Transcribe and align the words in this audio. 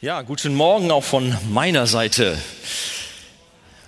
Ja, 0.00 0.22
guten 0.22 0.54
Morgen 0.54 0.92
auch 0.92 1.02
von 1.02 1.36
meiner 1.50 1.88
Seite. 1.88 2.38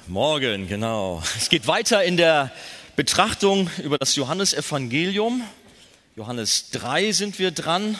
Morgen, 0.09 0.67
genau. 0.67 1.23
Es 1.39 1.49
geht 1.49 1.69
weiter 1.69 2.03
in 2.03 2.17
der 2.17 2.51
Betrachtung 2.97 3.71
über 3.85 3.97
das 3.97 4.17
Johannesevangelium. 4.17 5.45
Johannes 6.17 6.71
3 6.73 7.13
sind 7.13 7.39
wir 7.39 7.53
dran. 7.53 7.97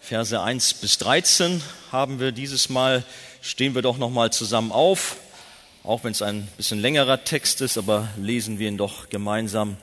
Verse 0.00 0.42
1 0.42 0.74
bis 0.74 0.98
13 0.98 1.62
haben 1.92 2.18
wir 2.18 2.32
dieses 2.32 2.70
Mal. 2.70 3.04
Stehen 3.40 3.76
wir 3.76 3.82
doch 3.82 3.98
noch 3.98 4.10
mal 4.10 4.32
zusammen 4.32 4.72
auf. 4.72 5.14
Auch 5.84 6.02
wenn 6.02 6.10
es 6.10 6.22
ein 6.22 6.48
bisschen 6.56 6.80
längerer 6.80 7.22
Text 7.22 7.60
ist, 7.60 7.78
aber 7.78 8.08
lesen 8.16 8.58
wir 8.58 8.66
ihn 8.66 8.78
doch 8.78 9.10
gemeinsam 9.10 9.76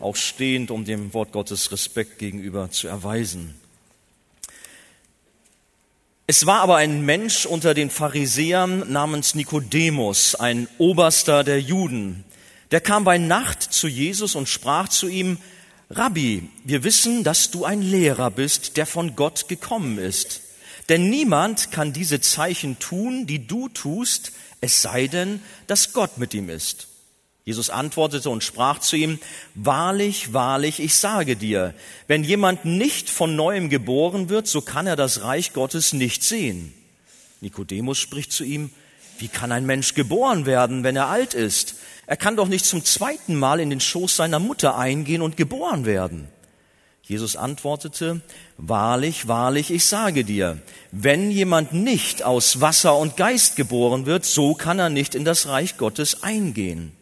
auch 0.00 0.16
stehend, 0.16 0.70
um 0.70 0.86
dem 0.86 1.12
Wort 1.12 1.32
Gottes 1.32 1.70
Respekt 1.70 2.18
gegenüber 2.18 2.70
zu 2.70 2.88
erweisen. 2.88 3.60
Es 6.26 6.46
war 6.46 6.60
aber 6.60 6.76
ein 6.76 7.04
Mensch 7.04 7.44
unter 7.44 7.74
den 7.74 7.90
Pharisäern 7.90 8.90
namens 8.90 9.34
Nikodemus, 9.34 10.34
ein 10.34 10.68
Oberster 10.78 11.44
der 11.44 11.60
Juden. 11.60 12.24
Der 12.70 12.80
kam 12.80 13.04
bei 13.04 13.18
Nacht 13.18 13.62
zu 13.62 13.88
Jesus 13.88 14.34
und 14.34 14.48
sprach 14.48 14.88
zu 14.88 15.06
ihm, 15.06 15.36
Rabbi, 15.90 16.48
wir 16.64 16.82
wissen, 16.82 17.24
dass 17.24 17.50
du 17.50 17.66
ein 17.66 17.82
Lehrer 17.82 18.30
bist, 18.30 18.78
der 18.78 18.86
von 18.86 19.16
Gott 19.16 19.48
gekommen 19.48 19.98
ist. 19.98 20.40
Denn 20.88 21.10
niemand 21.10 21.70
kann 21.72 21.92
diese 21.92 22.22
Zeichen 22.22 22.78
tun, 22.78 23.26
die 23.26 23.46
du 23.46 23.68
tust, 23.68 24.32
es 24.62 24.80
sei 24.80 25.08
denn, 25.08 25.42
dass 25.66 25.92
Gott 25.92 26.16
mit 26.16 26.32
ihm 26.32 26.48
ist. 26.48 26.88
Jesus 27.46 27.68
antwortete 27.68 28.30
und 28.30 28.42
sprach 28.42 28.78
zu 28.78 28.96
ihm, 28.96 29.18
Wahrlich, 29.54 30.32
wahrlich, 30.32 30.80
ich 30.80 30.94
sage 30.94 31.36
dir, 31.36 31.74
wenn 32.06 32.24
jemand 32.24 32.64
nicht 32.64 33.10
von 33.10 33.36
neuem 33.36 33.68
geboren 33.68 34.30
wird, 34.30 34.46
so 34.46 34.62
kann 34.62 34.86
er 34.86 34.96
das 34.96 35.22
Reich 35.22 35.52
Gottes 35.52 35.92
nicht 35.92 36.24
sehen. 36.24 36.72
Nikodemus 37.42 37.98
spricht 37.98 38.32
zu 38.32 38.44
ihm, 38.44 38.70
Wie 39.18 39.28
kann 39.28 39.52
ein 39.52 39.66
Mensch 39.66 39.92
geboren 39.92 40.46
werden, 40.46 40.84
wenn 40.84 40.96
er 40.96 41.08
alt 41.08 41.34
ist? 41.34 41.76
Er 42.06 42.16
kann 42.16 42.36
doch 42.36 42.48
nicht 42.48 42.64
zum 42.64 42.82
zweiten 42.82 43.34
Mal 43.34 43.60
in 43.60 43.68
den 43.68 43.80
Schoß 43.80 44.16
seiner 44.16 44.38
Mutter 44.38 44.78
eingehen 44.78 45.20
und 45.20 45.36
geboren 45.36 45.84
werden. 45.84 46.28
Jesus 47.02 47.36
antwortete, 47.36 48.22
Wahrlich, 48.56 49.28
wahrlich, 49.28 49.70
ich 49.70 49.84
sage 49.84 50.24
dir, 50.24 50.62
wenn 50.92 51.30
jemand 51.30 51.74
nicht 51.74 52.22
aus 52.22 52.62
Wasser 52.62 52.96
und 52.96 53.18
Geist 53.18 53.56
geboren 53.56 54.06
wird, 54.06 54.24
so 54.24 54.54
kann 54.54 54.78
er 54.78 54.88
nicht 54.88 55.14
in 55.14 55.26
das 55.26 55.46
Reich 55.46 55.76
Gottes 55.76 56.22
eingehen. 56.22 56.92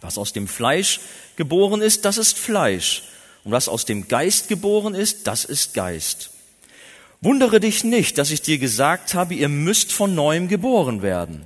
Was 0.00 0.18
aus 0.18 0.32
dem 0.32 0.48
Fleisch 0.48 1.00
geboren 1.36 1.82
ist, 1.82 2.04
das 2.04 2.18
ist 2.18 2.38
Fleisch. 2.38 3.02
Und 3.44 3.52
was 3.52 3.68
aus 3.68 3.84
dem 3.84 4.08
Geist 4.08 4.48
geboren 4.48 4.94
ist, 4.94 5.26
das 5.26 5.44
ist 5.44 5.74
Geist. 5.74 6.30
Wundere 7.20 7.58
dich 7.58 7.82
nicht, 7.82 8.18
dass 8.18 8.30
ich 8.30 8.42
dir 8.42 8.58
gesagt 8.58 9.14
habe, 9.14 9.34
ihr 9.34 9.48
müsst 9.48 9.92
von 9.92 10.14
neuem 10.14 10.46
geboren 10.46 11.02
werden. 11.02 11.44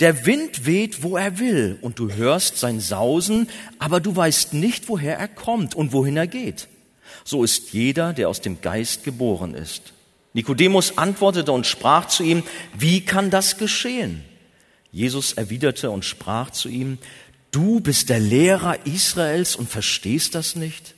Der 0.00 0.26
Wind 0.26 0.66
weht, 0.66 1.02
wo 1.02 1.16
er 1.16 1.38
will, 1.38 1.78
und 1.80 1.98
du 1.98 2.12
hörst 2.12 2.58
sein 2.58 2.80
Sausen, 2.80 3.48
aber 3.78 4.00
du 4.00 4.14
weißt 4.14 4.52
nicht, 4.52 4.88
woher 4.88 5.16
er 5.18 5.28
kommt 5.28 5.74
und 5.74 5.92
wohin 5.92 6.16
er 6.16 6.26
geht. 6.26 6.68
So 7.24 7.44
ist 7.44 7.72
jeder, 7.72 8.12
der 8.12 8.28
aus 8.28 8.40
dem 8.40 8.60
Geist 8.60 9.04
geboren 9.04 9.54
ist. 9.54 9.92
Nikodemus 10.34 10.98
antwortete 10.98 11.52
und 11.52 11.66
sprach 11.66 12.08
zu 12.08 12.24
ihm, 12.24 12.42
wie 12.76 13.02
kann 13.02 13.30
das 13.30 13.58
geschehen? 13.58 14.24
Jesus 14.90 15.34
erwiderte 15.34 15.90
und 15.90 16.04
sprach 16.04 16.50
zu 16.50 16.68
ihm, 16.68 16.98
Du 17.52 17.80
bist 17.80 18.08
der 18.08 18.18
Lehrer 18.18 18.78
Israels 18.86 19.54
und 19.54 19.68
verstehst 19.68 20.34
das 20.34 20.56
nicht? 20.56 20.94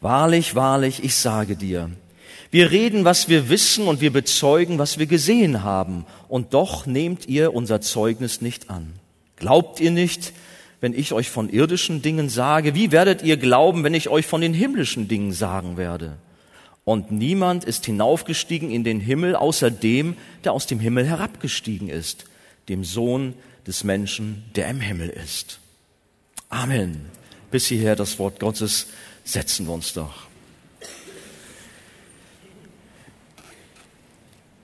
Wahrlich, 0.00 0.54
wahrlich, 0.54 1.02
ich 1.02 1.16
sage 1.16 1.56
dir, 1.56 1.90
wir 2.50 2.70
reden, 2.70 3.04
was 3.04 3.28
wir 3.28 3.48
wissen 3.48 3.88
und 3.88 4.02
wir 4.02 4.12
bezeugen, 4.12 4.78
was 4.78 4.98
wir 4.98 5.06
gesehen 5.06 5.64
haben, 5.64 6.04
und 6.28 6.52
doch 6.52 6.86
nehmt 6.86 7.26
ihr 7.26 7.54
unser 7.54 7.80
Zeugnis 7.80 8.42
nicht 8.42 8.70
an. 8.70 8.92
Glaubt 9.36 9.80
ihr 9.80 9.90
nicht, 9.90 10.34
wenn 10.80 10.92
ich 10.92 11.14
euch 11.14 11.30
von 11.30 11.48
irdischen 11.48 12.02
Dingen 12.02 12.28
sage? 12.28 12.74
Wie 12.74 12.92
werdet 12.92 13.22
ihr 13.22 13.38
glauben, 13.38 13.82
wenn 13.82 13.94
ich 13.94 14.10
euch 14.10 14.26
von 14.26 14.42
den 14.42 14.52
himmlischen 14.52 15.08
Dingen 15.08 15.32
sagen 15.32 15.78
werde? 15.78 16.18
Und 16.84 17.10
niemand 17.10 17.64
ist 17.64 17.86
hinaufgestiegen 17.86 18.70
in 18.70 18.84
den 18.84 19.00
Himmel, 19.00 19.34
außer 19.34 19.70
dem, 19.70 20.16
der 20.44 20.52
aus 20.52 20.66
dem 20.66 20.78
Himmel 20.78 21.06
herabgestiegen 21.06 21.88
ist, 21.88 22.26
dem 22.68 22.84
Sohn 22.84 23.32
des 23.66 23.84
Menschen, 23.84 24.44
der 24.54 24.68
im 24.68 24.80
Himmel 24.80 25.08
ist. 25.08 25.58
Amen. 26.48 27.06
Bis 27.50 27.66
hierher 27.66 27.96
das 27.96 28.18
Wort 28.18 28.40
Gottes. 28.40 28.88
Setzen 29.24 29.66
wir 29.66 29.72
uns 29.72 29.94
doch. 29.94 30.26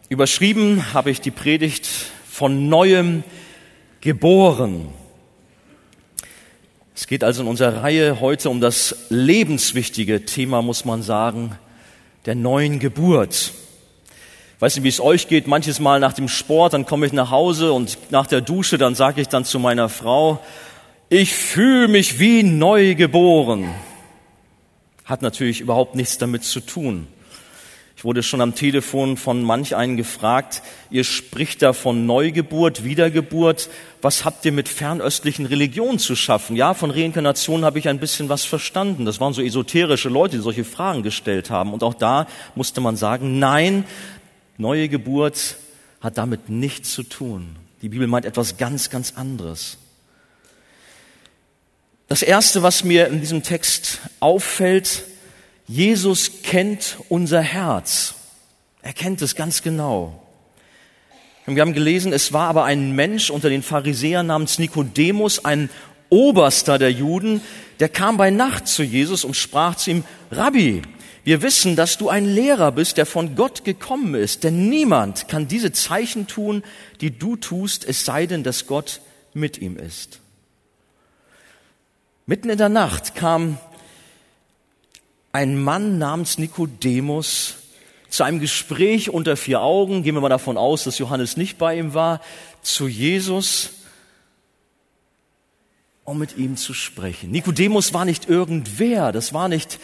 Überschrieben 0.08 0.92
habe 0.92 1.10
ich 1.10 1.20
die 1.20 1.30
Predigt 1.30 1.86
von 2.28 2.68
neuem 2.68 3.22
geboren. 4.00 4.88
Es 6.94 7.06
geht 7.06 7.24
also 7.24 7.42
in 7.42 7.48
unserer 7.48 7.82
Reihe 7.82 8.20
heute 8.20 8.50
um 8.50 8.60
das 8.60 9.06
lebenswichtige 9.08 10.26
Thema, 10.26 10.62
muss 10.62 10.84
man 10.84 11.02
sagen, 11.02 11.56
der 12.26 12.34
neuen 12.34 12.78
Geburt. 12.78 13.52
Weiß 14.60 14.76
nicht, 14.76 14.84
wie 14.84 14.88
es 14.88 15.00
euch 15.00 15.26
geht. 15.26 15.46
Manches 15.46 15.80
Mal 15.80 16.00
nach 16.00 16.12
dem 16.12 16.28
Sport, 16.28 16.74
dann 16.74 16.84
komme 16.84 17.06
ich 17.06 17.14
nach 17.14 17.30
Hause 17.30 17.72
und 17.72 17.96
nach 18.10 18.26
der 18.26 18.42
Dusche, 18.42 18.76
dann 18.76 18.94
sage 18.94 19.22
ich 19.22 19.28
dann 19.28 19.46
zu 19.46 19.58
meiner 19.58 19.88
Frau, 19.88 20.38
ich 21.08 21.34
fühle 21.34 21.88
mich 21.88 22.20
wie 22.20 22.42
neu 22.42 22.94
geboren. 22.94 23.74
Hat 25.06 25.22
natürlich 25.22 25.62
überhaupt 25.62 25.94
nichts 25.94 26.18
damit 26.18 26.44
zu 26.44 26.60
tun. 26.60 27.08
Ich 27.96 28.04
wurde 28.04 28.22
schon 28.22 28.40
am 28.40 28.54
Telefon 28.54 29.16
von 29.16 29.42
manch 29.42 29.76
einen 29.76 29.96
gefragt, 29.96 30.62
ihr 30.90 31.04
spricht 31.04 31.62
da 31.62 31.72
von 31.72 32.06
Neugeburt, 32.06 32.84
Wiedergeburt. 32.84 33.68
Was 34.02 34.24
habt 34.24 34.44
ihr 34.44 34.52
mit 34.52 34.68
fernöstlichen 34.68 35.46
Religionen 35.46 35.98
zu 35.98 36.16
schaffen? 36.16 36.56
Ja, 36.56 36.72
von 36.74 36.90
Reinkarnation 36.90 37.64
habe 37.64 37.78
ich 37.78 37.88
ein 37.88 37.98
bisschen 37.98 38.28
was 38.28 38.44
verstanden. 38.44 39.04
Das 39.04 39.20
waren 39.20 39.34
so 39.34 39.42
esoterische 39.42 40.08
Leute, 40.08 40.36
die 40.36 40.42
solche 40.42 40.64
Fragen 40.64 41.02
gestellt 41.02 41.50
haben. 41.50 41.74
Und 41.74 41.82
auch 41.82 41.94
da 41.94 42.26
musste 42.54 42.80
man 42.80 42.96
sagen, 42.96 43.38
nein, 43.38 43.84
neue 44.60 44.88
Geburt 44.88 45.56
hat 46.00 46.18
damit 46.18 46.48
nichts 46.48 46.92
zu 46.92 47.02
tun. 47.02 47.56
Die 47.82 47.88
Bibel 47.88 48.06
meint 48.06 48.26
etwas 48.26 48.58
ganz, 48.58 48.90
ganz 48.90 49.14
anderes. 49.16 49.78
Das 52.08 52.22
Erste, 52.22 52.62
was 52.62 52.84
mir 52.84 53.08
in 53.08 53.20
diesem 53.20 53.42
Text 53.42 54.00
auffällt, 54.20 55.04
Jesus 55.66 56.42
kennt 56.42 56.98
unser 57.08 57.40
Herz. 57.40 58.14
Er 58.82 58.92
kennt 58.92 59.22
es 59.22 59.34
ganz 59.34 59.62
genau. 59.62 60.26
wir 61.46 61.60
haben 61.60 61.74
gelesen, 61.74 62.12
es 62.12 62.32
war 62.32 62.48
aber 62.48 62.64
ein 62.64 62.92
Mensch 62.92 63.30
unter 63.30 63.48
den 63.48 63.62
Pharisäern 63.62 64.26
namens 64.26 64.58
Nikodemus, 64.58 65.44
ein 65.44 65.70
Oberster 66.08 66.78
der 66.78 66.90
Juden, 66.90 67.40
der 67.78 67.88
kam 67.88 68.16
bei 68.16 68.30
Nacht 68.30 68.66
zu 68.66 68.82
Jesus 68.82 69.24
und 69.24 69.36
sprach 69.36 69.76
zu 69.76 69.90
ihm, 69.90 70.04
Rabbi, 70.30 70.82
wir 71.30 71.42
wissen, 71.42 71.76
dass 71.76 71.96
du 71.96 72.08
ein 72.08 72.24
Lehrer 72.24 72.72
bist, 72.72 72.96
der 72.96 73.06
von 73.06 73.36
Gott 73.36 73.64
gekommen 73.64 74.16
ist, 74.16 74.42
denn 74.42 74.68
niemand 74.68 75.28
kann 75.28 75.46
diese 75.46 75.70
Zeichen 75.70 76.26
tun, 76.26 76.64
die 77.00 77.16
du 77.16 77.36
tust, 77.36 77.84
es 77.84 78.04
sei 78.04 78.26
denn, 78.26 78.42
dass 78.42 78.66
Gott 78.66 79.00
mit 79.32 79.58
ihm 79.58 79.76
ist. 79.76 80.18
Mitten 82.26 82.50
in 82.50 82.58
der 82.58 82.68
Nacht 82.68 83.14
kam 83.14 83.58
ein 85.30 85.62
Mann 85.62 85.98
namens 85.98 86.36
Nikodemus 86.36 87.58
zu 88.08 88.24
einem 88.24 88.40
Gespräch 88.40 89.10
unter 89.10 89.36
vier 89.36 89.60
Augen, 89.60 90.02
gehen 90.02 90.16
wir 90.16 90.20
mal 90.20 90.30
davon 90.30 90.58
aus, 90.58 90.82
dass 90.82 90.98
Johannes 90.98 91.36
nicht 91.36 91.58
bei 91.58 91.78
ihm 91.78 91.94
war, 91.94 92.20
zu 92.60 92.88
Jesus, 92.88 93.70
um 96.02 96.18
mit 96.18 96.36
ihm 96.36 96.56
zu 96.56 96.74
sprechen. 96.74 97.30
Nikodemus 97.30 97.94
war 97.94 98.04
nicht 98.04 98.28
irgendwer, 98.28 99.12
das 99.12 99.32
war 99.32 99.46
nicht 99.48 99.78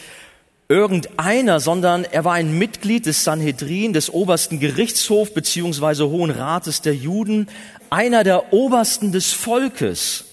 irgendeiner, 0.68 1.60
sondern 1.60 2.04
er 2.04 2.24
war 2.24 2.34
ein 2.34 2.58
Mitglied 2.58 3.06
des 3.06 3.22
Sanhedrin, 3.22 3.92
des 3.92 4.12
obersten 4.12 4.58
Gerichtshofs 4.58 5.32
beziehungsweise 5.32 6.08
Hohen 6.08 6.30
Rates 6.30 6.80
der 6.82 6.94
Juden, 6.94 7.48
einer 7.90 8.24
der 8.24 8.52
Obersten 8.52 9.12
des 9.12 9.32
Volkes. 9.32 10.24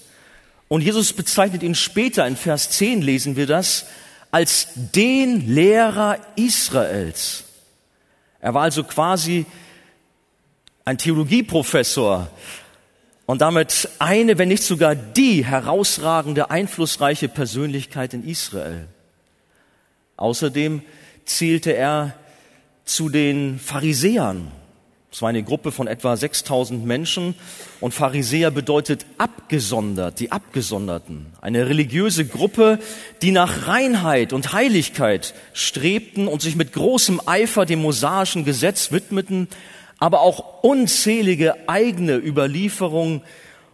Und 0.68 0.80
Jesus 0.80 1.12
bezeichnet 1.12 1.62
ihn 1.62 1.74
später, 1.74 2.26
in 2.26 2.36
Vers 2.36 2.70
10 2.70 3.02
lesen 3.02 3.36
wir 3.36 3.46
das, 3.46 3.86
als 4.32 4.68
den 4.74 5.54
Lehrer 5.54 6.18
Israels. 6.34 7.44
Er 8.40 8.54
war 8.54 8.62
also 8.62 8.82
quasi 8.82 9.46
ein 10.84 10.98
Theologieprofessor 10.98 12.28
und 13.26 13.40
damit 13.40 13.88
eine, 14.00 14.36
wenn 14.36 14.48
nicht 14.48 14.64
sogar 14.64 14.96
die 14.96 15.44
herausragende, 15.44 16.50
einflussreiche 16.50 17.28
Persönlichkeit 17.28 18.12
in 18.12 18.26
Israel. 18.26 18.88
Außerdem 20.16 20.82
zählte 21.24 21.72
er 21.72 22.14
zu 22.84 23.08
den 23.08 23.58
Pharisäern. 23.58 24.50
Es 25.10 25.22
war 25.22 25.28
eine 25.28 25.44
Gruppe 25.44 25.70
von 25.70 25.86
etwa 25.86 26.16
6000 26.16 26.84
Menschen 26.84 27.36
und 27.80 27.94
Pharisäer 27.94 28.50
bedeutet 28.50 29.06
abgesondert, 29.16 30.18
die 30.18 30.32
Abgesonderten. 30.32 31.26
Eine 31.40 31.68
religiöse 31.68 32.26
Gruppe, 32.26 32.80
die 33.22 33.30
nach 33.30 33.68
Reinheit 33.68 34.32
und 34.32 34.52
Heiligkeit 34.52 35.34
strebten 35.52 36.26
und 36.26 36.42
sich 36.42 36.56
mit 36.56 36.72
großem 36.72 37.20
Eifer 37.26 37.64
dem 37.64 37.80
mosaischen 37.82 38.44
Gesetz 38.44 38.90
widmeten, 38.90 39.46
aber 40.00 40.20
auch 40.20 40.64
unzählige 40.64 41.68
eigene 41.68 42.16
Überlieferungen 42.16 43.22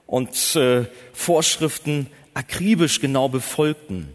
und 0.06 0.56
äh, 0.56 0.84
Vorschriften 1.14 2.08
akribisch 2.34 3.00
genau 3.00 3.30
befolgten. 3.30 4.10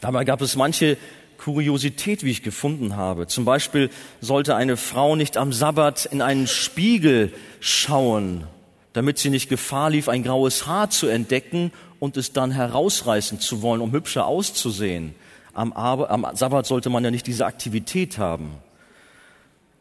Dabei 0.00 0.24
gab 0.24 0.40
es 0.42 0.56
manche 0.56 0.96
Kuriosität, 1.42 2.22
wie 2.22 2.30
ich 2.30 2.44
gefunden 2.44 2.94
habe. 2.96 3.26
Zum 3.26 3.44
Beispiel 3.44 3.90
sollte 4.20 4.54
eine 4.54 4.76
Frau 4.76 5.16
nicht 5.16 5.36
am 5.36 5.52
Sabbat 5.52 6.06
in 6.06 6.22
einen 6.22 6.46
Spiegel 6.46 7.32
schauen, 7.58 8.44
damit 8.92 9.18
sie 9.18 9.28
nicht 9.28 9.48
Gefahr 9.48 9.90
lief, 9.90 10.08
ein 10.08 10.22
graues 10.22 10.68
Haar 10.68 10.90
zu 10.90 11.08
entdecken 11.08 11.72
und 11.98 12.16
es 12.16 12.32
dann 12.32 12.52
herausreißen 12.52 13.40
zu 13.40 13.60
wollen, 13.60 13.80
um 13.80 13.90
hübscher 13.90 14.26
auszusehen. 14.26 15.16
Am, 15.52 15.72
am 15.72 16.26
Sabbat 16.34 16.66
sollte 16.66 16.90
man 16.90 17.02
ja 17.02 17.10
nicht 17.10 17.26
diese 17.26 17.44
Aktivität 17.44 18.18
haben. 18.18 18.52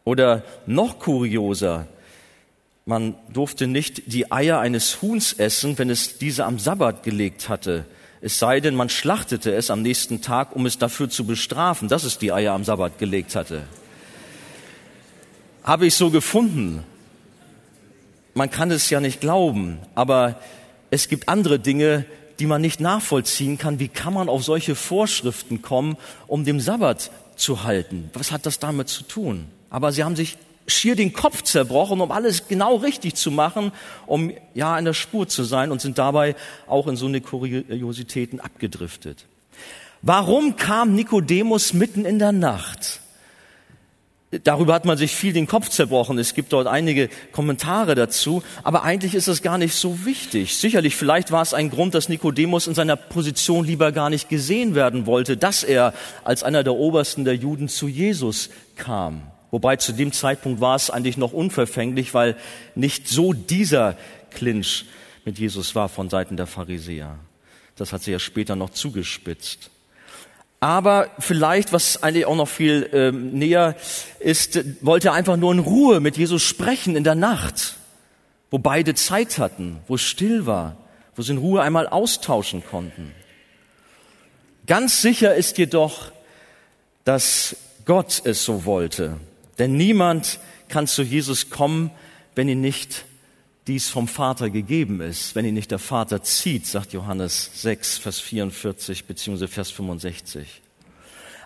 Oder 0.04 0.42
noch 0.66 0.98
kurioser, 0.98 1.88
man 2.86 3.14
durfte 3.32 3.68
nicht 3.68 4.12
die 4.12 4.32
Eier 4.32 4.60
eines 4.60 5.04
Huhns 5.04 5.34
essen, 5.34 5.78
wenn 5.78 5.92
es 5.92 6.18
diese 6.18 6.46
am 6.46 6.58
Sabbat 6.58 7.04
gelegt 7.04 7.50
hatte. 7.50 7.86
Es 8.22 8.38
sei 8.38 8.60
denn, 8.60 8.76
man 8.76 8.90
schlachtete 8.90 9.54
es 9.54 9.72
am 9.72 9.82
nächsten 9.82 10.22
Tag, 10.22 10.56
um 10.56 10.68
es 10.68 10.78
dafür 10.78 11.10
zu 11.10 11.26
bestrafen, 11.26 11.88
dass 11.88 12.04
es 12.04 12.20
die 12.20 12.32
Eier 12.32 12.54
am 12.54 12.64
Sabbat 12.64 13.00
gelegt 13.00 13.36
hatte. 13.36 13.64
Habe 15.64 15.88
ich 15.88 15.96
so 15.96 16.12
gefunden. 16.12 16.84
Man 18.36 18.52
kann 18.52 18.70
es 18.70 18.90
ja 18.92 19.00
nicht 19.00 19.22
glauben, 19.22 19.80
aber 19.96 20.40
es 20.92 21.08
gibt 21.08 21.30
andere 21.30 21.60
Dinge, 21.60 22.06
die 22.40 22.46
man 22.46 22.62
nicht 22.62 22.80
nachvollziehen 22.80 23.58
kann. 23.58 23.80
Wie 23.80 23.88
kann 23.88 24.14
man 24.14 24.30
auf 24.30 24.44
solche 24.44 24.76
Vorschriften 24.76 25.62
kommen, 25.62 25.98
um 26.28 26.46
dem 26.46 26.60
Sabbat 26.60 27.12
zu 27.36 27.64
halten? 27.64 28.10
Was 28.14 28.32
hat 28.32 28.46
das 28.46 28.60
damit 28.60 28.88
zu 28.88 29.04
tun? 29.04 29.48
Aber 29.70 29.92
sie 29.92 30.04
haben 30.04 30.16
sich 30.16 30.38
schier 30.68 30.96
den 30.96 31.14
Kopf 31.14 31.42
zerbrochen, 31.44 32.02
um 32.02 32.12
alles 32.12 32.48
genau 32.48 32.78
richtig 32.78 33.16
zu 33.16 33.32
machen, 33.32 33.72
um 34.06 34.32
ja 34.54 34.78
in 34.78 34.86
der 34.86 34.94
Spur 34.94 35.28
zu 35.28 35.44
sein 35.44 35.72
und 35.72 35.82
sind 35.82 35.98
dabei 35.98 36.36
auch 36.68 36.88
in 36.88 36.96
so 36.96 37.08
eine 37.08 37.22
Kuriositäten 37.22 38.40
abgedriftet. 38.40 39.26
Warum 40.02 40.56
kam 40.56 40.96
Nikodemus 40.96 41.74
mitten 41.74 42.06
in 42.06 42.20
der 42.20 42.32
Nacht? 42.32 43.02
Darüber 44.44 44.74
hat 44.74 44.86
man 44.86 44.98
sich 44.98 45.14
viel 45.14 45.34
den 45.34 45.46
Kopf 45.46 45.68
zerbrochen. 45.68 46.18
Es 46.18 46.34
gibt 46.34 46.54
dort 46.54 46.66
einige 46.66 47.10
Kommentare 47.34 47.96
dazu. 47.96 48.44
Aber 48.64 48.84
eigentlich 48.84 49.14
ist 49.14 49.28
es 49.28 49.42
gar 49.42 49.58
nicht 49.58 49.76
so 49.76 50.06
wichtig. 50.06 50.56
Sicherlich, 50.56 50.96
vielleicht 50.96 51.32
war 51.32 51.42
es 51.42 51.54
ein 51.54 51.70
Grund, 51.70 51.94
dass 51.94 52.08
Nikodemus 52.08 52.66
in 52.66 52.74
seiner 52.74 52.96
Position 52.96 53.66
lieber 53.66 53.92
gar 53.92 54.10
nicht 54.10 54.30
gesehen 54.30 54.74
werden 54.74 55.06
wollte, 55.06 55.36
dass 55.36 55.64
er 55.64 55.94
als 56.24 56.44
einer 56.44 56.64
der 56.64 56.76
Obersten 56.76 57.26
der 57.26 57.36
Juden 57.36 57.68
zu 57.68 57.90
Jesus 57.90 58.50
kam. 58.78 59.22
Wobei 59.52 59.76
zu 59.76 59.92
dem 59.92 60.14
Zeitpunkt 60.14 60.62
war 60.62 60.76
es 60.76 60.90
eigentlich 60.90 61.18
noch 61.18 61.34
unverfänglich, 61.34 62.14
weil 62.14 62.38
nicht 62.74 63.08
so 63.08 63.34
dieser 63.34 63.98
Clinch 64.32 64.86
mit 65.26 65.38
Jesus 65.38 65.76
war 65.76 65.90
von 65.90 66.10
Seiten 66.10 66.38
der 66.38 66.48
Pharisäer. 66.48 67.20
Das 67.76 67.94
hat 67.94 68.02
sich 68.02 68.14
ja 68.14 68.20
später 68.20 68.56
noch 68.56 68.70
zugespitzt. 68.70 69.70
Aber 70.62 71.10
vielleicht, 71.20 71.74
was 71.74 72.04
eigentlich 72.04 72.26
auch 72.26 72.36
noch 72.36 72.48
viel 72.48 72.90
ähm, 72.94 73.32
näher 73.32 73.76
ist, 74.20 74.64
wollte 74.86 75.10
er 75.10 75.14
einfach 75.16 75.36
nur 75.36 75.52
in 75.52 75.60
Ruhe 75.60 76.00
mit 76.00 76.18
Jesus 76.18 76.44
sprechen 76.44 76.96
in 76.96 77.04
der 77.04 77.16
Nacht, 77.16 77.76
wo 78.52 78.60
beide 78.60 78.94
Zeit 78.94 79.40
hatten, 79.40 79.80
wo 79.88 79.96
es 79.96 80.02
still 80.02 80.46
war, 80.46 80.78
wo 81.16 81.24
sie 81.24 81.32
in 81.32 81.40
Ruhe 81.40 81.62
einmal 81.62 81.88
austauschen 81.88 82.64
konnten. 82.64 83.12
Ganz 84.68 85.02
sicher 85.02 85.34
ist 85.34 85.58
jedoch, 85.58 86.12
dass 87.04 87.56
Gott 87.86 88.22
es 88.24 88.46
so 88.46 88.64
wollte. 88.66 89.18
Denn 89.60 89.76
niemand 89.76 90.40
kann 90.70 90.88
zu 90.88 91.04
Jesus 91.04 91.50
kommen, 91.50 91.92
wenn 92.36 92.50
ihn 92.50 92.62
nicht 92.62 93.06
dies 93.68 93.90
vom 93.90 94.08
Vater 94.08 94.50
gegeben 94.50 95.02
ist, 95.02 95.36
wenn 95.36 95.46
ihn 95.46 95.54
nicht 95.54 95.72
der 95.72 95.80
Vater 95.80 96.24
zieht, 96.24 96.66
sagt 96.66 96.94
Johannes 96.94 97.52
6, 97.62 98.00
Vers 98.00 98.20
44 98.20 99.06
bzw. 99.06 99.48
Vers 99.48 99.70
65. 99.72 100.62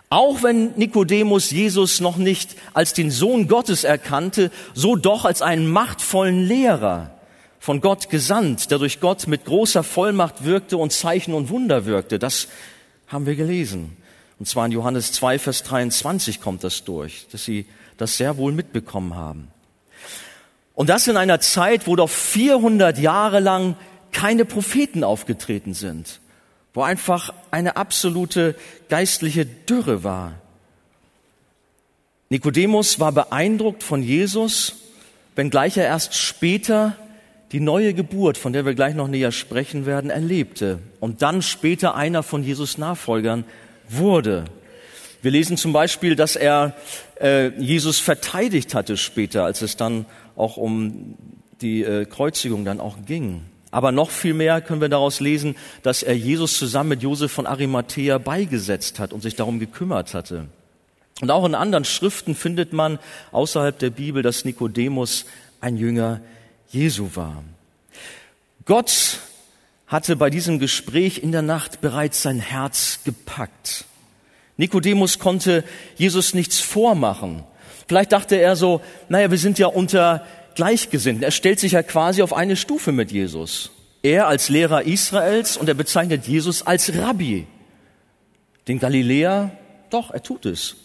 Auch 0.08 0.42
wenn 0.42 0.72
Nikodemus 0.76 1.50
Jesus 1.50 2.00
noch 2.00 2.16
nicht 2.16 2.56
als 2.72 2.94
den 2.94 3.10
Sohn 3.10 3.48
Gottes 3.48 3.84
erkannte, 3.84 4.50
so 4.72 4.96
doch 4.96 5.24
als 5.24 5.42
einen 5.42 5.66
machtvollen 5.66 6.46
Lehrer, 6.46 7.16
von 7.66 7.80
Gott 7.80 8.10
gesandt, 8.10 8.70
der 8.70 8.78
durch 8.78 9.00
Gott 9.00 9.26
mit 9.26 9.44
großer 9.44 9.82
Vollmacht 9.82 10.44
wirkte 10.44 10.76
und 10.76 10.92
Zeichen 10.92 11.34
und 11.34 11.48
Wunder 11.48 11.84
wirkte. 11.84 12.20
Das 12.20 12.46
haben 13.08 13.26
wir 13.26 13.34
gelesen. 13.34 13.96
Und 14.38 14.46
zwar 14.46 14.66
in 14.66 14.72
Johannes 14.72 15.10
2, 15.10 15.40
Vers 15.40 15.64
23 15.64 16.40
kommt 16.40 16.62
das 16.62 16.84
durch, 16.84 17.26
dass 17.32 17.44
sie 17.44 17.66
das 17.96 18.16
sehr 18.16 18.36
wohl 18.36 18.52
mitbekommen 18.52 19.14
haben. 19.14 19.48
Und 20.74 20.90
das 20.90 21.08
in 21.08 21.16
einer 21.16 21.40
Zeit, 21.40 21.86
wo 21.86 21.96
doch 21.96 22.10
400 22.10 22.98
Jahre 22.98 23.40
lang 23.40 23.76
keine 24.12 24.44
Propheten 24.44 25.04
aufgetreten 25.04 25.74
sind, 25.74 26.20
wo 26.74 26.82
einfach 26.82 27.32
eine 27.50 27.76
absolute 27.76 28.54
geistliche 28.88 29.46
Dürre 29.46 30.04
war. 30.04 30.34
Nikodemus 32.28 32.98
war 33.00 33.12
beeindruckt 33.12 33.82
von 33.82 34.02
Jesus, 34.02 34.74
wenngleich 35.34 35.76
er 35.76 35.84
erst 35.84 36.14
später 36.14 36.96
die 37.52 37.60
neue 37.60 37.94
Geburt, 37.94 38.36
von 38.36 38.52
der 38.52 38.66
wir 38.66 38.74
gleich 38.74 38.94
noch 38.94 39.08
näher 39.08 39.32
sprechen 39.32 39.86
werden, 39.86 40.10
erlebte 40.10 40.80
und 40.98 41.22
dann 41.22 41.42
später 41.42 41.94
einer 41.94 42.22
von 42.22 42.42
Jesus 42.42 42.76
Nachfolgern 42.76 43.44
wurde. 43.88 44.44
Wir 45.26 45.32
lesen 45.32 45.56
zum 45.56 45.72
Beispiel, 45.72 46.14
dass 46.14 46.36
er 46.36 46.72
äh, 47.20 47.48
Jesus 47.60 47.98
verteidigt 47.98 48.76
hatte 48.76 48.96
später, 48.96 49.42
als 49.42 49.60
es 49.60 49.76
dann 49.76 50.06
auch 50.36 50.56
um 50.56 51.16
die 51.60 51.82
äh, 51.82 52.04
Kreuzigung 52.04 52.64
dann 52.64 52.78
auch 52.78 52.98
ging. 53.06 53.42
Aber 53.72 53.90
noch 53.90 54.10
viel 54.10 54.34
mehr 54.34 54.60
können 54.60 54.80
wir 54.80 54.88
daraus 54.88 55.18
lesen, 55.18 55.56
dass 55.82 56.04
er 56.04 56.16
Jesus 56.16 56.56
zusammen 56.56 56.90
mit 56.90 57.02
Josef 57.02 57.32
von 57.32 57.44
Arimathea 57.44 58.18
beigesetzt 58.18 59.00
hat 59.00 59.12
und 59.12 59.20
sich 59.20 59.34
darum 59.34 59.58
gekümmert 59.58 60.14
hatte. 60.14 60.46
Und 61.20 61.32
auch 61.32 61.44
in 61.44 61.56
anderen 61.56 61.84
Schriften 61.84 62.36
findet 62.36 62.72
man 62.72 63.00
außerhalb 63.32 63.76
der 63.76 63.90
Bibel, 63.90 64.22
dass 64.22 64.44
Nikodemus 64.44 65.24
ein 65.60 65.76
Jünger 65.76 66.20
Jesu 66.68 67.10
war. 67.14 67.42
Gott 68.64 69.18
hatte 69.88 70.14
bei 70.14 70.30
diesem 70.30 70.60
Gespräch 70.60 71.18
in 71.18 71.32
der 71.32 71.42
Nacht 71.42 71.80
bereits 71.80 72.22
sein 72.22 72.38
Herz 72.38 73.00
gepackt. 73.04 73.86
Nikodemus 74.56 75.18
konnte 75.18 75.64
Jesus 75.96 76.34
nichts 76.34 76.60
vormachen. 76.60 77.44
Vielleicht 77.86 78.12
dachte 78.12 78.36
er 78.36 78.56
so, 78.56 78.80
naja, 79.08 79.30
wir 79.30 79.38
sind 79.38 79.58
ja 79.58 79.66
unter 79.66 80.26
Gleichgesinnten. 80.54 81.22
Er 81.22 81.30
stellt 81.30 81.60
sich 81.60 81.72
ja 81.72 81.82
quasi 81.82 82.22
auf 82.22 82.32
eine 82.32 82.56
Stufe 82.56 82.92
mit 82.92 83.12
Jesus. 83.12 83.70
Er 84.02 84.26
als 84.26 84.48
Lehrer 84.48 84.82
Israels 84.82 85.56
und 85.56 85.68
er 85.68 85.74
bezeichnet 85.74 86.26
Jesus 86.26 86.66
als 86.66 86.96
Rabbi. 86.96 87.46
Den 88.66 88.78
Galiläer, 88.78 89.52
doch, 89.90 90.10
er 90.10 90.22
tut 90.22 90.46
es. 90.46 90.76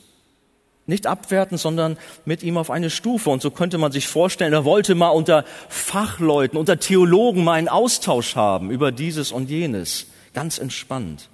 Nicht 0.85 1.07
abwerten, 1.07 1.57
sondern 1.57 1.97
mit 2.25 2.43
ihm 2.43 2.57
auf 2.57 2.69
eine 2.69 2.89
Stufe. 2.89 3.29
Und 3.29 3.41
so 3.41 3.51
könnte 3.51 3.77
man 3.77 3.91
sich 3.91 4.07
vorstellen, 4.07 4.53
er 4.53 4.65
wollte 4.65 4.93
mal 4.93 5.09
unter 5.09 5.45
Fachleuten, 5.69 6.57
unter 6.57 6.79
Theologen 6.79 7.43
mal 7.43 7.53
einen 7.53 7.69
Austausch 7.69 8.35
haben 8.35 8.69
über 8.69 8.91
dieses 8.91 9.31
und 9.31 9.49
jenes. 9.49 10.07
Ganz 10.33 10.57
entspannt 10.57 11.29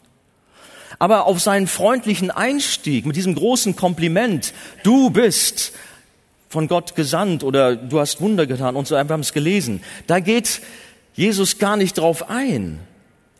aber 0.99 1.25
auf 1.25 1.39
seinen 1.39 1.67
freundlichen 1.67 2.31
Einstieg 2.31 3.05
mit 3.05 3.15
diesem 3.15 3.35
großen 3.35 3.75
Kompliment, 3.75 4.53
du 4.83 5.09
bist 5.09 5.73
von 6.49 6.67
Gott 6.67 6.95
gesandt 6.95 7.43
oder 7.43 7.75
du 7.75 7.99
hast 7.99 8.21
Wunder 8.21 8.47
getan 8.47 8.75
und 8.75 8.87
so, 8.87 8.95
wir 8.95 8.99
haben 8.99 9.19
es 9.19 9.33
gelesen, 9.33 9.81
da 10.07 10.19
geht 10.19 10.61
Jesus 11.13 11.59
gar 11.59 11.77
nicht 11.77 11.97
drauf 11.97 12.29
ein. 12.29 12.79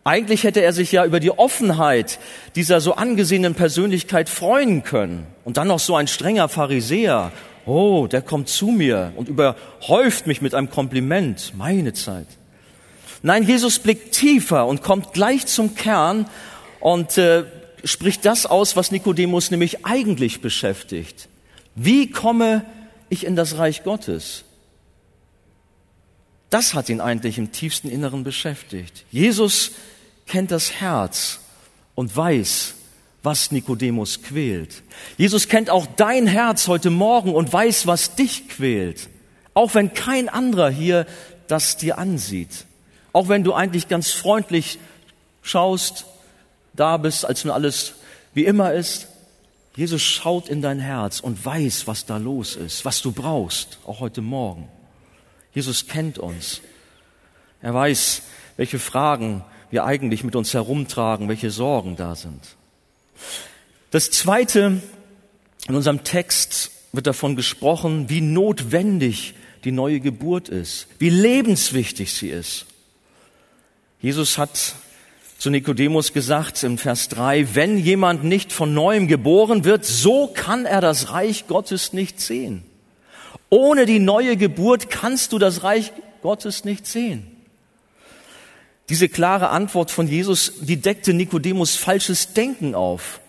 Eigentlich 0.03 0.45
hätte 0.45 0.61
er 0.61 0.71
sich 0.71 0.93
ja 0.93 1.03
über 1.03 1.19
die 1.19 1.31
Offenheit 1.31 2.19
dieser 2.55 2.79
so 2.79 2.95
angesehenen 2.95 3.55
Persönlichkeit 3.55 4.29
freuen 4.29 4.83
können. 4.83 5.27
Und 5.43 5.57
dann 5.57 5.67
noch 5.67 5.79
so 5.79 5.97
ein 5.97 6.07
strenger 6.07 6.47
Pharisäer. 6.47 7.33
Oh, 7.65 8.07
der 8.07 8.21
kommt 8.21 8.47
zu 8.47 8.67
mir 8.67 9.11
und 9.17 9.27
überhäuft 9.27 10.25
mich 10.25 10.41
mit 10.41 10.53
einem 10.53 10.69
Kompliment. 10.69 11.51
Meine 11.57 11.91
Zeit. 11.91 12.27
Nein, 13.21 13.43
Jesus 13.43 13.79
blickt 13.79 14.13
tiefer 14.13 14.65
und 14.65 14.81
kommt 14.81 15.11
gleich 15.11 15.45
zum 15.45 15.75
Kern 15.75 16.25
und 16.79 17.17
äh, 17.17 17.45
spricht 17.83 18.25
das 18.25 18.45
aus, 18.45 18.75
was 18.75 18.91
Nikodemus 18.91 19.51
nämlich 19.51 19.85
eigentlich 19.85 20.41
beschäftigt. 20.41 21.29
Wie 21.75 22.09
komme 22.09 22.65
ich 23.09 23.25
in 23.25 23.35
das 23.35 23.57
Reich 23.57 23.83
Gottes? 23.83 24.43
Das 26.49 26.73
hat 26.73 26.89
ihn 26.89 27.01
eigentlich 27.01 27.37
im 27.37 27.51
tiefsten 27.51 27.89
Inneren 27.89 28.23
beschäftigt. 28.23 29.05
Jesus 29.11 29.71
kennt 30.25 30.51
das 30.51 30.73
Herz 30.73 31.39
und 31.95 32.15
weiß, 32.15 32.75
was 33.23 33.51
Nikodemus 33.51 34.21
quält. 34.21 34.83
Jesus 35.17 35.49
kennt 35.49 35.69
auch 35.69 35.85
dein 35.97 36.27
Herz 36.27 36.67
heute 36.67 36.89
Morgen 36.89 37.33
und 37.35 37.51
weiß, 37.51 37.87
was 37.87 38.15
dich 38.15 38.47
quält. 38.47 39.09
Auch 39.53 39.75
wenn 39.75 39.93
kein 39.93 40.29
anderer 40.29 40.69
hier 40.69 41.05
das 41.47 41.77
dir 41.77 41.97
ansieht. 41.97 42.65
Auch 43.11 43.27
wenn 43.27 43.43
du 43.43 43.53
eigentlich 43.53 43.87
ganz 43.87 44.11
freundlich 44.11 44.79
schaust 45.41 46.05
da 46.79 46.97
bist, 46.97 47.25
als 47.25 47.43
nun 47.43 47.53
alles 47.53 47.93
wie 48.33 48.45
immer 48.45 48.73
ist. 48.73 49.07
Jesus 49.75 50.01
schaut 50.01 50.49
in 50.49 50.61
dein 50.61 50.79
Herz 50.79 51.19
und 51.19 51.45
weiß, 51.45 51.85
was 51.85 52.05
da 52.05 52.17
los 52.17 52.55
ist, 52.55 52.85
was 52.85 53.01
du 53.01 53.11
brauchst, 53.11 53.79
auch 53.85 53.99
heute 53.99 54.21
Morgen. 54.21 54.69
Jesus 55.53 55.87
kennt 55.87 56.17
uns. 56.17 56.61
Er 57.61 57.73
weiß, 57.73 58.21
welche 58.57 58.79
Fragen 58.79 59.43
wir 59.69 59.85
eigentlich 59.85 60.23
mit 60.23 60.35
uns 60.35 60.53
herumtragen, 60.53 61.29
welche 61.29 61.51
Sorgen 61.51 61.95
da 61.95 62.15
sind. 62.15 62.41
Das 63.91 64.11
Zweite, 64.11 64.81
in 65.67 65.75
unserem 65.75 66.03
Text 66.03 66.71
wird 66.93 67.07
davon 67.07 67.35
gesprochen, 67.35 68.09
wie 68.09 68.21
notwendig 68.21 69.33
die 69.63 69.71
neue 69.71 69.99
Geburt 69.99 70.49
ist, 70.49 70.87
wie 70.99 71.09
lebenswichtig 71.09 72.13
sie 72.13 72.29
ist. 72.29 72.65
Jesus 74.01 74.37
hat 74.37 74.75
zu 75.37 75.49
Nikodemus 75.51 76.13
gesagt 76.13 76.63
im 76.63 76.77
Vers 76.77 77.09
3, 77.09 77.53
wenn 77.53 77.77
jemand 77.77 78.23
nicht 78.23 78.51
von 78.51 78.73
neuem 78.73 79.07
geboren 79.07 79.65
wird, 79.65 79.85
so 79.85 80.27
kann 80.27 80.65
er 80.65 80.81
das 80.81 81.11
Reich 81.11 81.47
Gottes 81.47 81.93
nicht 81.93 82.19
sehen. 82.19 82.63
Ohne 83.49 83.85
die 83.85 83.99
neue 83.99 84.35
Geburt 84.35 84.89
kannst 84.89 85.31
du 85.33 85.39
das 85.39 85.63
Reich 85.63 85.93
Gottes 86.21 86.65
nicht 86.65 86.87
sehen. 86.87 87.27
Diese 88.89 89.09
klare 89.09 89.49
Antwort 89.49 89.91
von 89.91 90.07
Jesus, 90.07 90.53
die 90.61 90.77
deckte 90.77 91.13
Nikodemus 91.13 91.75
falsches 91.75 92.33
Denken 92.33 92.73
auf. 92.73 93.19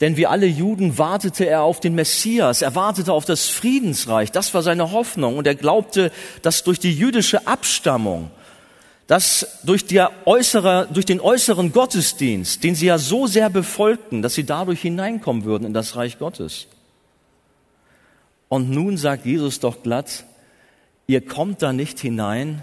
Denn 0.00 0.16
wie 0.16 0.26
alle 0.26 0.46
Juden 0.46 0.96
wartete 0.96 1.46
er 1.46 1.62
auf 1.62 1.80
den 1.80 1.94
Messias, 1.96 2.62
er 2.62 2.76
wartete 2.76 3.12
auf 3.12 3.24
das 3.24 3.48
Friedensreich, 3.48 4.30
das 4.30 4.54
war 4.54 4.62
seine 4.62 4.92
Hoffnung 4.92 5.36
und 5.36 5.46
er 5.46 5.56
glaubte, 5.56 6.12
dass 6.42 6.62
durch 6.62 6.78
die 6.78 6.94
jüdische 6.94 7.48
Abstammung, 7.48 8.30
dass 9.08 9.58
durch, 9.64 9.86
der 9.86 10.12
äußere, 10.26 10.86
durch 10.92 11.06
den 11.06 11.20
äußeren 11.20 11.72
Gottesdienst, 11.72 12.62
den 12.62 12.74
sie 12.74 12.86
ja 12.86 12.98
so 12.98 13.26
sehr 13.26 13.48
befolgten, 13.48 14.20
dass 14.20 14.34
sie 14.34 14.44
dadurch 14.44 14.82
hineinkommen 14.82 15.44
würden 15.44 15.64
in 15.64 15.72
das 15.72 15.96
Reich 15.96 16.18
Gottes. 16.18 16.68
Und 18.48 18.70
nun 18.70 18.98
sagt 18.98 19.24
Jesus 19.24 19.60
doch 19.60 19.82
glatt, 19.82 20.24
ihr 21.06 21.22
kommt 21.24 21.62
da 21.62 21.72
nicht 21.72 21.98
hinein, 21.98 22.62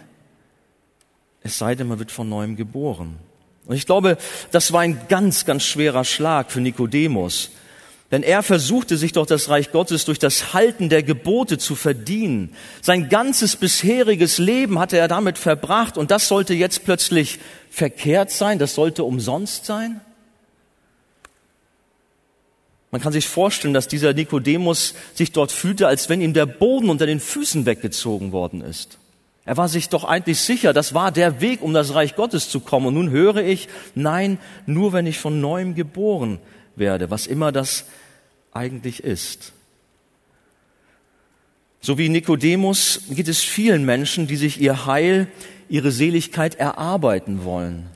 es 1.41 1.57
sei 1.57 1.73
denn, 1.73 1.87
man 1.87 1.99
wird 1.99 2.11
von 2.11 2.29
neuem 2.29 2.55
geboren. 2.55 3.17
Und 3.65 3.75
ich 3.75 3.87
glaube, 3.87 4.17
das 4.51 4.71
war 4.71 4.81
ein 4.81 5.07
ganz, 5.07 5.45
ganz 5.45 5.63
schwerer 5.63 6.03
Schlag 6.03 6.51
für 6.51 6.61
Nikodemus. 6.61 7.51
Denn 8.11 8.21
er 8.21 8.43
versuchte 8.43 8.97
sich 8.97 9.13
doch 9.13 9.25
das 9.25 9.49
Reich 9.49 9.71
Gottes 9.71 10.05
durch 10.05 10.19
das 10.19 10.53
Halten 10.53 10.89
der 10.89 11.01
Gebote 11.01 11.57
zu 11.57 11.75
verdienen. 11.75 12.55
Sein 12.81 13.09
ganzes 13.09 13.55
bisheriges 13.55 14.37
Leben 14.37 14.77
hatte 14.77 14.97
er 14.97 15.07
damit 15.07 15.39
verbracht 15.39 15.97
und 15.97 16.11
das 16.11 16.27
sollte 16.27 16.53
jetzt 16.53 16.85
plötzlich 16.85 17.39
verkehrt 17.71 18.29
sein, 18.29 18.59
das 18.59 18.75
sollte 18.75 19.03
umsonst 19.03 19.65
sein. 19.65 20.01
Man 22.91 23.01
kann 23.01 23.11
sich 23.11 23.27
vorstellen, 23.27 23.73
dass 23.73 23.87
dieser 23.87 24.13
Nikodemus 24.13 24.93
sich 25.15 25.31
dort 25.31 25.51
fühlte, 25.51 25.87
als 25.87 26.07
wenn 26.07 26.21
ihm 26.21 26.33
der 26.33 26.45
Boden 26.45 26.89
unter 26.89 27.07
den 27.07 27.19
Füßen 27.19 27.65
weggezogen 27.65 28.31
worden 28.31 28.61
ist. 28.61 28.99
Er 29.45 29.57
war 29.57 29.67
sich 29.67 29.89
doch 29.89 30.05
eigentlich 30.05 30.39
sicher, 30.39 30.73
das 30.73 30.93
war 30.93 31.11
der 31.11 31.41
Weg, 31.41 31.61
um 31.61 31.73
das 31.73 31.93
Reich 31.93 32.15
Gottes 32.15 32.49
zu 32.49 32.59
kommen. 32.59 32.87
Und 32.87 32.93
nun 32.93 33.09
höre 33.09 33.37
ich, 33.37 33.67
nein, 33.95 34.39
nur 34.65 34.93
wenn 34.93 35.07
ich 35.07 35.19
von 35.19 35.41
neuem 35.41 35.75
geboren 35.75 36.39
werde, 36.75 37.09
was 37.09 37.27
immer 37.27 37.51
das 37.51 37.85
eigentlich 38.51 39.03
ist. 39.03 39.53
So 41.81 41.97
wie 41.97 42.09
Nikodemus 42.09 43.01
geht 43.11 43.27
es 43.27 43.43
vielen 43.43 43.85
Menschen, 43.85 44.25
die 44.25 44.37
sich 44.37 44.59
ihr 44.59 44.87
Heil, 44.87 45.27
ihre 45.69 45.91
Seligkeit 45.91 46.55
erarbeiten 46.55 47.43
wollen. 47.43 47.87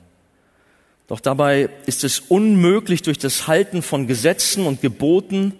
Doch 1.08 1.18
dabei 1.18 1.70
ist 1.86 2.04
es 2.04 2.20
unmöglich 2.20 3.02
durch 3.02 3.18
das 3.18 3.48
Halten 3.48 3.82
von 3.82 4.06
Gesetzen 4.06 4.64
und 4.64 4.80
Geboten, 4.80 5.54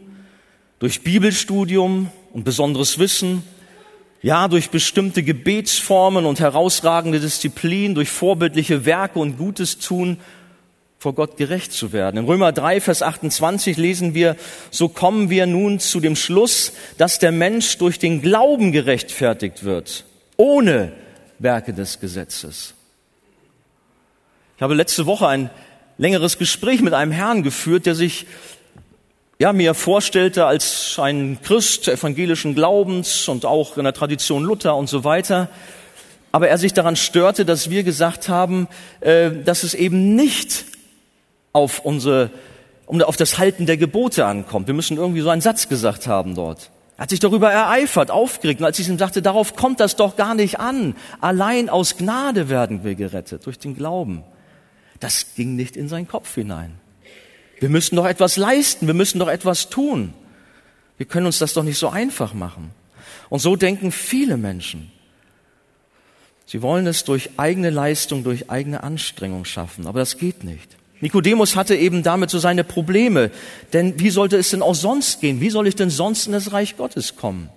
durch 0.79 1.03
Bibelstudium 1.03 2.13
und 2.33 2.45
besonderes 2.45 3.01
Wissen, 3.01 3.43
ja, 4.23 4.47
durch 4.47 4.71
bestimmte 4.71 5.23
Gebetsformen 5.23 6.25
und 6.25 6.39
herausragende 6.39 7.19
Disziplin, 7.19 7.97
durch 7.97 8.11
vorbildliche 8.11 8.85
Werke 8.85 9.19
und 9.19 9.39
Gutes 9.39 9.79
tun, 9.79 10.19
vor 11.01 11.15
Gott 11.15 11.39
gerecht 11.39 11.73
zu 11.73 11.95
werden. 11.95 12.19
In 12.19 12.25
Römer 12.27 12.53
3, 12.53 12.83
Vers 12.83 13.01
28 13.01 13.79
lesen 13.79 14.13
wir, 14.13 14.37
so 14.71 14.91
kommen 14.91 15.31
wir 15.31 15.47
nun 15.47 15.81
zu 15.81 15.99
dem 15.99 16.15
Schluss, 16.15 16.75
dass 16.99 17.19
der 17.19 17.33
Mensch 17.33 17.79
durch 17.79 17.99
den 17.99 18.21
Glauben 18.21 18.71
gerechtfertigt 18.71 19.65
wird, 19.65 20.05
ohne 20.37 20.93
Werke 21.39 21.73
des 21.73 22.01
Gesetzes. 22.01 22.75
Ich 24.59 24.63
habe 24.63 24.75
letzte 24.75 25.07
Woche 25.07 25.27
ein 25.27 25.49
längeres 25.97 26.37
Gespräch 26.37 26.83
mit 26.83 26.93
einem 26.93 27.13
Herrn 27.13 27.43
geführt, 27.43 27.87
der 27.87 27.95
sich 27.95 28.27
ja, 29.39 29.55
mir 29.55 29.73
vorstellte 29.73 30.45
als 30.45 30.99
ein 30.99 31.39
Christ 31.43 31.89
evangelischen 31.89 32.55
Glaubens 32.55 33.27
und 33.27 33.47
auch 33.47 33.79
in 33.79 33.85
der 33.85 33.95
Tradition 33.95 34.45
Luther 34.45 34.77
und 34.77 34.91
so 34.91 35.03
weiter. 35.03 35.49
Aber 36.31 36.49
er 36.49 36.59
sich 36.59 36.75
daran 36.75 36.97
störte, 36.97 37.47
dass 37.47 37.71
wir 37.71 37.85
gesagt 37.85 38.29
haben, 38.29 38.69
äh, 39.01 39.31
dass 39.47 39.63
es 39.63 39.73
eben 39.73 40.15
nicht 40.15 40.67
auf 41.53 41.81
unsere, 41.81 42.31
um, 42.87 43.01
auf 43.03 43.17
das 43.17 43.39
Halten 43.39 43.67
der 43.67 43.77
Gebote 43.77 44.27
ankommt. 44.27 44.67
Wir 44.67 44.75
müssen 44.75 44.97
irgendwie 44.97 45.21
so 45.21 45.31
einen 45.31 45.43
Satz 45.43 45.69
gesagt 45.69 46.07
haben 46.07 46.35
dort. 46.35 46.71
Er 46.97 47.05
hat 47.05 47.11
sich 47.11 47.21
darüber 47.21 47.51
ereifert, 47.51 48.11
aufgeregt. 48.11 48.61
Und 48.61 48.67
als 48.67 48.79
ich 48.79 48.89
ihm 48.89 48.99
sagte, 48.99 49.23
darauf 49.23 49.57
kommt 49.57 49.81
das 49.81 49.97
doch 49.97 50.17
gar 50.17 50.35
nicht 50.35 50.61
an. 50.61 50.95
Allein 51.21 51.71
aus 51.71 51.97
Gnade 51.97 52.49
werden 52.49 52.85
wir 52.85 52.95
gerettet, 52.95 53.47
durch 53.47 53.59
den 53.59 53.75
Glauben. 53.75 54.23
Das 55.01 55.35
ging 55.35 55.57
nicht 55.57 55.77
in 55.77 55.89
seinen 55.89 56.07
Kopf 56.07 56.35
hinein. 56.35 56.79
Wir 57.59 57.71
müssen 57.71 57.97
doch 57.97 58.07
etwas 58.07 58.37
leisten, 58.37 58.87
wir 58.87 58.95
müssen 58.95 59.19
doch 59.19 59.29
etwas 59.29 59.71
tun. 59.71 60.13
Wir 60.99 61.07
können 61.07 61.27
uns 61.27 61.39
das 61.39 61.55
doch 61.55 61.63
nicht 61.63 61.79
so 61.79 61.89
einfach 61.89 62.35
machen. 62.35 62.71
Und 63.31 63.39
so 63.39 63.57
denken 63.57 63.93
viele 63.93 64.37
Menschen. 64.37 64.93
Sie 66.45 66.63
wollen 66.63 66.87
es 66.87 67.05
durch 67.05 67.31
eigene 67.39 67.71
Leistung, 67.71 68.25
durch 68.25 68.51
eigene 68.51 68.83
Anstrengung 68.83 69.45
schaffen, 69.45 69.87
aber 69.87 70.01
das 70.01 70.19
geht 70.19 70.45
nicht. 70.45 70.77
Nikodemus 71.01 71.57
hatte 71.57 71.77
eben 71.77 72.03
damit 72.03 72.31
so 72.31 72.39
seine 72.39 72.63
Probleme, 72.63 73.31
denn 73.73 73.99
wie 73.99 74.11
sollte 74.11 74.37
es 74.37 74.51
denn 74.51 74.63
auch 74.63 74.75
sonst 74.75 75.21
gehen? 75.21 75.41
Wie 75.41 75.51
soll 75.51 75.67
ich 75.67 75.75
denn 75.75 75.91
sonst 75.91 76.27
in 76.27 76.33
das 76.33 76.53
Reich 76.53 76.77
Gottes 76.77 77.17
kommen? 77.17 77.49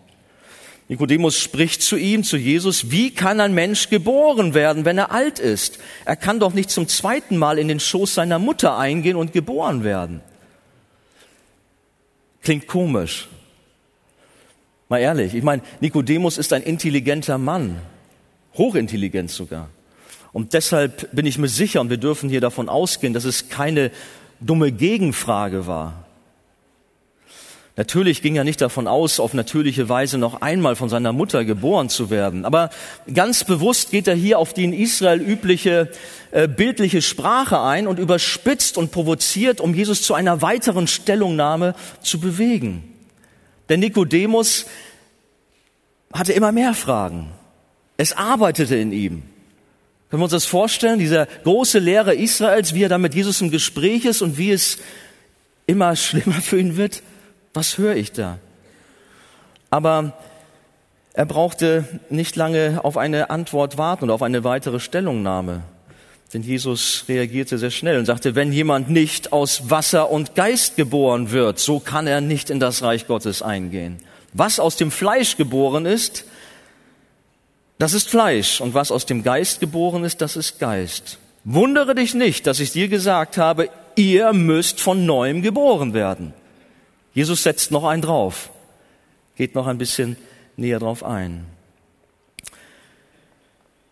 Nikodemus 0.87 1.39
spricht 1.39 1.81
zu 1.81 1.95
ihm, 1.97 2.23
zu 2.23 2.37
Jesus, 2.37 2.91
wie 2.91 3.11
kann 3.11 3.39
ein 3.39 3.53
Mensch 3.53 3.89
geboren 3.89 4.53
werden, 4.53 4.85
wenn 4.85 4.97
er 4.97 5.11
alt 5.11 5.39
ist? 5.39 5.79
Er 6.05 6.15
kann 6.15 6.39
doch 6.39 6.53
nicht 6.53 6.69
zum 6.69 6.87
zweiten 6.87 7.37
Mal 7.37 7.57
in 7.57 7.67
den 7.67 7.79
Schoß 7.79 8.13
seiner 8.13 8.39
Mutter 8.39 8.77
eingehen 8.77 9.15
und 9.15 9.33
geboren 9.33 9.83
werden. 9.83 10.21
Klingt 12.41 12.67
komisch. 12.67 13.29
Mal 14.89 14.99
ehrlich, 14.99 15.33
ich 15.33 15.43
meine, 15.43 15.63
Nikodemus 15.79 16.37
ist 16.37 16.53
ein 16.53 16.61
intelligenter 16.61 17.37
Mann, 17.37 17.79
hochintelligent 18.55 19.31
sogar. 19.31 19.69
Und 20.33 20.53
deshalb 20.53 21.09
bin 21.15 21.25
ich 21.25 21.37
mir 21.37 21.47
sicher, 21.47 21.79
und 21.79 21.89
wir 21.89 21.97
dürfen 21.97 22.29
hier 22.29 22.41
davon 22.41 22.67
ausgehen, 22.67 23.13
dass 23.13 23.23
es 23.23 23.49
keine 23.49 23.91
dumme 24.39 24.71
Gegenfrage 24.71 25.67
war. 25.67 26.03
Natürlich 27.75 28.21
ging 28.21 28.35
er 28.35 28.43
nicht 28.43 28.61
davon 28.61 28.87
aus, 28.87 29.19
auf 29.19 29.33
natürliche 29.33 29.89
Weise 29.89 30.19
noch 30.19 30.41
einmal 30.41 30.75
von 30.75 30.89
seiner 30.89 31.11
Mutter 31.11 31.43
geboren 31.43 31.89
zu 31.89 32.11
werden. 32.11 32.45
Aber 32.45 32.69
ganz 33.11 33.43
bewusst 33.43 33.89
geht 33.89 34.07
er 34.07 34.13
hier 34.13 34.37
auf 34.37 34.53
die 34.53 34.63
in 34.63 34.73
Israel 34.73 35.19
übliche 35.19 35.89
äh, 36.29 36.47
bildliche 36.47 37.01
Sprache 37.01 37.59
ein 37.61 37.87
und 37.87 37.97
überspitzt 37.97 38.77
und 38.77 38.91
provoziert, 38.91 39.59
um 39.59 39.73
Jesus 39.73 40.03
zu 40.03 40.13
einer 40.13 40.43
weiteren 40.43 40.85
Stellungnahme 40.85 41.73
zu 42.01 42.19
bewegen. 42.19 42.83
Denn 43.69 43.79
Nikodemus 43.79 44.67
hatte 46.13 46.33
immer 46.33 46.51
mehr 46.51 46.75
Fragen. 46.75 47.31
Es 47.97 48.13
arbeitete 48.13 48.75
in 48.75 48.91
ihm. 48.91 49.23
Können 50.13 50.21
wir 50.21 50.25
uns 50.25 50.33
das 50.33 50.45
vorstellen? 50.45 50.99
Dieser 50.99 51.25
große 51.25 51.79
Lehrer 51.79 52.13
Israels, 52.13 52.75
wie 52.75 52.83
er 52.83 52.89
da 52.89 52.99
mit 52.99 53.15
Jesus 53.15 53.41
im 53.41 53.49
Gespräch 53.49 54.05
ist 54.05 54.21
und 54.21 54.37
wie 54.37 54.51
es 54.51 54.77
immer 55.65 55.95
schlimmer 55.95 56.39
für 56.39 56.59
ihn 56.59 56.77
wird. 56.77 57.01
Was 57.55 57.79
höre 57.79 57.95
ich 57.95 58.11
da? 58.11 58.37
Aber 59.71 60.15
er 61.13 61.25
brauchte 61.25 61.85
nicht 62.11 62.35
lange 62.35 62.81
auf 62.83 62.95
eine 62.95 63.31
Antwort 63.31 63.79
warten 63.79 64.03
oder 64.03 64.13
auf 64.13 64.21
eine 64.21 64.43
weitere 64.43 64.79
Stellungnahme. 64.79 65.63
Denn 66.31 66.43
Jesus 66.43 67.05
reagierte 67.09 67.57
sehr 67.57 67.71
schnell 67.71 67.97
und 67.97 68.05
sagte, 68.05 68.35
wenn 68.35 68.53
jemand 68.53 68.91
nicht 68.91 69.33
aus 69.33 69.71
Wasser 69.71 70.11
und 70.11 70.35
Geist 70.35 70.75
geboren 70.75 71.31
wird, 71.31 71.57
so 71.57 71.79
kann 71.79 72.05
er 72.05 72.21
nicht 72.21 72.51
in 72.51 72.59
das 72.59 72.83
Reich 72.83 73.07
Gottes 73.07 73.41
eingehen. 73.41 73.97
Was 74.31 74.59
aus 74.59 74.75
dem 74.75 74.91
Fleisch 74.91 75.37
geboren 75.37 75.87
ist, 75.87 76.25
das 77.83 77.93
ist 77.93 78.07
Fleisch. 78.09 78.61
Und 78.61 78.73
was 78.73 78.91
aus 78.91 79.05
dem 79.05 79.23
Geist 79.23 79.59
geboren 79.59 80.05
ist, 80.05 80.21
das 80.21 80.37
ist 80.37 80.57
Geist. 80.57 81.17
Wundere 81.43 81.95
dich 81.95 82.13
nicht, 82.13 82.47
dass 82.47 82.61
ich 82.61 82.71
dir 82.71 82.87
gesagt 82.87 83.37
habe, 83.37 83.69
ihr 83.97 84.31
müsst 84.31 84.79
von 84.79 85.05
neuem 85.05 85.41
geboren 85.41 85.93
werden. 85.93 86.33
Jesus 87.13 87.43
setzt 87.43 87.71
noch 87.71 87.83
einen 87.83 88.01
drauf, 88.01 88.51
geht 89.35 89.53
noch 89.53 89.67
ein 89.67 89.77
bisschen 89.77 90.15
näher 90.55 90.79
drauf 90.79 91.03
ein. 91.03 91.45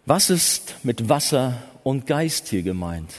Was 0.06 0.30
ist 0.30 0.76
mit 0.84 1.10
Wasser 1.10 1.62
und 1.84 2.08
Geist 2.08 2.48
hier 2.48 2.64
gemeint? 2.64 3.12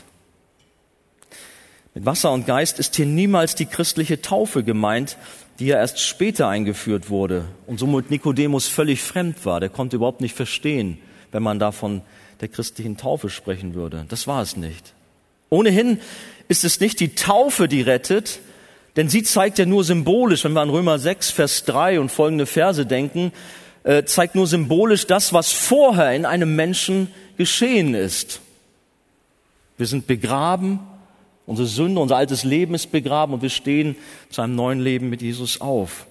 Mit 1.93 2.07
Wasser 2.07 2.33
und 2.33 2.47
Geist 2.47 2.79
ist 2.79 2.97
hier 2.97 3.05
niemals 3.05 3.55
die 3.55 3.67
christliche 3.67 4.23
Taufe 4.23 4.65
gemeint, 4.65 5.19
die 5.59 5.67
ja 5.67 5.77
erst 5.77 6.01
später 6.01 6.49
eingeführt 6.49 7.11
wurde 7.11 7.45
und 7.67 7.79
somit 7.79 8.11
Nikodemus 8.11 8.69
völlig 8.69 9.03
fremd 9.03 9.45
war. 9.45 9.61
Der 9.61 9.69
konnte 9.69 9.97
überhaupt 9.97 10.21
nicht 10.21 10.35
verstehen, 10.35 10.99
wenn 11.31 11.43
man 11.43 11.59
davon 11.59 12.03
der 12.41 12.49
christlichen 12.49 12.97
Taufe 12.97 13.31
sprechen 13.31 13.75
würde. 13.75 14.07
Das 14.09 14.27
war 14.27 14.43
es 14.43 14.57
nicht. 14.57 14.95
Ohnehin 15.51 16.01
ist 16.49 16.65
es 16.65 16.81
nicht 16.81 17.01
die 17.01 17.15
Taufe, 17.15 17.69
die 17.69 17.83
rettet, 17.83 18.41
denn 18.97 19.09
sie 19.09 19.23
zeigt 19.23 19.59
ja 19.59 19.67
nur 19.67 19.85
symbolisch, 19.85 20.45
wenn 20.45 20.53
wir 20.53 20.61
an 20.61 20.71
Römer 20.71 20.99
6, 20.99 21.31
Vers 21.31 21.65
3 21.65 22.01
und 22.01 22.11
folgende 22.11 22.47
Verse 22.47 22.85
denken, 22.85 23.33
äh, 23.85 24.05
zeigt 24.05 24.35
nur 24.35 24.47
symbolisch 24.47 25.07
das, 25.07 25.33
was 25.33 25.53
vorher 25.53 26.13
in 26.15 26.25
einem 26.27 26.57
Menschen 26.57 27.09
geschehen 27.37 27.95
ist. 27.95 28.41
Wir 29.79 29.87
sind 29.87 30.07
begraben, 30.07 30.81
unsere 31.47 31.69
Sünde, 31.69 32.01
unser 32.01 32.17
altes 32.17 32.45
Leben 32.45 32.75
ist 32.75 32.93
begraben 32.93 33.35
und 33.35 33.43
wir 33.43 33.51
stehen 33.51 33.97
zu 34.31 34.43
einem 34.43 34.55
neuen 34.55 34.81
Leben 34.81 35.11
mit 35.11 35.23
Jesus 35.23 35.61
auf. 35.61 36.07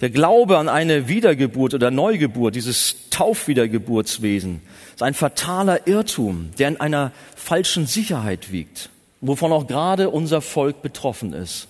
Der 0.00 0.10
Glaube 0.10 0.56
an 0.56 0.68
eine 0.68 1.08
Wiedergeburt 1.08 1.74
oder 1.74 1.90
Neugeburt, 1.90 2.54
dieses 2.54 3.10
Taufwiedergeburtswesen, 3.10 4.62
ist 4.94 5.02
ein 5.02 5.12
fataler 5.12 5.86
Irrtum, 5.86 6.50
der 6.58 6.68
in 6.68 6.80
einer 6.80 7.12
falschen 7.36 7.86
Sicherheit 7.86 8.50
wiegt, 8.50 8.88
wovon 9.20 9.52
auch 9.52 9.66
gerade 9.66 10.08
unser 10.08 10.40
Volk 10.40 10.80
betroffen 10.80 11.34
ist. 11.34 11.68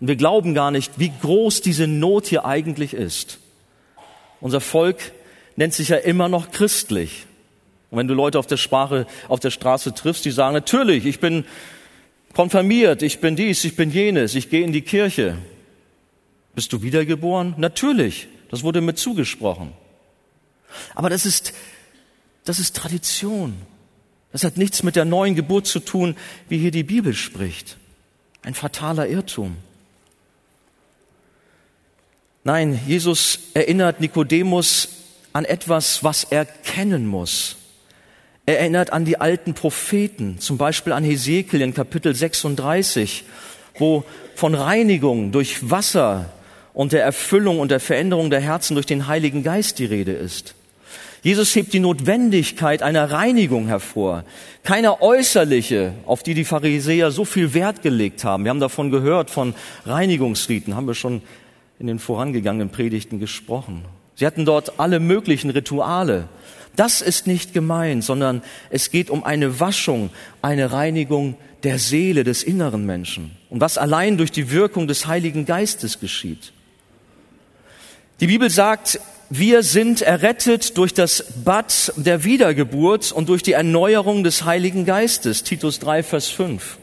Und 0.00 0.08
wir 0.08 0.16
glauben 0.16 0.54
gar 0.54 0.72
nicht, 0.72 0.98
wie 0.98 1.12
groß 1.22 1.60
diese 1.60 1.86
Not 1.86 2.26
hier 2.26 2.44
eigentlich 2.44 2.94
ist. 2.94 3.38
Unser 4.40 4.60
Volk 4.60 5.12
nennt 5.54 5.74
sich 5.74 5.90
ja 5.90 5.96
immer 5.96 6.28
noch 6.28 6.50
christlich. 6.50 7.26
Und 7.90 7.98
wenn 7.98 8.08
du 8.08 8.14
Leute 8.14 8.38
auf 8.38 8.46
der 8.46 8.56
Sprache, 8.56 9.06
auf 9.28 9.40
der 9.40 9.50
Straße 9.50 9.94
triffst, 9.94 10.24
die 10.24 10.30
sagen, 10.30 10.54
natürlich, 10.54 11.06
ich 11.06 11.18
bin 11.18 11.44
konfirmiert, 12.34 13.02
ich 13.02 13.20
bin 13.20 13.36
dies, 13.36 13.64
ich 13.64 13.76
bin 13.76 13.90
jenes, 13.90 14.34
ich 14.34 14.50
gehe 14.50 14.64
in 14.64 14.72
die 14.72 14.82
Kirche. 14.82 15.36
Bist 16.54 16.72
du 16.72 16.82
wiedergeboren? 16.82 17.54
Natürlich. 17.56 18.28
Das 18.50 18.62
wurde 18.62 18.80
mir 18.80 18.94
zugesprochen. 18.94 19.72
Aber 20.94 21.10
das 21.10 21.26
ist, 21.26 21.52
das 22.44 22.58
ist 22.58 22.76
Tradition. 22.76 23.54
Das 24.32 24.44
hat 24.44 24.56
nichts 24.56 24.82
mit 24.82 24.96
der 24.96 25.04
neuen 25.04 25.34
Geburt 25.34 25.66
zu 25.66 25.80
tun, 25.80 26.16
wie 26.48 26.58
hier 26.58 26.70
die 26.70 26.84
Bibel 26.84 27.14
spricht. 27.14 27.76
Ein 28.42 28.54
fataler 28.54 29.08
Irrtum. 29.08 29.56
Nein, 32.44 32.80
Jesus 32.86 33.38
erinnert 33.54 34.00
Nikodemus 34.00 34.88
an 35.32 35.44
etwas, 35.44 36.02
was 36.02 36.24
er 36.24 36.44
kennen 36.44 37.06
muss. 37.06 37.56
Er 38.50 38.58
erinnert 38.58 38.92
an 38.92 39.04
die 39.04 39.20
alten 39.20 39.54
Propheten, 39.54 40.40
zum 40.40 40.58
Beispiel 40.58 40.92
an 40.92 41.04
Hesekiel 41.04 41.60
in 41.60 41.72
Kapitel 41.72 42.16
36, 42.16 43.22
wo 43.78 44.02
von 44.34 44.56
Reinigung 44.56 45.30
durch 45.30 45.70
Wasser 45.70 46.32
und 46.74 46.90
der 46.90 47.04
Erfüllung 47.04 47.60
und 47.60 47.70
der 47.70 47.78
Veränderung 47.78 48.28
der 48.28 48.40
Herzen 48.40 48.74
durch 48.74 48.86
den 48.86 49.06
Heiligen 49.06 49.44
Geist 49.44 49.78
die 49.78 49.84
Rede 49.84 50.10
ist. 50.10 50.56
Jesus 51.22 51.54
hebt 51.54 51.72
die 51.74 51.78
Notwendigkeit 51.78 52.82
einer 52.82 53.12
Reinigung 53.12 53.68
hervor. 53.68 54.24
Keine 54.64 55.00
äußerliche, 55.00 55.92
auf 56.04 56.24
die 56.24 56.34
die 56.34 56.44
Pharisäer 56.44 57.12
so 57.12 57.24
viel 57.24 57.54
Wert 57.54 57.82
gelegt 57.82 58.24
haben. 58.24 58.42
Wir 58.42 58.50
haben 58.50 58.58
davon 58.58 58.90
gehört, 58.90 59.30
von 59.30 59.54
Reinigungsriten, 59.86 60.74
haben 60.74 60.88
wir 60.88 60.96
schon 60.96 61.22
in 61.78 61.86
den 61.86 62.00
vorangegangenen 62.00 62.70
Predigten 62.70 63.20
gesprochen. 63.20 63.84
Sie 64.16 64.26
hatten 64.26 64.44
dort 64.44 64.80
alle 64.80 64.98
möglichen 64.98 65.50
Rituale. 65.50 66.28
Das 66.80 67.02
ist 67.02 67.26
nicht 67.26 67.52
gemeint, 67.52 68.02
sondern 68.04 68.40
es 68.70 68.90
geht 68.90 69.10
um 69.10 69.22
eine 69.22 69.60
Waschung, 69.60 70.08
eine 70.40 70.72
Reinigung 70.72 71.36
der 71.62 71.78
Seele 71.78 72.24
des 72.24 72.42
inneren 72.42 72.86
Menschen. 72.86 73.32
Und 73.50 73.60
was 73.60 73.76
allein 73.76 74.16
durch 74.16 74.32
die 74.32 74.50
Wirkung 74.50 74.88
des 74.88 75.06
Heiligen 75.06 75.44
Geistes 75.44 76.00
geschieht. 76.00 76.54
Die 78.20 78.28
Bibel 78.28 78.48
sagt, 78.48 78.98
wir 79.28 79.62
sind 79.62 80.00
errettet 80.00 80.78
durch 80.78 80.94
das 80.94 81.22
Bad 81.44 81.92
der 81.96 82.24
Wiedergeburt 82.24 83.12
und 83.12 83.28
durch 83.28 83.42
die 83.42 83.52
Erneuerung 83.52 84.24
des 84.24 84.46
Heiligen 84.46 84.86
Geistes. 84.86 85.42
Titus 85.42 85.80
3, 85.80 86.02
Vers 86.02 86.28
5. 86.28 86.78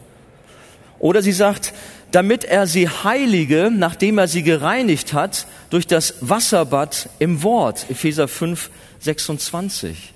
Oder 0.99 1.23
sie 1.23 1.31
sagt, 1.31 1.73
damit 2.11 2.43
er 2.43 2.67
sie 2.67 2.87
heilige, 2.87 3.71
nachdem 3.73 4.19
er 4.19 4.27
sie 4.27 4.43
gereinigt 4.43 5.13
hat, 5.13 5.47
durch 5.71 5.87
das 5.87 6.13
Wasserbad 6.21 7.09
im 7.17 7.41
Wort. 7.41 7.87
Epheser 7.89 8.27
5, 8.27 8.69
26. 8.99 10.13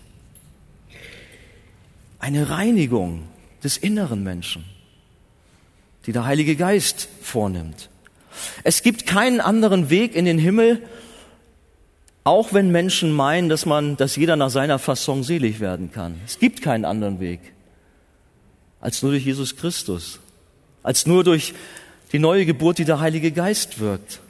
Eine 2.20 2.50
Reinigung 2.50 3.24
des 3.64 3.78
inneren 3.78 4.24
Menschen, 4.24 4.66
die 6.06 6.12
der 6.12 6.26
Heilige 6.26 6.56
Geist 6.56 7.08
vornimmt. 7.22 7.90
Es 8.64 8.82
gibt 8.82 9.06
keinen 9.06 9.42
anderen 9.42 9.90
Weg 9.90 10.16
in 10.16 10.26
den 10.26 10.38
Himmel, 10.38 10.82
auch 12.24 12.54
wenn 12.54 12.72
Menschen 12.72 13.12
meinen, 13.12 13.50
dass 13.50 13.66
man, 13.66 13.98
dass 13.98 14.16
jeder 14.16 14.36
nach 14.36 14.52
seiner 14.52 14.80
Fasson 14.80 15.24
selig 15.24 15.60
werden 15.60 15.92
kann. 15.92 16.22
Es 16.26 16.40
gibt 16.40 16.62
keinen 16.62 16.86
anderen 16.86 17.20
Weg 17.20 17.40
als 18.80 19.02
nur 19.04 19.12
durch 19.12 19.26
Jesus 19.26 19.56
Christus, 19.56 20.20
als 20.82 21.06
nur 21.06 21.24
durch 21.24 21.54
die 22.12 22.20
neue 22.20 22.46
Geburt, 22.46 22.80
die 22.80 22.86
der 22.86 23.00
Heilige 23.00 23.32
Geist 23.32 23.80
wirkt. 23.80 24.21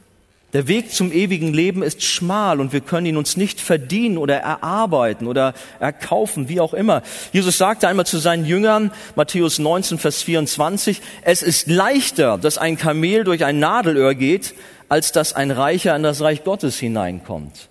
Der 0.53 0.67
Weg 0.67 0.91
zum 0.91 1.13
ewigen 1.13 1.53
Leben 1.53 1.81
ist 1.81 2.03
schmal 2.03 2.59
und 2.59 2.73
wir 2.73 2.81
können 2.81 3.05
ihn 3.05 3.15
uns 3.15 3.37
nicht 3.37 3.61
verdienen 3.61 4.17
oder 4.17 4.35
erarbeiten 4.37 5.27
oder 5.27 5.53
erkaufen, 5.79 6.49
wie 6.49 6.59
auch 6.59 6.73
immer. 6.73 7.03
Jesus 7.31 7.57
sagte 7.57 7.87
einmal 7.87 8.05
zu 8.05 8.17
seinen 8.17 8.45
Jüngern, 8.45 8.91
Matthäus 9.15 9.59
19, 9.59 9.97
Vers 9.97 10.23
24, 10.23 11.01
es 11.21 11.41
ist 11.41 11.67
leichter, 11.67 12.37
dass 12.37 12.57
ein 12.57 12.77
Kamel 12.77 13.23
durch 13.23 13.45
ein 13.45 13.59
Nadelöhr 13.59 14.13
geht, 14.13 14.53
als 14.89 15.13
dass 15.13 15.33
ein 15.33 15.51
Reicher 15.51 15.95
in 15.95 16.03
das 16.03 16.19
Reich 16.19 16.43
Gottes 16.43 16.77
hineinkommt. 16.77 17.69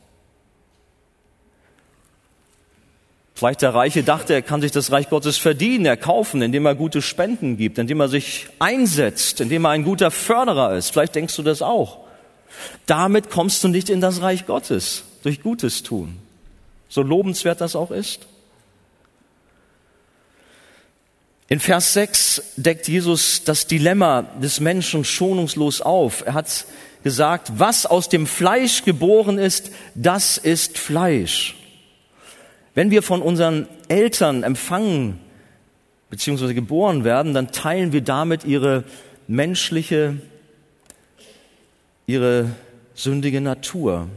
Vielleicht 3.35 3.61
der 3.61 3.75
Reiche 3.75 4.03
dachte, 4.03 4.33
er 4.35 4.43
kann 4.43 4.63
sich 4.63 4.73
das 4.73 4.91
Reich 4.91 5.11
Gottes 5.11 5.37
verdienen, 5.37 5.85
erkaufen, 5.85 6.41
indem 6.41 6.65
er 6.65 6.75
gute 6.75 7.03
Spenden 7.03 7.59
gibt, 7.59 7.79
indem 7.79 8.01
er 8.01 8.09
sich 8.09 8.47
einsetzt, 8.59 9.41
indem 9.43 9.65
er 9.65 9.71
ein 9.71 9.85
guter 9.85 10.11
Förderer 10.11 10.75
ist. 10.77 10.91
Vielleicht 10.91 11.15
denkst 11.15 11.37
du 11.37 11.43
das 11.43 11.61
auch. 11.61 12.10
Damit 12.87 13.31
kommst 13.31 13.63
du 13.65 13.69
nicht 13.69 13.91
in 13.91 14.01
das 14.01 14.21
Reich 14.21 14.47
Gottes, 14.47 15.05
durch 15.23 15.43
Gutes 15.43 15.83
tun. 15.83 16.17
So 16.89 17.03
lobenswert 17.03 17.61
das 17.61 17.77
auch 17.77 17.91
ist. 17.91 18.27
In 21.49 21.59
Vers 21.59 21.95
6 21.95 22.43
deckt 22.57 22.87
Jesus 22.87 23.43
das 23.43 23.67
Dilemma 23.67 24.23
des 24.23 24.61
Menschen 24.61 25.05
schonungslos 25.05 25.81
auf. 25.81 26.25
Er 26.25 26.35
hat 26.35 26.65
gesagt, 27.03 27.53
was 27.57 27.87
aus 27.87 28.09
dem 28.09 28.27
Fleisch 28.27 28.85
geboren 28.85 29.39
ist, 29.39 29.73
das 29.97 30.39
ist 30.39 30.79
Fleisch. 30.79 31.57
Wenn 32.75 32.91
wir 32.91 33.03
von 33.03 33.21
unseren 33.21 33.67
Eltern 33.89 34.45
empfangen 34.45 35.19
bzw. 36.11 36.55
geboren 36.55 37.03
werden, 37.03 37.35
dann 37.35 37.51
teilen 37.51 37.93
wir 37.93 38.03
damit 38.03 38.45
ihre 38.45 38.85
menschliche, 39.27 40.17
ihre 42.11 42.51
sündige 42.95 43.41
Natur. 43.41 44.09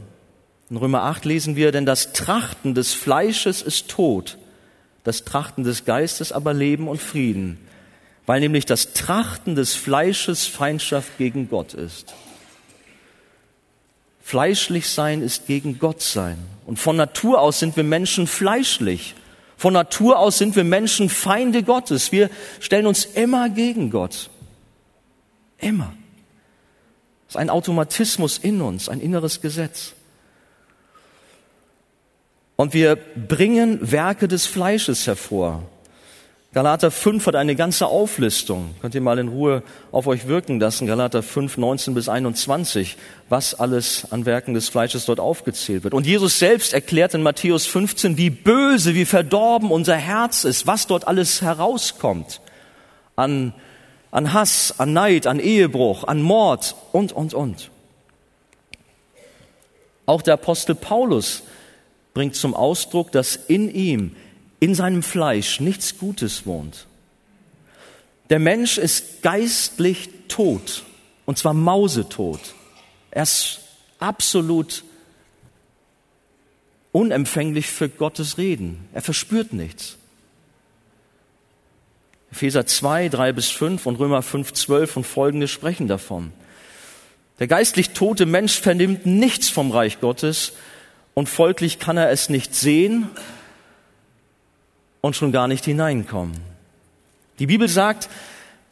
In 0.68 0.76
Römer 0.76 1.02
8 1.02 1.24
lesen 1.24 1.56
wir, 1.56 1.70
denn 1.70 1.86
das 1.86 2.12
Trachten 2.12 2.74
des 2.74 2.92
Fleisches 2.92 3.62
ist 3.62 3.88
Tod, 3.88 4.36
das 5.04 5.24
Trachten 5.24 5.62
des 5.62 5.84
Geistes 5.84 6.32
aber 6.32 6.52
Leben 6.52 6.88
und 6.88 7.00
Frieden, 7.00 7.58
weil 8.26 8.40
nämlich 8.40 8.66
das 8.66 8.92
Trachten 8.94 9.54
des 9.54 9.74
Fleisches 9.74 10.46
Feindschaft 10.46 11.16
gegen 11.18 11.48
Gott 11.48 11.74
ist. 11.74 12.14
Fleischlich 14.22 14.88
sein 14.88 15.22
ist 15.22 15.46
gegen 15.46 15.78
Gott 15.78 16.00
sein. 16.00 16.38
Und 16.66 16.78
von 16.78 16.96
Natur 16.96 17.40
aus 17.40 17.60
sind 17.60 17.76
wir 17.76 17.84
Menschen 17.84 18.26
fleischlich. 18.26 19.14
Von 19.56 19.74
Natur 19.74 20.18
aus 20.18 20.38
sind 20.38 20.56
wir 20.56 20.64
Menschen 20.64 21.10
Feinde 21.10 21.62
Gottes. 21.62 22.10
Wir 22.10 22.30
stellen 22.58 22.86
uns 22.86 23.04
immer 23.04 23.50
gegen 23.50 23.90
Gott. 23.90 24.30
Immer. 25.58 25.92
Ist 27.34 27.40
ein 27.40 27.50
Automatismus 27.50 28.38
in 28.38 28.62
uns, 28.62 28.88
ein 28.88 29.00
inneres 29.00 29.40
Gesetz. 29.40 29.94
Und 32.54 32.74
wir 32.74 32.94
bringen 32.94 33.90
Werke 33.90 34.28
des 34.28 34.46
Fleisches 34.46 35.08
hervor. 35.08 35.64
Galater 36.52 36.92
5 36.92 37.26
hat 37.26 37.34
eine 37.34 37.56
ganze 37.56 37.88
Auflistung. 37.88 38.76
Könnt 38.80 38.94
ihr 38.94 39.00
mal 39.00 39.18
in 39.18 39.26
Ruhe 39.26 39.64
auf 39.90 40.06
euch 40.06 40.28
wirken 40.28 40.60
lassen. 40.60 40.86
Galater 40.86 41.24
5, 41.24 41.56
19 41.56 41.94
bis 41.94 42.08
21, 42.08 42.96
was 43.28 43.58
alles 43.58 44.12
an 44.12 44.26
Werken 44.26 44.54
des 44.54 44.68
Fleisches 44.68 45.04
dort 45.04 45.18
aufgezählt 45.18 45.82
wird. 45.82 45.92
Und 45.92 46.06
Jesus 46.06 46.38
selbst 46.38 46.72
erklärt 46.72 47.14
in 47.14 47.24
Matthäus 47.24 47.66
15, 47.66 48.16
wie 48.16 48.30
böse, 48.30 48.94
wie 48.94 49.06
verdorben 49.06 49.72
unser 49.72 49.96
Herz 49.96 50.44
ist, 50.44 50.68
was 50.68 50.86
dort 50.86 51.08
alles 51.08 51.42
herauskommt. 51.42 52.40
An, 53.16 53.54
an 54.14 54.32
Hass, 54.32 54.78
an 54.78 54.92
Neid, 54.92 55.26
an 55.26 55.40
Ehebruch, 55.40 56.04
an 56.04 56.22
Mord 56.22 56.76
und, 56.92 57.10
und, 57.12 57.34
und. 57.34 57.72
Auch 60.06 60.22
der 60.22 60.34
Apostel 60.34 60.76
Paulus 60.76 61.42
bringt 62.14 62.36
zum 62.36 62.54
Ausdruck, 62.54 63.10
dass 63.10 63.34
in 63.34 63.68
ihm 63.74 64.14
in 64.60 64.76
seinem 64.76 65.02
Fleisch 65.02 65.58
nichts 65.58 65.98
Gutes 65.98 66.46
wohnt. 66.46 66.86
Der 68.30 68.38
Mensch 68.38 68.78
ist 68.78 69.22
geistlich 69.22 70.08
tot, 70.28 70.84
und 71.26 71.36
zwar 71.36 71.52
mausetot. 71.52 72.40
Er 73.10 73.24
ist 73.24 73.62
absolut 73.98 74.84
unempfänglich 76.92 77.66
für 77.66 77.88
Gottes 77.88 78.38
Reden. 78.38 78.88
Er 78.92 79.02
verspürt 79.02 79.52
nichts. 79.52 79.96
Epheser 82.34 82.66
2, 82.66 83.10
3 83.10 83.32
bis 83.32 83.48
5 83.50 83.86
und 83.86 84.00
Römer 84.00 84.20
5, 84.20 84.52
12 84.52 84.96
und 84.96 85.06
folgende 85.06 85.46
sprechen 85.46 85.86
davon. 85.86 86.32
Der 87.38 87.46
geistlich 87.46 87.90
tote 87.90 88.26
Mensch 88.26 88.60
vernimmt 88.60 89.06
nichts 89.06 89.50
vom 89.50 89.70
Reich 89.70 90.00
Gottes 90.00 90.54
und 91.14 91.28
folglich 91.28 91.78
kann 91.78 91.96
er 91.96 92.10
es 92.10 92.30
nicht 92.30 92.52
sehen 92.52 93.08
und 95.00 95.14
schon 95.14 95.30
gar 95.30 95.46
nicht 95.46 95.64
hineinkommen. 95.64 96.36
Die 97.38 97.46
Bibel 97.46 97.68
sagt, 97.68 98.08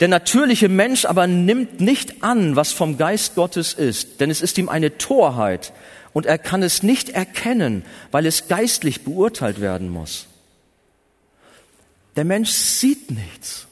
der 0.00 0.08
natürliche 0.08 0.68
Mensch 0.68 1.04
aber 1.04 1.28
nimmt 1.28 1.80
nicht 1.80 2.24
an, 2.24 2.56
was 2.56 2.72
vom 2.72 2.96
Geist 2.98 3.36
Gottes 3.36 3.74
ist, 3.74 4.20
denn 4.20 4.28
es 4.28 4.42
ist 4.42 4.58
ihm 4.58 4.68
eine 4.68 4.98
Torheit 4.98 5.72
und 6.12 6.26
er 6.26 6.38
kann 6.38 6.64
es 6.64 6.82
nicht 6.82 7.10
erkennen, 7.10 7.84
weil 8.10 8.26
es 8.26 8.48
geistlich 8.48 9.04
beurteilt 9.04 9.60
werden 9.60 9.88
muss. 9.88 10.26
Der 12.16 12.24
Mensch 12.24 12.50
sieht 12.50 13.10
nichts. 13.10 13.66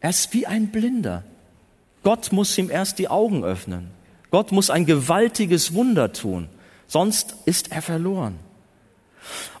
Er 0.00 0.10
ist 0.10 0.32
wie 0.34 0.46
ein 0.46 0.68
Blinder. 0.68 1.24
Gott 2.02 2.32
muss 2.32 2.56
ihm 2.58 2.70
erst 2.70 2.98
die 2.98 3.08
Augen 3.08 3.44
öffnen. 3.44 3.90
Gott 4.30 4.52
muss 4.52 4.68
ein 4.68 4.84
gewaltiges 4.84 5.74
Wunder 5.74 6.12
tun, 6.12 6.48
sonst 6.88 7.36
ist 7.44 7.70
er 7.70 7.82
verloren. 7.82 8.38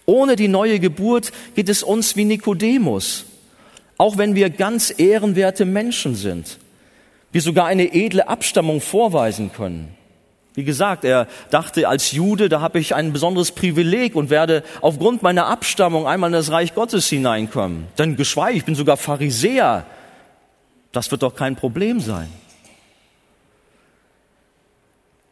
Ohne 0.04 0.36
die 0.36 0.48
neue 0.48 0.80
Geburt 0.80 1.32
geht 1.54 1.68
es 1.68 1.82
uns 1.82 2.16
wie 2.16 2.24
Nikodemus, 2.24 3.24
auch 3.96 4.18
wenn 4.18 4.34
wir 4.34 4.50
ganz 4.50 4.92
ehrenwerte 4.98 5.64
Menschen 5.64 6.16
sind, 6.16 6.58
wir 7.32 7.40
sogar 7.40 7.66
eine 7.66 7.94
edle 7.94 8.28
Abstammung 8.28 8.80
vorweisen 8.80 9.52
können. 9.52 9.94
Wie 10.54 10.64
gesagt, 10.64 11.04
er 11.04 11.26
dachte 11.50 11.88
als 11.88 12.12
Jude, 12.12 12.48
da 12.48 12.60
habe 12.60 12.78
ich 12.78 12.94
ein 12.94 13.12
besonderes 13.12 13.50
Privileg 13.50 14.14
und 14.14 14.30
werde 14.30 14.62
aufgrund 14.80 15.22
meiner 15.22 15.46
Abstammung 15.46 16.06
einmal 16.06 16.28
in 16.28 16.34
das 16.34 16.52
Reich 16.52 16.74
Gottes 16.74 17.08
hineinkommen. 17.08 17.88
Denn 17.98 18.14
geschweige, 18.14 18.58
ich 18.58 18.64
bin 18.64 18.76
sogar 18.76 18.96
Pharisäer. 18.96 19.84
Das 20.92 21.10
wird 21.10 21.24
doch 21.24 21.34
kein 21.34 21.56
Problem 21.56 22.00
sein. 22.00 22.28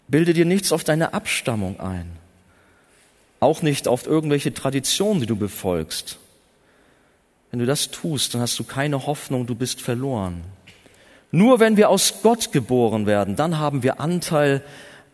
Bilde 0.08 0.34
dir 0.34 0.44
nichts 0.44 0.72
auf 0.72 0.82
deine 0.82 1.14
Abstammung 1.14 1.78
ein. 1.78 2.10
Auch 3.38 3.62
nicht 3.62 3.86
auf 3.86 4.06
irgendwelche 4.06 4.52
Traditionen, 4.52 5.20
die 5.20 5.26
du 5.26 5.36
befolgst. 5.36 6.18
Wenn 7.52 7.60
du 7.60 7.66
das 7.66 7.92
tust, 7.92 8.34
dann 8.34 8.40
hast 8.40 8.58
du 8.58 8.64
keine 8.64 9.06
Hoffnung, 9.06 9.46
du 9.46 9.54
bist 9.54 9.80
verloren. 9.80 10.42
Nur 11.30 11.60
wenn 11.60 11.76
wir 11.76 11.90
aus 11.90 12.22
Gott 12.22 12.50
geboren 12.50 13.06
werden, 13.06 13.36
dann 13.36 13.58
haben 13.58 13.82
wir 13.82 14.00
Anteil 14.00 14.62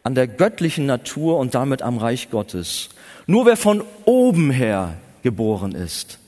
an 0.02 0.14
der 0.14 0.26
göttlichen 0.26 0.86
Natur 0.86 1.38
und 1.38 1.54
damit 1.54 1.82
am 1.82 1.98
Reich 1.98 2.30
Gottes. 2.30 2.88
Nur 3.26 3.46
wer 3.46 3.56
von 3.56 3.82
oben 4.04 4.50
her 4.50 4.94
geboren 5.22 5.72
ist, 5.72 6.18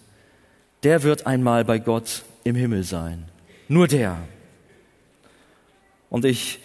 der 0.83 1.03
wird 1.03 1.27
einmal 1.27 1.65
bei 1.65 1.79
Gott 1.79 2.23
im 2.45 2.57
Himmel 2.57 2.85
sein. 2.85 3.25
Nur 3.69 3.87
der. 3.89 4.19
Und 6.09 6.25
ich 6.25 6.59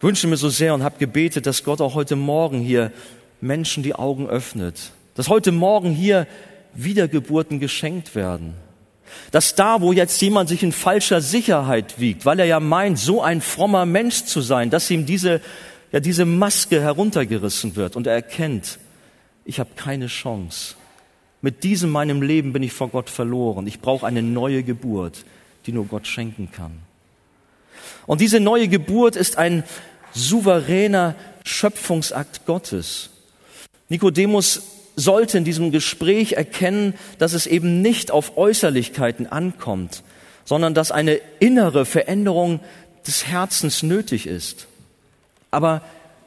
wünsche 0.00 0.26
mir 0.26 0.36
so 0.36 0.48
sehr 0.48 0.74
und 0.74 0.82
habe 0.82 0.98
gebetet, 0.98 1.46
dass 1.46 1.64
Gott 1.64 1.80
auch 1.80 1.94
heute 1.94 2.16
Morgen 2.16 2.60
hier 2.60 2.92
Menschen 3.40 3.82
die 3.82 3.94
Augen 3.94 4.28
öffnet, 4.28 4.92
dass 5.14 5.28
heute 5.28 5.52
Morgen 5.52 5.90
hier 5.90 6.26
Wiedergeburten 6.74 7.58
geschenkt 7.58 8.14
werden. 8.14 8.54
Dass 9.32 9.56
da, 9.56 9.80
wo 9.80 9.92
jetzt 9.92 10.20
jemand 10.22 10.48
sich 10.48 10.62
in 10.62 10.70
falscher 10.70 11.20
Sicherheit 11.20 11.98
wiegt, 11.98 12.26
weil 12.26 12.38
er 12.38 12.46
ja 12.46 12.60
meint, 12.60 12.96
so 12.98 13.20
ein 13.20 13.40
frommer 13.40 13.84
Mensch 13.84 14.24
zu 14.24 14.40
sein, 14.40 14.70
dass 14.70 14.90
ihm 14.90 15.04
diese, 15.04 15.40
ja, 15.92 16.00
diese 16.00 16.24
Maske 16.24 16.80
heruntergerissen 16.80 17.76
wird 17.76 17.96
und 17.96 18.06
er 18.06 18.14
erkennt, 18.14 18.78
ich 19.44 19.58
habe 19.58 19.70
keine 19.76 20.06
Chance. 20.06 20.76
Mit 21.42 21.64
diesem 21.64 21.90
meinem 21.90 22.22
Leben 22.22 22.52
bin 22.52 22.62
ich 22.62 22.72
vor 22.72 22.88
Gott 22.88 23.08
verloren. 23.08 23.66
Ich 23.66 23.80
brauche 23.80 24.06
eine 24.06 24.22
neue 24.22 24.62
Geburt, 24.62 25.24
die 25.66 25.72
nur 25.72 25.86
Gott 25.86 26.06
schenken 26.06 26.50
kann. 26.52 26.72
Und 28.06 28.20
diese 28.20 28.40
neue 28.40 28.68
Geburt 28.68 29.16
ist 29.16 29.38
ein 29.38 29.64
souveräner 30.12 31.14
Schöpfungsakt 31.44 32.44
Gottes. 32.44 33.10
Nikodemus 33.88 34.62
sollte 34.96 35.38
in 35.38 35.44
diesem 35.44 35.70
Gespräch 35.70 36.32
erkennen, 36.32 36.94
dass 37.18 37.32
es 37.32 37.46
eben 37.46 37.80
nicht 37.80 38.10
auf 38.10 38.36
Äußerlichkeiten 38.36 39.26
ankommt, 39.26 40.02
sondern 40.44 40.74
dass 40.74 40.92
eine 40.92 41.20
innere 41.38 41.86
Veränderung 41.86 42.60
des 43.06 43.26
Herzens 43.26 43.82
nötig 43.82 44.26
ist. 44.26 44.66
Aber 45.50 45.82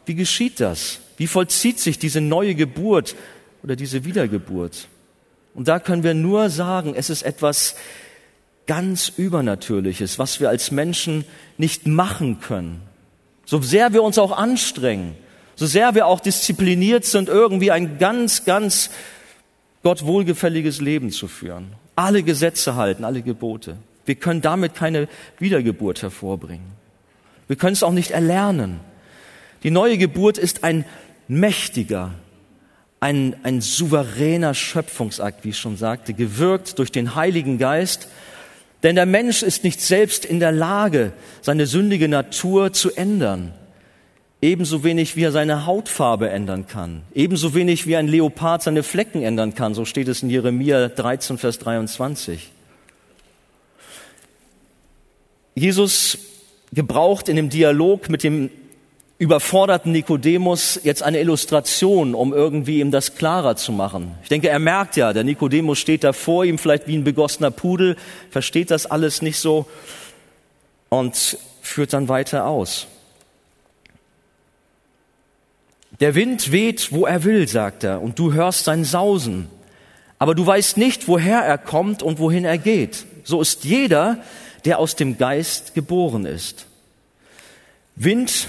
wie 0.05 0.15
geschieht 0.15 0.59
das? 0.59 0.99
Wie 1.17 1.27
vollzieht 1.27 1.79
sich 1.79 1.99
diese 1.99 2.21
neue 2.21 2.55
Geburt 2.55 3.15
oder 3.63 3.75
diese 3.75 4.05
Wiedergeburt? 4.05 4.87
Und 5.53 5.67
da 5.67 5.79
können 5.79 6.03
wir 6.03 6.13
nur 6.13 6.49
sagen, 6.49 6.93
es 6.95 7.09
ist 7.09 7.23
etwas 7.23 7.75
ganz 8.65 9.09
Übernatürliches, 9.15 10.19
was 10.19 10.39
wir 10.39 10.49
als 10.49 10.71
Menschen 10.71 11.25
nicht 11.57 11.85
machen 11.85 12.39
können. 12.39 12.81
So 13.45 13.61
sehr 13.61 13.93
wir 13.93 14.03
uns 14.03 14.17
auch 14.17 14.31
anstrengen, 14.31 15.15
so 15.55 15.65
sehr 15.65 15.95
wir 15.95 16.07
auch 16.07 16.19
diszipliniert 16.19 17.05
sind, 17.05 17.29
irgendwie 17.29 17.71
ein 17.71 17.99
ganz, 17.99 18.45
ganz 18.45 18.89
Gott 19.83 20.05
wohlgefälliges 20.05 20.81
Leben 20.81 21.11
zu 21.11 21.27
führen. 21.27 21.73
Alle 21.95 22.23
Gesetze 22.23 22.75
halten, 22.75 23.03
alle 23.03 23.21
Gebote. 23.21 23.77
Wir 24.05 24.15
können 24.15 24.41
damit 24.41 24.73
keine 24.73 25.07
Wiedergeburt 25.39 26.01
hervorbringen. 26.01 26.71
Wir 27.47 27.57
können 27.57 27.73
es 27.73 27.83
auch 27.83 27.91
nicht 27.91 28.11
erlernen. 28.11 28.79
Die 29.63 29.71
neue 29.71 29.97
Geburt 29.97 30.37
ist 30.37 30.63
ein 30.63 30.85
mächtiger, 31.27 32.11
ein, 32.99 33.35
ein 33.43 33.61
souveräner 33.61 34.53
Schöpfungsakt, 34.53 35.43
wie 35.43 35.49
ich 35.49 35.57
schon 35.57 35.77
sagte, 35.77 36.13
gewirkt 36.13 36.79
durch 36.79 36.91
den 36.91 37.15
Heiligen 37.15 37.57
Geist, 37.57 38.07
denn 38.83 38.95
der 38.95 39.05
Mensch 39.05 39.43
ist 39.43 39.63
nicht 39.63 39.79
selbst 39.79 40.25
in 40.25 40.41
der 40.41 40.51
Lage, 40.51 41.13
seine 41.41 41.65
sündige 41.65 42.09
Natur 42.09 42.73
zu 42.73 42.91
ändern. 42.91 43.53
Ebenso 44.41 44.83
wenig 44.83 45.15
wie 45.15 45.23
er 45.23 45.31
seine 45.31 45.65
Hautfarbe 45.65 46.29
ändern 46.29 46.67
kann. 46.67 47.03
Ebenso 47.13 47.55
wenig 47.55 47.87
wie 47.87 47.95
ein 47.95 48.09
Leopard 48.09 48.61
seine 48.61 48.83
Flecken 48.83 49.23
ändern 49.23 49.55
kann. 49.55 49.73
So 49.73 49.85
steht 49.85 50.09
es 50.09 50.21
in 50.21 50.29
Jeremia 50.29 50.89
13, 50.89 51.37
Vers 51.37 51.59
23. 51.59 52.51
Jesus 55.55 56.17
gebraucht 56.73 57.29
in 57.29 57.37
dem 57.37 57.49
Dialog 57.49 58.09
mit 58.09 58.23
dem 58.23 58.49
überforderten 59.17 59.91
Nikodemus 59.91 60.79
jetzt 60.83 61.03
eine 61.03 61.19
Illustration, 61.19 62.15
um 62.15 62.33
irgendwie 62.33 62.79
ihm 62.79 62.91
das 62.91 63.15
klarer 63.15 63.55
zu 63.55 63.71
machen. 63.71 64.15
Ich 64.23 64.29
denke, 64.29 64.49
er 64.49 64.59
merkt 64.59 64.97
ja, 64.97 65.13
der 65.13 65.23
Nikodemus 65.23 65.79
steht 65.79 66.03
da 66.03 66.13
vor 66.13 66.45
ihm, 66.45 66.57
vielleicht 66.57 66.87
wie 66.87 66.97
ein 66.97 67.03
begossener 67.03 67.51
Pudel, 67.51 67.95
versteht 68.29 68.71
das 68.71 68.85
alles 68.85 69.21
nicht 69.21 69.39
so 69.39 69.65
und 70.89 71.37
führt 71.61 71.93
dann 71.93 72.09
weiter 72.09 72.45
aus. 72.47 72.87
Der 75.99 76.15
Wind 76.15 76.51
weht, 76.51 76.91
wo 76.91 77.05
er 77.05 77.23
will, 77.23 77.47
sagt 77.47 77.83
er, 77.83 78.01
und 78.01 78.17
du 78.17 78.33
hörst 78.33 78.65
sein 78.65 78.83
Sausen, 78.83 79.47
aber 80.17 80.35
du 80.35 80.45
weißt 80.45 80.77
nicht, 80.77 81.07
woher 81.07 81.39
er 81.39 81.57
kommt 81.57 82.01
und 82.01 82.19
wohin 82.19 82.45
er 82.45 82.57
geht. 82.57 83.05
So 83.23 83.41
ist 83.41 83.63
jeder, 83.63 84.17
der 84.65 84.79
aus 84.79 84.95
dem 84.95 85.17
Geist 85.17 85.75
geboren 85.75 86.25
ist. 86.25 86.65
Wind 87.95 88.47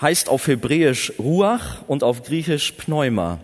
heißt 0.00 0.28
auf 0.28 0.46
Hebräisch 0.46 1.12
Ruach 1.18 1.82
und 1.86 2.02
auf 2.02 2.22
Griechisch 2.22 2.72
Pneuma, 2.72 3.40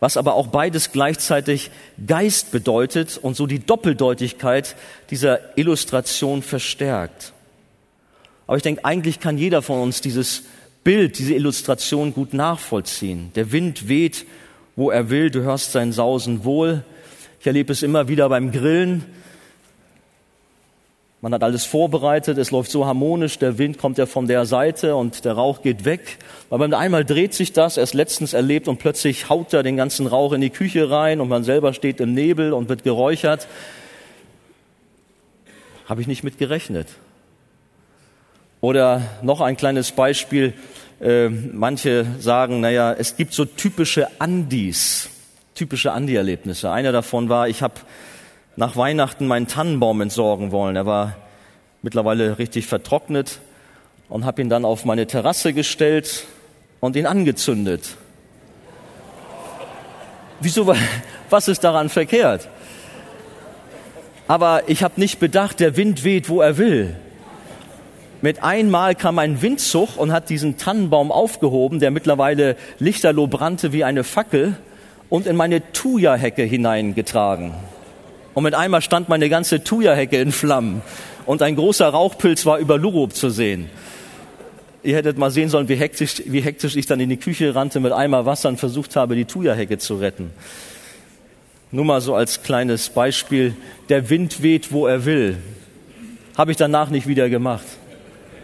was 0.00 0.16
aber 0.16 0.34
auch 0.34 0.48
beides 0.48 0.92
gleichzeitig 0.92 1.70
Geist 2.06 2.50
bedeutet 2.50 3.18
und 3.20 3.36
so 3.36 3.46
die 3.46 3.60
Doppeldeutigkeit 3.60 4.76
dieser 5.10 5.56
Illustration 5.56 6.42
verstärkt. 6.42 7.32
Aber 8.46 8.56
ich 8.56 8.62
denke, 8.62 8.84
eigentlich 8.84 9.20
kann 9.20 9.38
jeder 9.38 9.62
von 9.62 9.80
uns 9.80 10.00
dieses 10.00 10.44
Bild, 10.84 11.18
diese 11.18 11.34
Illustration 11.34 12.14
gut 12.14 12.32
nachvollziehen. 12.32 13.32
Der 13.34 13.50
Wind 13.50 13.88
weht, 13.88 14.24
wo 14.76 14.90
er 14.90 15.10
will, 15.10 15.30
du 15.30 15.42
hörst 15.42 15.72
sein 15.72 15.92
Sausen 15.92 16.44
wohl. 16.44 16.84
Ich 17.40 17.46
erlebe 17.46 17.72
es 17.72 17.82
immer 17.82 18.08
wieder 18.08 18.28
beim 18.28 18.52
Grillen. 18.52 19.04
Man 21.22 21.32
hat 21.32 21.42
alles 21.42 21.64
vorbereitet, 21.64 22.36
es 22.36 22.50
läuft 22.50 22.70
so 22.70 22.84
harmonisch, 22.84 23.38
der 23.38 23.56
Wind 23.56 23.78
kommt 23.78 23.96
ja 23.96 24.04
von 24.04 24.26
der 24.26 24.44
Seite 24.44 24.96
und 24.96 25.24
der 25.24 25.32
Rauch 25.32 25.62
geht 25.62 25.86
weg. 25.86 26.18
Aber 26.50 26.64
einmal 26.78 27.06
dreht 27.06 27.32
sich 27.32 27.54
das, 27.54 27.78
erst 27.78 27.94
letztens 27.94 28.34
erlebt 28.34 28.68
und 28.68 28.78
plötzlich 28.78 29.30
haut 29.30 29.54
er 29.54 29.62
den 29.62 29.76
ganzen 29.76 30.06
Rauch 30.06 30.32
in 30.34 30.42
die 30.42 30.50
Küche 30.50 30.90
rein 30.90 31.20
und 31.20 31.28
man 31.28 31.42
selber 31.42 31.72
steht 31.72 32.00
im 32.00 32.12
Nebel 32.12 32.52
und 32.52 32.68
wird 32.68 32.84
geräuchert. 32.84 33.48
Habe 35.86 36.02
ich 36.02 36.06
nicht 36.06 36.22
mit 36.22 36.36
gerechnet. 36.36 36.88
Oder 38.60 39.02
noch 39.22 39.40
ein 39.40 39.56
kleines 39.56 39.92
Beispiel. 39.92 40.52
Äh, 41.00 41.28
manche 41.28 42.06
sagen, 42.18 42.60
naja, 42.60 42.92
es 42.92 43.16
gibt 43.16 43.32
so 43.32 43.44
typische 43.46 44.08
Andis, 44.20 45.08
typische 45.54 45.92
Andi-Erlebnisse. 45.92 46.70
Einer 46.70 46.92
davon 46.92 47.28
war, 47.28 47.48
ich 47.48 47.62
habe 47.62 47.74
nach 48.56 48.76
Weihnachten 48.76 49.26
meinen 49.26 49.46
Tannenbaum 49.46 50.00
entsorgen 50.00 50.50
wollen. 50.50 50.76
Er 50.76 50.86
war 50.86 51.16
mittlerweile 51.82 52.38
richtig 52.38 52.66
vertrocknet, 52.66 53.40
und 54.08 54.24
habe 54.24 54.42
ihn 54.42 54.48
dann 54.48 54.64
auf 54.64 54.84
meine 54.84 55.06
Terrasse 55.06 55.52
gestellt 55.52 56.26
und 56.80 56.96
ihn 56.96 57.06
angezündet. 57.06 57.96
Wieso, 60.40 60.72
was 61.30 61.48
ist 61.48 61.64
daran 61.64 61.88
verkehrt? 61.88 62.48
Aber 64.28 64.64
ich 64.66 64.82
habe 64.82 65.00
nicht 65.00 65.18
bedacht, 65.18 65.60
der 65.60 65.76
Wind 65.76 66.04
weht, 66.04 66.28
wo 66.28 66.40
er 66.40 66.58
will. 66.58 66.94
Mit 68.22 68.42
einmal 68.42 68.94
kam 68.94 69.18
ein 69.18 69.40
Windzug 69.40 69.96
und 69.96 70.12
hat 70.12 70.30
diesen 70.30 70.56
Tannenbaum 70.56 71.12
aufgehoben, 71.12 71.80
der 71.80 71.90
mittlerweile 71.90 72.56
lichterloh 72.78 73.26
brannte 73.26 73.72
wie 73.72 73.84
eine 73.84 74.04
Fackel 74.04 74.56
und 75.08 75.26
in 75.26 75.36
meine 75.36 75.72
Thuja-Hecke 75.72 76.42
hineingetragen. 76.42 77.54
Und 78.36 78.42
mit 78.42 78.52
einmal 78.52 78.82
stand 78.82 79.08
meine 79.08 79.30
ganze 79.30 79.64
Thuja-Hecke 79.64 80.20
in 80.20 80.30
Flammen 80.30 80.82
und 81.24 81.40
ein 81.40 81.56
großer 81.56 81.88
Rauchpilz 81.88 82.44
war 82.44 82.58
über 82.58 82.76
Lurup 82.76 83.14
zu 83.14 83.30
sehen. 83.30 83.70
Ihr 84.82 84.94
hättet 84.94 85.16
mal 85.16 85.30
sehen 85.30 85.48
sollen, 85.48 85.70
wie 85.70 85.76
hektisch, 85.76 86.22
wie 86.26 86.42
hektisch 86.42 86.76
ich 86.76 86.84
dann 86.84 87.00
in 87.00 87.08
die 87.08 87.16
Küche 87.16 87.54
rannte 87.54 87.80
mit 87.80 87.92
Eimer 87.92 88.26
Wasser 88.26 88.50
und 88.50 88.58
versucht 88.58 88.94
habe, 88.94 89.14
die 89.14 89.24
Thuja-Hecke 89.24 89.78
zu 89.78 89.96
retten. 89.96 90.32
Nur 91.70 91.86
mal 91.86 92.02
so 92.02 92.14
als 92.14 92.42
kleines 92.42 92.90
Beispiel. 92.90 93.56
Der 93.88 94.10
Wind 94.10 94.42
weht, 94.42 94.70
wo 94.70 94.86
er 94.86 95.06
will. 95.06 95.38
Habe 96.36 96.50
ich 96.50 96.58
danach 96.58 96.90
nicht 96.90 97.06
wieder 97.06 97.30
gemacht. 97.30 97.64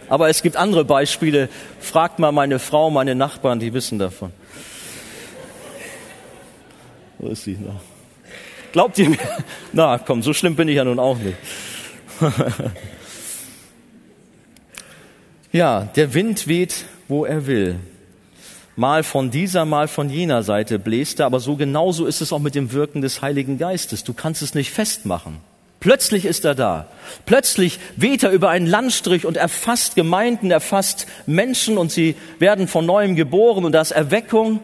Aber 0.09 0.27
es 0.27 0.41
gibt 0.41 0.55
andere 0.55 0.85
Beispiele. 0.85 1.49
Fragt 1.79 2.17
mal 2.17 2.31
meine 2.31 2.57
Frau, 2.57 2.89
meine 2.89 3.13
Nachbarn, 3.13 3.59
die 3.59 3.71
wissen 3.75 3.99
davon. 3.99 4.31
Wo 7.19 7.27
ist 7.27 7.43
sie? 7.43 7.59
Na. 7.63 7.79
Glaubt 8.73 8.97
ihr 8.97 9.07
mir? 9.07 9.19
Na, 9.71 9.99
komm, 9.99 10.23
so 10.23 10.33
schlimm 10.33 10.55
bin 10.55 10.67
ich 10.67 10.75
ja 10.75 10.83
nun 10.83 10.97
auch 10.97 11.17
nicht. 11.19 11.37
ja, 15.51 15.83
der 15.95 16.13
Wind 16.15 16.47
weht, 16.47 16.85
wo 17.07 17.23
er 17.23 17.45
will. 17.45 17.79
Mal 18.75 19.03
von 19.03 19.29
dieser, 19.29 19.65
mal 19.65 19.87
von 19.87 20.09
jener 20.09 20.41
Seite 20.41 20.79
bläst 20.79 21.19
er, 21.19 21.27
aber 21.27 21.39
so 21.39 21.55
genauso 21.55 22.07
ist 22.07 22.21
es 22.21 22.33
auch 22.33 22.39
mit 22.39 22.55
dem 22.55 22.73
Wirken 22.73 23.03
des 23.03 23.21
Heiligen 23.21 23.59
Geistes. 23.59 24.03
Du 24.03 24.13
kannst 24.13 24.41
es 24.41 24.55
nicht 24.55 24.71
festmachen. 24.71 25.37
Plötzlich 25.79 26.25
ist 26.25 26.43
er 26.43 26.55
da. 26.55 26.87
Plötzlich 27.27 27.79
weht 27.95 28.23
er 28.23 28.31
über 28.31 28.49
einen 28.49 28.65
Landstrich 28.65 29.27
und 29.27 29.37
erfasst 29.37 29.95
Gemeinden, 29.95 30.49
erfasst 30.49 31.05
Menschen 31.27 31.77
und 31.77 31.91
sie 31.91 32.15
werden 32.39 32.67
von 32.67 32.87
neuem 32.87 33.15
geboren 33.15 33.65
und 33.65 33.73
da 33.73 33.81
ist 33.81 33.91
Erweckung. 33.91 34.61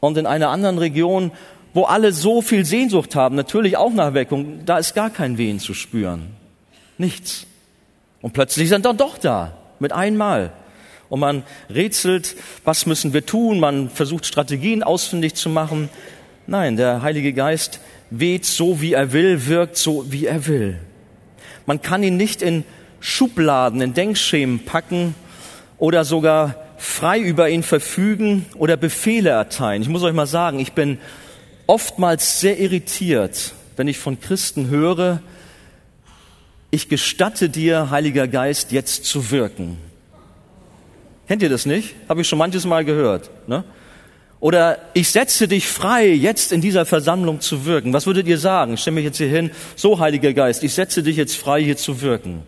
Und 0.00 0.18
in 0.18 0.26
einer 0.26 0.50
anderen 0.50 0.76
Region, 0.76 1.30
wo 1.76 1.84
alle 1.84 2.12
so 2.12 2.40
viel 2.40 2.64
Sehnsucht 2.64 3.14
haben, 3.14 3.36
natürlich 3.36 3.76
auch 3.76 3.92
nach 3.92 4.06
Erweckung, 4.06 4.64
da 4.64 4.78
ist 4.78 4.94
gar 4.94 5.10
kein 5.10 5.36
Wehen 5.36 5.60
zu 5.60 5.74
spüren. 5.74 6.30
Nichts. 6.96 7.46
Und 8.22 8.32
plötzlich 8.32 8.70
sind 8.70 8.86
dann 8.86 8.96
doch 8.96 9.18
da, 9.18 9.58
mit 9.78 9.92
einmal. 9.92 10.54
Und 11.10 11.20
man 11.20 11.42
rätselt, 11.68 12.34
was 12.64 12.86
müssen 12.86 13.12
wir 13.12 13.26
tun? 13.26 13.60
Man 13.60 13.90
versucht 13.90 14.24
Strategien 14.24 14.82
ausfindig 14.82 15.34
zu 15.34 15.50
machen. 15.50 15.90
Nein, 16.46 16.78
der 16.78 17.02
Heilige 17.02 17.34
Geist 17.34 17.80
weht 18.08 18.46
so, 18.46 18.80
wie 18.80 18.94
er 18.94 19.12
will, 19.12 19.46
wirkt 19.46 19.76
so, 19.76 20.10
wie 20.10 20.24
er 20.24 20.46
will. 20.46 20.78
Man 21.66 21.82
kann 21.82 22.02
ihn 22.02 22.16
nicht 22.16 22.40
in 22.40 22.64
Schubladen, 23.00 23.82
in 23.82 23.92
Denkschemen 23.92 24.64
packen 24.64 25.14
oder 25.76 26.06
sogar 26.06 26.54
frei 26.78 27.20
über 27.20 27.50
ihn 27.50 27.62
verfügen 27.62 28.46
oder 28.54 28.78
Befehle 28.78 29.28
erteilen. 29.28 29.82
Ich 29.82 29.90
muss 29.90 30.02
euch 30.02 30.14
mal 30.14 30.26
sagen, 30.26 30.58
ich 30.58 30.72
bin 30.72 30.96
oftmals 31.66 32.40
sehr 32.40 32.58
irritiert, 32.58 33.52
wenn 33.76 33.88
ich 33.88 33.98
von 33.98 34.20
Christen 34.20 34.68
höre, 34.68 35.20
ich 36.70 36.88
gestatte 36.88 37.48
dir, 37.48 37.90
Heiliger 37.90 38.28
Geist, 38.28 38.72
jetzt 38.72 39.04
zu 39.04 39.30
wirken. 39.30 39.78
Kennt 41.28 41.42
ihr 41.42 41.48
das 41.48 41.66
nicht? 41.66 41.94
Habe 42.08 42.20
ich 42.20 42.28
schon 42.28 42.38
manches 42.38 42.64
Mal 42.64 42.84
gehört. 42.84 43.30
Ne? 43.46 43.64
Oder 44.40 44.78
ich 44.92 45.10
setze 45.10 45.48
dich 45.48 45.66
frei, 45.66 46.08
jetzt 46.08 46.52
in 46.52 46.60
dieser 46.60 46.84
Versammlung 46.84 47.40
zu 47.40 47.64
wirken. 47.64 47.92
Was 47.92 48.06
würdet 48.06 48.26
ihr 48.26 48.38
sagen? 48.38 48.74
Ich 48.74 48.80
stelle 48.80 48.96
mich 48.96 49.04
jetzt 49.04 49.16
hier 49.16 49.28
hin, 49.28 49.50
so 49.74 49.98
Heiliger 49.98 50.32
Geist, 50.32 50.62
ich 50.62 50.74
setze 50.74 51.02
dich 51.02 51.16
jetzt 51.16 51.36
frei, 51.36 51.62
hier 51.62 51.76
zu 51.76 52.00
wirken. 52.02 52.42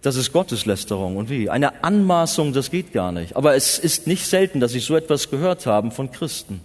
Das 0.00 0.16
ist 0.16 0.32
Gotteslästerung. 0.32 1.16
Und 1.16 1.30
wie? 1.30 1.48
Eine 1.48 1.84
Anmaßung, 1.84 2.52
das 2.52 2.70
geht 2.70 2.92
gar 2.92 3.12
nicht. 3.12 3.36
Aber 3.36 3.54
es 3.54 3.78
ist 3.78 4.06
nicht 4.06 4.26
selten, 4.26 4.58
dass 4.58 4.74
ich 4.74 4.84
so 4.84 4.96
etwas 4.96 5.30
gehört 5.30 5.66
habe 5.66 5.92
von 5.92 6.10
Christen. 6.10 6.60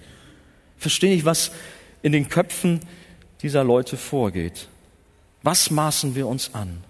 Verstehe 0.77 1.13
nicht, 1.15 1.25
was 1.25 1.51
in 2.01 2.11
den 2.11 2.29
Köpfen 2.29 2.81
dieser 3.41 3.63
Leute 3.63 3.97
vorgeht. 3.97 4.67
Was 5.43 5.71
maßen 5.71 6.15
wir 6.15 6.27
uns 6.27 6.53
an? 6.53 6.83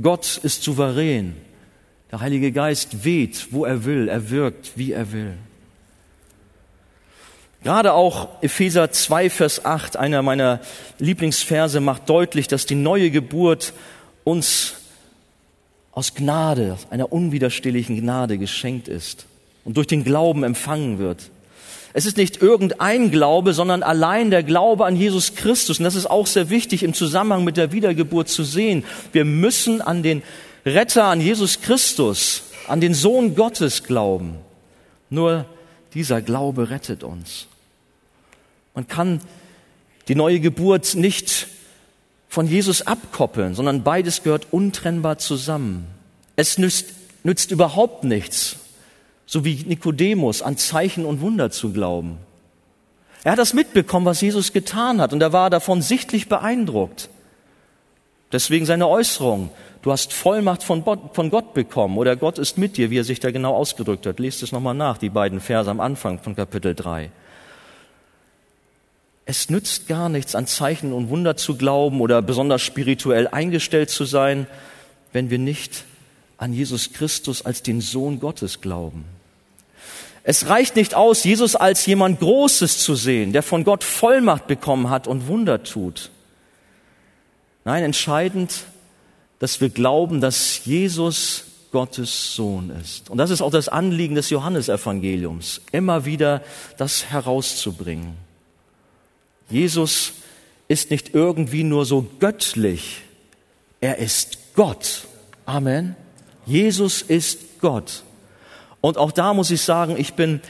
Gott 0.00 0.38
ist 0.42 0.62
souverän. 0.62 1.36
Der 2.10 2.20
Heilige 2.20 2.52
Geist 2.52 3.04
weht, 3.04 3.48
wo 3.50 3.64
er 3.64 3.84
will. 3.84 4.08
Er 4.08 4.30
wirkt, 4.30 4.72
wie 4.76 4.92
er 4.92 5.12
will. 5.12 5.34
Gerade 7.62 7.94
auch 7.94 8.42
Epheser 8.42 8.90
2, 8.90 9.30
Vers 9.30 9.64
8, 9.64 9.96
einer 9.96 10.20
meiner 10.22 10.60
Lieblingsverse, 10.98 11.80
macht 11.80 12.10
deutlich, 12.10 12.46
dass 12.46 12.66
die 12.66 12.74
neue 12.74 13.10
Geburt 13.10 13.72
uns 14.22 14.74
aus 15.92 16.14
Gnade, 16.14 16.76
einer 16.90 17.10
unwiderstehlichen 17.10 17.96
Gnade 17.98 18.36
geschenkt 18.36 18.88
ist 18.88 19.26
und 19.64 19.76
durch 19.76 19.86
den 19.86 20.04
Glauben 20.04 20.44
empfangen 20.44 20.98
wird. 20.98 21.30
Es 21.96 22.06
ist 22.06 22.16
nicht 22.16 22.42
irgendein 22.42 23.12
Glaube, 23.12 23.54
sondern 23.54 23.84
allein 23.84 24.32
der 24.32 24.42
Glaube 24.42 24.84
an 24.84 24.96
Jesus 24.96 25.36
Christus. 25.36 25.78
Und 25.78 25.84
das 25.84 25.94
ist 25.94 26.10
auch 26.10 26.26
sehr 26.26 26.50
wichtig 26.50 26.82
im 26.82 26.92
Zusammenhang 26.92 27.44
mit 27.44 27.56
der 27.56 27.70
Wiedergeburt 27.70 28.28
zu 28.28 28.42
sehen. 28.42 28.84
Wir 29.12 29.24
müssen 29.24 29.80
an 29.80 30.02
den 30.02 30.24
Retter, 30.66 31.04
an 31.04 31.20
Jesus 31.20 31.60
Christus, 31.60 32.42
an 32.66 32.80
den 32.80 32.94
Sohn 32.94 33.36
Gottes 33.36 33.84
glauben. 33.84 34.38
Nur 35.08 35.46
dieser 35.94 36.20
Glaube 36.20 36.68
rettet 36.70 37.04
uns. 37.04 37.46
Man 38.74 38.88
kann 38.88 39.20
die 40.08 40.16
neue 40.16 40.40
Geburt 40.40 40.96
nicht 40.96 41.46
von 42.28 42.48
Jesus 42.48 42.82
abkoppeln, 42.82 43.54
sondern 43.54 43.84
beides 43.84 44.24
gehört 44.24 44.48
untrennbar 44.50 45.18
zusammen. 45.18 45.86
Es 46.34 46.58
nützt, 46.58 46.86
nützt 47.22 47.52
überhaupt 47.52 48.02
nichts, 48.02 48.56
so 49.26 49.44
wie 49.44 49.64
Nikodemus, 49.66 50.42
an 50.42 50.56
Zeichen 50.56 51.04
und 51.04 51.20
Wunder 51.20 51.50
zu 51.50 51.72
glauben. 51.72 52.18
Er 53.22 53.32
hat 53.32 53.38
das 53.38 53.54
mitbekommen, 53.54 54.04
was 54.04 54.20
Jesus 54.20 54.52
getan 54.52 55.00
hat, 55.00 55.12
und 55.12 55.22
er 55.22 55.32
war 55.32 55.48
davon 55.48 55.80
sichtlich 55.80 56.28
beeindruckt. 56.28 57.08
Deswegen 58.32 58.66
seine 58.66 58.88
Äußerung, 58.88 59.50
du 59.82 59.92
hast 59.92 60.12
Vollmacht 60.12 60.62
von 60.62 60.82
Gott 60.82 61.54
bekommen 61.54 61.98
oder 61.98 62.16
Gott 62.16 62.38
ist 62.38 62.58
mit 62.58 62.76
dir, 62.76 62.90
wie 62.90 62.98
er 62.98 63.04
sich 63.04 63.20
da 63.20 63.30
genau 63.30 63.54
ausgedrückt 63.54 64.06
hat. 64.06 64.18
Lest 64.18 64.42
es 64.42 64.52
nochmal 64.52 64.74
nach, 64.74 64.98
die 64.98 65.08
beiden 65.08 65.40
Verse 65.40 65.70
am 65.70 65.80
Anfang 65.80 66.18
von 66.18 66.34
Kapitel 66.34 66.74
3. 66.74 67.10
Es 69.24 69.48
nützt 69.48 69.88
gar 69.88 70.10
nichts, 70.10 70.34
an 70.34 70.46
Zeichen 70.46 70.92
und 70.92 71.08
Wunder 71.08 71.36
zu 71.36 71.56
glauben 71.56 72.02
oder 72.02 72.20
besonders 72.20 72.60
spirituell 72.60 73.28
eingestellt 73.28 73.88
zu 73.88 74.04
sein, 74.04 74.46
wenn 75.12 75.30
wir 75.30 75.38
nicht 75.38 75.84
an 76.36 76.52
Jesus 76.52 76.92
Christus 76.92 77.42
als 77.42 77.62
den 77.62 77.80
Sohn 77.80 78.20
Gottes 78.20 78.60
glauben. 78.60 79.04
Es 80.22 80.48
reicht 80.48 80.74
nicht 80.76 80.94
aus, 80.94 81.24
Jesus 81.24 81.54
als 81.54 81.84
jemand 81.84 82.18
Großes 82.20 82.78
zu 82.78 82.94
sehen, 82.94 83.32
der 83.32 83.42
von 83.42 83.62
Gott 83.62 83.84
Vollmacht 83.84 84.46
bekommen 84.46 84.88
hat 84.88 85.06
und 85.06 85.26
Wunder 85.26 85.62
tut. 85.62 86.10
Nein, 87.64 87.84
entscheidend, 87.84 88.64
dass 89.38 89.60
wir 89.60 89.68
glauben, 89.68 90.22
dass 90.22 90.64
Jesus 90.64 91.44
Gottes 91.72 92.34
Sohn 92.34 92.70
ist. 92.70 93.10
Und 93.10 93.18
das 93.18 93.30
ist 93.30 93.42
auch 93.42 93.50
das 93.50 93.68
Anliegen 93.68 94.14
des 94.14 94.30
Johannesevangeliums, 94.30 95.60
immer 95.72 96.06
wieder 96.06 96.42
das 96.78 97.10
herauszubringen. 97.10 98.16
Jesus 99.50 100.12
ist 100.68 100.90
nicht 100.90 101.14
irgendwie 101.14 101.64
nur 101.64 101.84
so 101.84 102.06
göttlich, 102.18 103.02
er 103.80 103.98
ist 103.98 104.38
Gott. 104.54 105.06
Amen. 105.44 105.96
Jesus 106.46 107.02
ist 107.02 107.60
Gott. 107.60 108.02
Und 108.80 108.98
auch 108.98 109.12
da 109.12 109.32
muss 109.32 109.50
ich 109.50 109.62
sagen, 109.62 109.96
ich 109.98 110.14
bin 110.14 110.40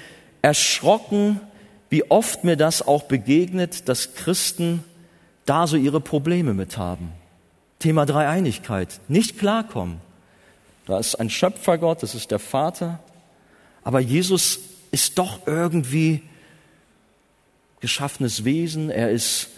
erschrocken, 0.42 1.40
wie 1.88 2.10
oft 2.10 2.44
mir 2.44 2.56
das 2.56 2.86
auch 2.86 3.04
begegnet, 3.04 3.88
dass 3.88 4.14
Christen 4.14 4.82
da 5.46 5.66
so 5.66 5.76
ihre 5.76 6.00
Probleme 6.00 6.54
mit 6.54 6.76
haben. 6.76 7.12
Thema 7.78 8.06
Dreieinigkeit, 8.06 9.00
nicht 9.08 9.38
klarkommen. 9.38 10.00
Da 10.86 10.98
ist 10.98 11.14
ein 11.16 11.30
Schöpfergott, 11.30 12.02
das 12.02 12.14
ist 12.14 12.30
der 12.30 12.38
Vater, 12.38 12.98
aber 13.84 14.00
Jesus 14.00 14.58
ist 14.90 15.18
doch 15.18 15.46
irgendwie 15.46 16.22
geschaffenes 17.80 18.44
Wesen, 18.44 18.90
er 18.90 19.10
ist 19.10 19.48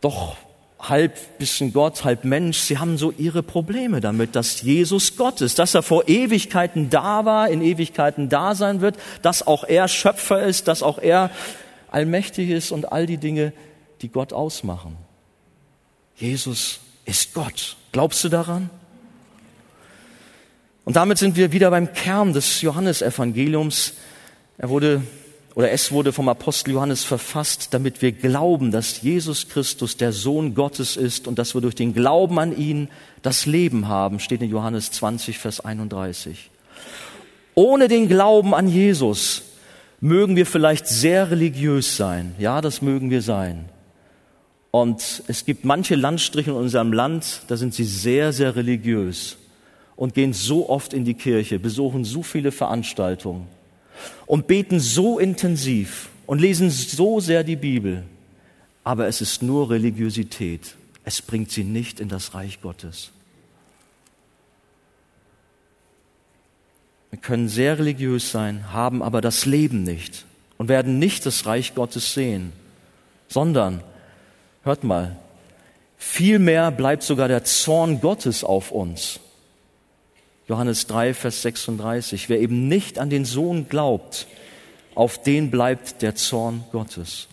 doch 0.00 0.36
halb 0.80 1.38
bisschen 1.38 1.72
Gott, 1.72 2.04
halb 2.04 2.24
Mensch. 2.24 2.58
Sie 2.58 2.78
haben 2.78 2.96
so 2.96 3.12
ihre 3.16 3.42
Probleme 3.42 4.00
damit, 4.00 4.34
dass 4.34 4.62
Jesus 4.62 5.16
Gott 5.16 5.40
ist, 5.40 5.58
dass 5.58 5.74
er 5.74 5.82
vor 5.82 6.08
Ewigkeiten 6.08 6.90
da 6.90 7.24
war, 7.24 7.48
in 7.48 7.62
Ewigkeiten 7.62 8.28
da 8.28 8.54
sein 8.54 8.80
wird, 8.80 8.96
dass 9.22 9.46
auch 9.46 9.64
er 9.64 9.88
Schöpfer 9.88 10.42
ist, 10.42 10.68
dass 10.68 10.82
auch 10.82 10.98
er 10.98 11.30
allmächtig 11.90 12.50
ist 12.50 12.72
und 12.72 12.92
all 12.92 13.06
die 13.06 13.18
Dinge, 13.18 13.52
die 14.00 14.08
Gott 14.08 14.32
ausmachen. 14.32 14.96
Jesus 16.16 16.80
ist 17.04 17.34
Gott. 17.34 17.76
Glaubst 17.92 18.22
du 18.24 18.28
daran? 18.28 18.70
Und 20.84 20.96
damit 20.96 21.18
sind 21.18 21.36
wir 21.36 21.52
wieder 21.52 21.70
beim 21.70 21.92
Kern 21.92 22.32
des 22.32 22.62
Johannesevangeliums. 22.62 23.94
Er 24.58 24.70
wurde 24.70 25.02
oder 25.60 25.72
es 25.72 25.92
wurde 25.92 26.14
vom 26.14 26.30
Apostel 26.30 26.72
Johannes 26.72 27.04
verfasst, 27.04 27.74
damit 27.74 28.00
wir 28.00 28.12
glauben, 28.12 28.70
dass 28.70 29.02
Jesus 29.02 29.46
Christus 29.46 29.98
der 29.98 30.10
Sohn 30.10 30.54
Gottes 30.54 30.96
ist 30.96 31.28
und 31.28 31.38
dass 31.38 31.52
wir 31.52 31.60
durch 31.60 31.74
den 31.74 31.92
Glauben 31.92 32.38
an 32.38 32.56
ihn 32.56 32.88
das 33.20 33.44
Leben 33.44 33.86
haben, 33.86 34.20
steht 34.20 34.40
in 34.40 34.48
Johannes 34.48 34.90
20, 34.90 35.36
Vers 35.36 35.60
31. 35.60 36.48
Ohne 37.54 37.88
den 37.88 38.08
Glauben 38.08 38.54
an 38.54 38.68
Jesus 38.68 39.42
mögen 40.00 40.34
wir 40.34 40.46
vielleicht 40.46 40.86
sehr 40.86 41.30
religiös 41.30 41.94
sein. 41.94 42.34
Ja, 42.38 42.62
das 42.62 42.80
mögen 42.80 43.10
wir 43.10 43.20
sein. 43.20 43.68
Und 44.70 45.22
es 45.26 45.44
gibt 45.44 45.66
manche 45.66 45.94
Landstriche 45.94 46.52
in 46.52 46.56
unserem 46.56 46.94
Land, 46.94 47.42
da 47.48 47.58
sind 47.58 47.74
sie 47.74 47.84
sehr, 47.84 48.32
sehr 48.32 48.56
religiös 48.56 49.36
und 49.94 50.14
gehen 50.14 50.32
so 50.32 50.70
oft 50.70 50.94
in 50.94 51.04
die 51.04 51.12
Kirche, 51.12 51.58
besuchen 51.58 52.06
so 52.06 52.22
viele 52.22 52.50
Veranstaltungen 52.50 53.59
und 54.26 54.46
beten 54.46 54.80
so 54.80 55.18
intensiv 55.18 56.08
und 56.26 56.40
lesen 56.40 56.70
so 56.70 57.20
sehr 57.20 57.44
die 57.44 57.56
Bibel. 57.56 58.04
Aber 58.84 59.06
es 59.06 59.20
ist 59.20 59.42
nur 59.42 59.70
Religiosität. 59.70 60.76
Es 61.04 61.22
bringt 61.22 61.50
sie 61.50 61.64
nicht 61.64 62.00
in 62.00 62.08
das 62.08 62.34
Reich 62.34 62.60
Gottes. 62.60 63.10
Wir 67.10 67.18
können 67.18 67.48
sehr 67.48 67.78
religiös 67.78 68.30
sein, 68.30 68.72
haben 68.72 69.02
aber 69.02 69.20
das 69.20 69.44
Leben 69.44 69.82
nicht 69.82 70.24
und 70.58 70.68
werden 70.68 70.98
nicht 70.98 71.26
das 71.26 71.46
Reich 71.46 71.74
Gottes 71.74 72.14
sehen, 72.14 72.52
sondern 73.28 73.82
Hört 74.62 74.84
mal, 74.84 75.16
vielmehr 75.96 76.70
bleibt 76.70 77.02
sogar 77.02 77.28
der 77.28 77.44
Zorn 77.44 78.00
Gottes 78.00 78.44
auf 78.44 78.72
uns. 78.72 79.20
Johannes 80.50 80.88
3, 80.88 81.14
Vers 81.14 81.42
36. 81.42 82.28
Wer 82.28 82.40
eben 82.40 82.66
nicht 82.66 82.98
an 82.98 83.08
den 83.08 83.24
Sohn 83.24 83.68
glaubt, 83.68 84.26
auf 84.96 85.22
den 85.22 85.48
bleibt 85.52 86.02
der 86.02 86.16
Zorn 86.16 86.64
Gottes. 86.72 87.28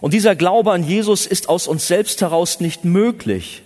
Und 0.00 0.14
dieser 0.14 0.36
Glaube 0.36 0.70
an 0.70 0.86
Jesus 0.86 1.26
ist 1.26 1.48
aus 1.48 1.66
uns 1.66 1.88
selbst 1.88 2.20
heraus 2.20 2.60
nicht 2.60 2.84
möglich. 2.84 3.62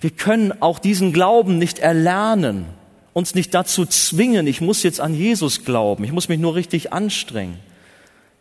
Wir 0.00 0.10
können 0.10 0.62
auch 0.62 0.78
diesen 0.78 1.12
Glauben 1.12 1.58
nicht 1.58 1.80
erlernen, 1.80 2.66
uns 3.12 3.34
nicht 3.34 3.52
dazu 3.54 3.86
zwingen, 3.86 4.46
ich 4.46 4.60
muss 4.60 4.84
jetzt 4.84 5.00
an 5.00 5.12
Jesus 5.12 5.64
glauben, 5.64 6.04
ich 6.04 6.12
muss 6.12 6.28
mich 6.28 6.38
nur 6.38 6.54
richtig 6.54 6.92
anstrengen. 6.92 7.58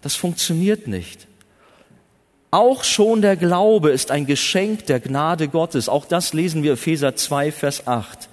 Das 0.04 0.16
funktioniert 0.16 0.86
nicht. 0.86 1.26
Auch 2.52 2.84
schon 2.84 3.24
der 3.24 3.36
Glaube 3.36 3.90
ist 3.90 4.12
ein 4.12 4.28
Geschenk 4.28 4.86
der 4.86 5.00
Gnade 5.00 5.48
Gottes. 5.48 5.90
Auch 5.90 6.06
das 6.06 6.34
lesen 6.34 6.62
wir 6.62 6.74
Epheser 6.74 7.16
2, 7.16 7.52
Vers 7.52 7.88
8, 7.88 8.30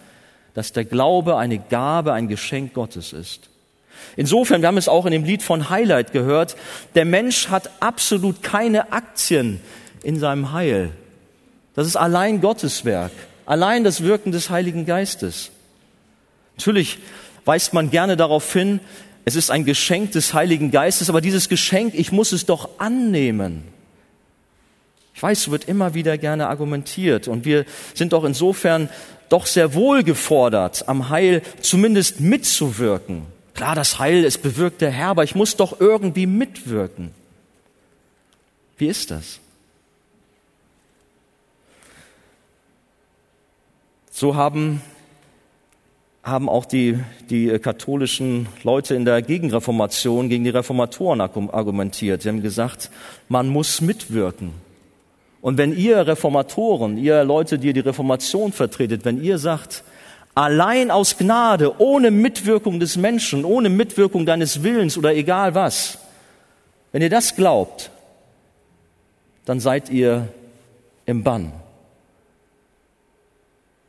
dass 0.58 0.72
der 0.72 0.84
Glaube 0.84 1.36
eine 1.36 1.60
Gabe, 1.60 2.14
ein 2.14 2.26
Geschenk 2.26 2.74
Gottes 2.74 3.12
ist. 3.12 3.48
Insofern, 4.16 4.60
wir 4.60 4.66
haben 4.66 4.76
es 4.76 4.88
auch 4.88 5.06
in 5.06 5.12
dem 5.12 5.22
Lied 5.22 5.40
von 5.44 5.70
Highlight 5.70 6.10
gehört, 6.10 6.56
der 6.96 7.04
Mensch 7.04 7.48
hat 7.48 7.70
absolut 7.78 8.42
keine 8.42 8.92
Aktien 8.92 9.60
in 10.02 10.18
seinem 10.18 10.50
Heil. 10.50 10.90
Das 11.76 11.86
ist 11.86 11.94
allein 11.94 12.40
Gottes 12.40 12.84
Werk, 12.84 13.12
allein 13.46 13.84
das 13.84 14.02
Wirken 14.02 14.32
des 14.32 14.50
Heiligen 14.50 14.84
Geistes. 14.84 15.52
Natürlich 16.56 16.98
weist 17.44 17.72
man 17.72 17.92
gerne 17.92 18.16
darauf 18.16 18.52
hin, 18.52 18.80
es 19.24 19.36
ist 19.36 19.52
ein 19.52 19.64
Geschenk 19.64 20.10
des 20.10 20.34
Heiligen 20.34 20.72
Geistes, 20.72 21.08
aber 21.08 21.20
dieses 21.20 21.48
Geschenk, 21.48 21.94
ich 21.94 22.10
muss 22.10 22.32
es 22.32 22.46
doch 22.46 22.68
annehmen. 22.78 23.62
Ich 25.18 25.22
weiß, 25.24 25.50
wird 25.50 25.64
immer 25.64 25.94
wieder 25.94 26.16
gerne 26.16 26.46
argumentiert 26.46 27.26
und 27.26 27.44
wir 27.44 27.64
sind 27.92 28.12
doch 28.12 28.22
insofern 28.22 28.88
doch 29.28 29.46
sehr 29.46 29.74
wohl 29.74 30.04
gefordert, 30.04 30.88
am 30.88 31.08
Heil 31.08 31.42
zumindest 31.60 32.20
mitzuwirken. 32.20 33.22
Klar, 33.52 33.74
das 33.74 33.98
Heil, 33.98 34.24
es 34.24 34.38
bewirkt 34.38 34.80
der 34.80 34.92
Herr, 34.92 35.08
aber 35.08 35.24
ich 35.24 35.34
muss 35.34 35.56
doch 35.56 35.80
irgendwie 35.80 36.26
mitwirken. 36.26 37.10
Wie 38.76 38.86
ist 38.86 39.10
das? 39.10 39.40
So 44.12 44.36
haben, 44.36 44.82
haben 46.22 46.48
auch 46.48 46.64
die, 46.64 46.96
die 47.28 47.58
katholischen 47.58 48.46
Leute 48.62 48.94
in 48.94 49.04
der 49.04 49.20
Gegenreformation 49.22 50.28
gegen 50.28 50.44
die 50.44 50.50
Reformatoren 50.50 51.20
argumentiert. 51.20 52.22
Sie 52.22 52.28
haben 52.28 52.40
gesagt, 52.40 52.92
man 53.28 53.48
muss 53.48 53.80
mitwirken. 53.80 54.67
Und 55.40 55.56
wenn 55.58 55.76
ihr 55.76 56.06
Reformatoren, 56.06 56.98
ihr 56.98 57.24
Leute, 57.24 57.58
die 57.58 57.72
die 57.72 57.80
Reformation 57.80 58.52
vertretet, 58.52 59.04
wenn 59.04 59.22
ihr 59.22 59.38
sagt, 59.38 59.84
allein 60.34 60.90
aus 60.90 61.16
Gnade, 61.16 61.80
ohne 61.80 62.10
Mitwirkung 62.10 62.80
des 62.80 62.96
Menschen, 62.96 63.44
ohne 63.44 63.68
Mitwirkung 63.68 64.26
deines 64.26 64.62
Willens 64.62 64.98
oder 64.98 65.14
egal 65.14 65.54
was, 65.54 65.98
wenn 66.92 67.02
ihr 67.02 67.10
das 67.10 67.36
glaubt, 67.36 67.90
dann 69.44 69.60
seid 69.60 69.90
ihr 69.90 70.28
im 71.06 71.22
Bann. 71.22 71.52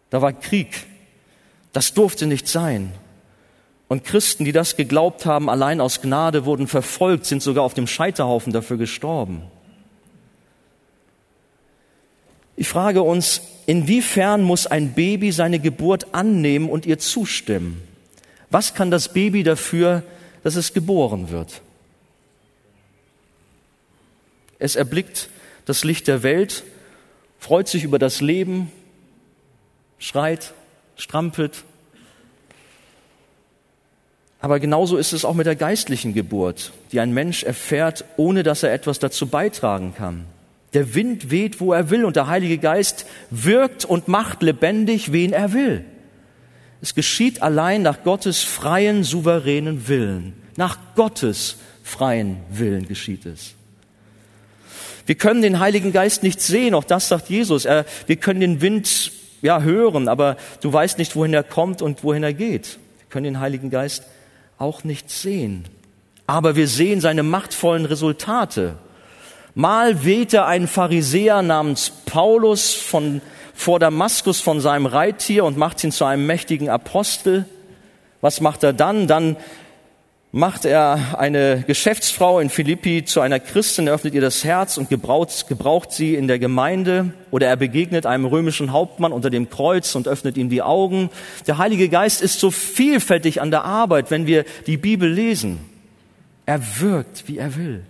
Da 0.09 0.21
war 0.21 0.33
Krieg. 0.33 0.85
Das 1.73 1.93
durfte 1.93 2.25
nicht 2.25 2.47
sein. 2.47 2.91
Und 3.87 4.03
Christen, 4.03 4.45
die 4.45 4.51
das 4.51 4.75
geglaubt 4.75 5.25
haben, 5.25 5.49
allein 5.49 5.81
aus 5.81 6.01
Gnade, 6.01 6.45
wurden 6.45 6.67
verfolgt, 6.67 7.25
sind 7.25 7.41
sogar 7.41 7.63
auf 7.63 7.73
dem 7.73 7.87
Scheiterhaufen 7.87 8.53
dafür 8.53 8.77
gestorben. 8.77 9.43
Ich 12.59 12.67
frage 12.67 13.03
uns, 13.03 13.41
inwiefern 13.67 14.43
muss 14.43 14.67
ein 14.67 14.91
Baby 14.91 15.31
seine 15.31 15.59
Geburt 15.59 16.13
annehmen 16.13 16.69
und 16.69 16.85
ihr 16.85 16.99
zustimmen? 16.99 17.81
Was 18.49 18.73
kann 18.73 18.91
das 18.91 19.13
Baby 19.13 19.43
dafür, 19.43 20.03
dass 20.43 20.57
es 20.57 20.73
geboren 20.73 21.29
wird? 21.29 21.61
Es 24.59 24.75
erblickt 24.75 25.29
das 25.63 25.85
Licht 25.85 26.09
der 26.09 26.21
Welt, 26.21 26.65
freut 27.39 27.69
sich 27.69 27.85
über 27.85 27.97
das 27.97 28.19
Leben, 28.19 28.69
schreit, 29.97 30.53
strampelt. 30.97 31.63
Aber 34.41 34.59
genauso 34.59 34.97
ist 34.97 35.13
es 35.13 35.23
auch 35.23 35.33
mit 35.33 35.45
der 35.45 35.55
geistlichen 35.55 36.13
Geburt, 36.13 36.73
die 36.91 36.99
ein 36.99 37.13
Mensch 37.13 37.43
erfährt, 37.43 38.03
ohne 38.17 38.43
dass 38.43 38.63
er 38.63 38.73
etwas 38.73 38.99
dazu 38.99 39.27
beitragen 39.27 39.93
kann. 39.95 40.25
Der 40.73 40.93
Wind 40.93 41.31
weht, 41.31 41.59
wo 41.59 41.73
er 41.73 41.89
will, 41.89 42.05
und 42.05 42.15
der 42.15 42.27
Heilige 42.27 42.57
Geist 42.57 43.05
wirkt 43.31 43.85
und 43.85 44.07
macht 44.07 44.43
lebendig, 44.43 45.11
wen 45.11 45.33
er 45.33 45.53
will. 45.53 45.83
Es 46.81 46.95
geschieht 46.95 47.41
allein 47.41 47.81
nach 47.81 48.03
Gottes 48.03 48.43
freien, 48.43 49.03
souveränen 49.03 49.87
Willen. 49.87 50.33
Nach 50.55 50.77
Gottes 50.95 51.57
freien 51.83 52.37
Willen 52.51 52.87
geschieht 52.87 53.25
es. 53.25 53.55
Wir 55.05 55.15
können 55.15 55.41
den 55.41 55.59
Heiligen 55.59 55.91
Geist 55.91 56.21
nicht 56.21 56.39
sehen, 56.39 56.75
auch 56.75 56.83
das 56.83 57.07
sagt 57.07 57.29
Jesus. 57.29 57.65
Er, 57.65 57.85
wir 58.05 58.17
können 58.17 58.41
den 58.41 58.61
Wind 58.61 59.11
ja 59.41 59.61
hören, 59.61 60.07
aber 60.07 60.37
du 60.61 60.71
weißt 60.71 60.99
nicht, 60.99 61.15
wohin 61.15 61.33
er 61.33 61.43
kommt 61.43 61.81
und 61.81 62.03
wohin 62.03 62.23
er 62.23 62.33
geht. 62.33 62.77
Wir 62.99 63.07
können 63.09 63.23
den 63.23 63.39
Heiligen 63.39 63.71
Geist 63.71 64.03
auch 64.59 64.83
nicht 64.83 65.09
sehen. 65.09 65.63
Aber 66.27 66.55
wir 66.55 66.67
sehen 66.67 67.01
seine 67.01 67.23
machtvollen 67.23 67.85
Resultate. 67.85 68.75
Mal 69.55 70.05
wehte 70.05 70.45
ein 70.45 70.67
Pharisäer 70.67 71.41
namens 71.41 71.91
Paulus 72.05 72.73
von, 72.73 73.21
vor 73.53 73.79
Damaskus 73.79 74.39
von 74.39 74.61
seinem 74.61 74.85
Reittier 74.85 75.43
und 75.43 75.57
macht 75.57 75.83
ihn 75.83 75.91
zu 75.91 76.05
einem 76.05 76.27
mächtigen 76.27 76.69
Apostel. 76.69 77.45
Was 78.21 78.41
macht 78.41 78.63
er 78.63 78.73
dann? 78.73 79.07
Dann 79.07 79.37
macht 80.31 80.65
er 80.65 81.17
eine 81.17 81.63
Geschäftsfrau 81.65 82.39
in 82.39 82.51
Philippi 82.51 83.03
zu 83.03 83.21
einer 83.21 83.39
Christin, 83.39 83.89
öffnet 83.89 84.13
ihr 84.13 84.21
das 84.21 84.43
Herz 84.43 84.77
und 84.77 84.87
gebraucht, 84.87 85.47
gebraucht 85.47 85.91
sie 85.91 86.13
in 86.13 86.27
der 86.27 86.37
Gemeinde. 86.37 87.13
Oder 87.31 87.47
er 87.47 87.55
begegnet 87.55 88.05
einem 88.05 88.25
römischen 88.25 88.71
Hauptmann 88.71 89.11
unter 89.11 89.31
dem 89.31 89.49
Kreuz 89.49 89.95
und 89.95 90.07
öffnet 90.07 90.37
ihm 90.37 90.49
die 90.49 90.61
Augen. 90.61 91.09
Der 91.47 91.57
Heilige 91.57 91.89
Geist 91.89 92.21
ist 92.21 92.39
so 92.39 92.51
vielfältig 92.51 93.41
an 93.41 93.49
der 93.49 93.65
Arbeit, 93.65 94.11
wenn 94.11 94.27
wir 94.27 94.45
die 94.67 94.77
Bibel 94.77 95.11
lesen. 95.11 95.59
Er 96.45 96.61
wirkt, 96.79 97.27
wie 97.27 97.39
er 97.39 97.55
will. 97.55 97.83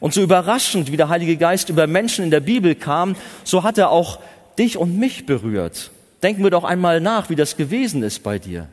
Und 0.00 0.14
so 0.14 0.22
überraschend, 0.22 0.92
wie 0.92 0.96
der 0.96 1.08
Heilige 1.08 1.36
Geist 1.36 1.68
über 1.68 1.86
Menschen 1.86 2.24
in 2.24 2.30
der 2.30 2.40
Bibel 2.40 2.74
kam, 2.74 3.16
so 3.44 3.62
hat 3.62 3.78
er 3.78 3.90
auch 3.90 4.20
dich 4.58 4.76
und 4.76 4.98
mich 4.98 5.26
berührt. 5.26 5.90
Denken 6.22 6.42
wir 6.42 6.50
doch 6.50 6.64
einmal 6.64 7.00
nach, 7.00 7.30
wie 7.30 7.36
das 7.36 7.56
gewesen 7.56 8.02
ist 8.02 8.22
bei 8.22 8.38
dir. 8.38 8.68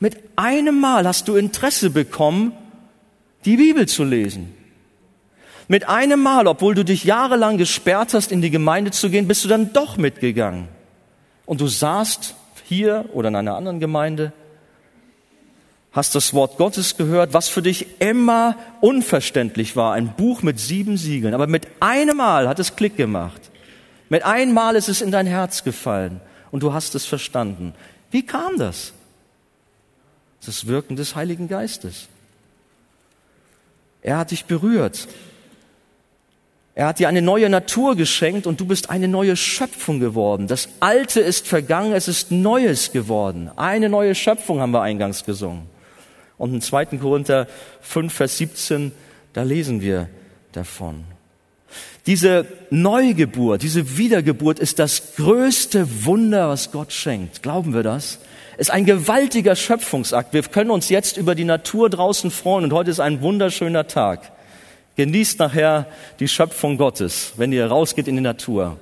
Mit 0.00 0.18
einem 0.36 0.80
Mal 0.80 1.06
hast 1.06 1.28
du 1.28 1.36
Interesse 1.36 1.90
bekommen, 1.90 2.52
die 3.44 3.56
Bibel 3.56 3.86
zu 3.86 4.04
lesen. 4.04 4.54
Mit 5.68 5.88
einem 5.88 6.20
Mal, 6.20 6.48
obwohl 6.48 6.74
du 6.74 6.84
dich 6.84 7.04
jahrelang 7.04 7.56
gesperrt 7.56 8.14
hast, 8.14 8.32
in 8.32 8.42
die 8.42 8.50
Gemeinde 8.50 8.90
zu 8.90 9.10
gehen, 9.10 9.28
bist 9.28 9.44
du 9.44 9.48
dann 9.48 9.72
doch 9.72 9.96
mitgegangen. 9.98 10.68
Und 11.46 11.60
du 11.60 11.68
saßt 11.68 12.34
hier 12.64 13.04
oder 13.12 13.28
in 13.28 13.36
einer 13.36 13.56
anderen 13.56 13.78
Gemeinde 13.78 14.32
hast 15.92 16.14
das 16.14 16.34
Wort 16.34 16.56
Gottes 16.56 16.96
gehört, 16.96 17.34
was 17.34 17.48
für 17.48 17.62
dich 17.62 18.00
immer 18.00 18.56
unverständlich 18.80 19.74
war. 19.76 19.94
Ein 19.94 20.14
Buch 20.14 20.42
mit 20.42 20.60
sieben 20.60 20.96
Siegeln. 20.96 21.34
Aber 21.34 21.46
mit 21.46 21.66
einem 21.80 22.18
Mal 22.18 22.48
hat 22.48 22.58
es 22.58 22.76
Klick 22.76 22.96
gemacht. 22.96 23.50
Mit 24.08 24.24
einmal 24.24 24.76
ist 24.76 24.88
es 24.88 25.02
in 25.02 25.10
dein 25.10 25.26
Herz 25.26 25.64
gefallen 25.64 26.20
und 26.50 26.62
du 26.62 26.72
hast 26.72 26.94
es 26.94 27.06
verstanden. 27.06 27.74
Wie 28.10 28.24
kam 28.24 28.58
das? 28.58 28.92
Das 30.44 30.66
Wirken 30.66 30.96
des 30.96 31.14
Heiligen 31.14 31.48
Geistes. 31.48 32.08
Er 34.02 34.18
hat 34.18 34.30
dich 34.30 34.46
berührt. 34.46 35.06
Er 36.74 36.86
hat 36.86 36.98
dir 36.98 37.08
eine 37.08 37.20
neue 37.20 37.50
Natur 37.50 37.94
geschenkt 37.94 38.46
und 38.46 38.60
du 38.60 38.64
bist 38.64 38.90
eine 38.90 39.06
neue 39.06 39.36
Schöpfung 39.36 40.00
geworden. 40.00 40.46
Das 40.46 40.68
Alte 40.80 41.20
ist 41.20 41.46
vergangen, 41.46 41.92
es 41.92 42.08
ist 42.08 42.30
Neues 42.30 42.92
geworden. 42.92 43.50
Eine 43.56 43.88
neue 43.88 44.14
Schöpfung 44.14 44.60
haben 44.60 44.70
wir 44.70 44.80
eingangs 44.80 45.24
gesungen. 45.24 45.68
Und 46.40 46.54
in 46.54 46.62
2. 46.62 46.86
Korinther 46.96 47.46
5, 47.82 48.14
Vers 48.14 48.38
17, 48.38 48.92
da 49.34 49.42
lesen 49.42 49.82
wir 49.82 50.08
davon. 50.52 51.04
Diese 52.06 52.46
Neugeburt, 52.70 53.62
diese 53.62 53.98
Wiedergeburt 53.98 54.58
ist 54.58 54.78
das 54.78 55.16
größte 55.16 56.06
Wunder, 56.06 56.48
was 56.48 56.72
Gott 56.72 56.94
schenkt. 56.94 57.42
Glauben 57.42 57.74
wir 57.74 57.82
das? 57.82 58.20
Ist 58.56 58.70
ein 58.70 58.86
gewaltiger 58.86 59.54
Schöpfungsakt. 59.54 60.32
Wir 60.32 60.42
können 60.42 60.70
uns 60.70 60.88
jetzt 60.88 61.18
über 61.18 61.34
die 61.34 61.44
Natur 61.44 61.90
draußen 61.90 62.30
freuen 62.30 62.64
und 62.64 62.72
heute 62.72 62.90
ist 62.90 63.00
ein 63.00 63.20
wunderschöner 63.20 63.86
Tag. 63.86 64.32
Genießt 64.96 65.38
nachher 65.40 65.88
die 66.20 66.28
Schöpfung 66.28 66.78
Gottes, 66.78 67.34
wenn 67.36 67.52
ihr 67.52 67.66
rausgeht 67.66 68.08
in 68.08 68.16
die 68.16 68.22
Natur. 68.22 68.78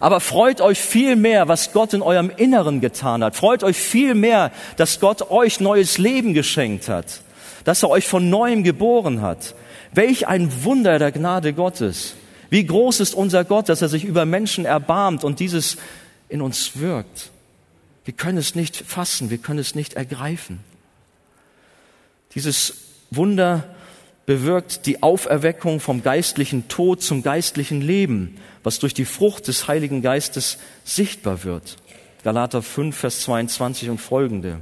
Aber 0.00 0.20
freut 0.20 0.60
euch 0.60 0.80
viel 0.80 1.16
mehr, 1.16 1.48
was 1.48 1.72
Gott 1.72 1.94
in 1.94 2.02
eurem 2.02 2.30
Inneren 2.36 2.80
getan 2.80 3.24
hat. 3.24 3.36
Freut 3.36 3.62
euch 3.62 3.76
viel 3.76 4.14
mehr, 4.14 4.52
dass 4.76 5.00
Gott 5.00 5.30
euch 5.30 5.60
neues 5.60 5.98
Leben 5.98 6.34
geschenkt 6.34 6.88
hat, 6.88 7.22
dass 7.64 7.82
er 7.82 7.90
euch 7.90 8.06
von 8.06 8.30
neuem 8.30 8.64
geboren 8.64 9.22
hat. 9.22 9.54
Welch 9.92 10.26
ein 10.28 10.64
Wunder 10.64 10.98
der 10.98 11.12
Gnade 11.12 11.52
Gottes. 11.52 12.14
Wie 12.50 12.64
groß 12.64 13.00
ist 13.00 13.14
unser 13.14 13.44
Gott, 13.44 13.68
dass 13.68 13.82
er 13.82 13.88
sich 13.88 14.04
über 14.04 14.24
Menschen 14.24 14.64
erbarmt 14.64 15.24
und 15.24 15.40
dieses 15.40 15.76
in 16.28 16.42
uns 16.42 16.78
wirkt. 16.78 17.30
Wir 18.04 18.14
können 18.14 18.38
es 18.38 18.54
nicht 18.54 18.76
fassen, 18.76 19.30
wir 19.30 19.38
können 19.38 19.58
es 19.58 19.74
nicht 19.74 19.94
ergreifen. 19.94 20.60
Dieses 22.34 22.74
Wunder 23.10 23.64
bewirkt 24.26 24.86
die 24.86 25.02
Auferweckung 25.02 25.78
vom 25.80 26.02
geistlichen 26.02 26.68
Tod 26.68 27.00
zum 27.00 27.22
geistlichen 27.22 27.80
Leben, 27.80 28.36
was 28.64 28.80
durch 28.80 28.92
die 28.92 29.04
Frucht 29.04 29.46
des 29.46 29.68
Heiligen 29.68 30.02
Geistes 30.02 30.58
sichtbar 30.84 31.44
wird. 31.44 31.76
Galater 32.24 32.60
5, 32.60 32.96
Vers 32.96 33.20
22 33.20 33.88
und 33.88 33.98
folgende. 33.98 34.58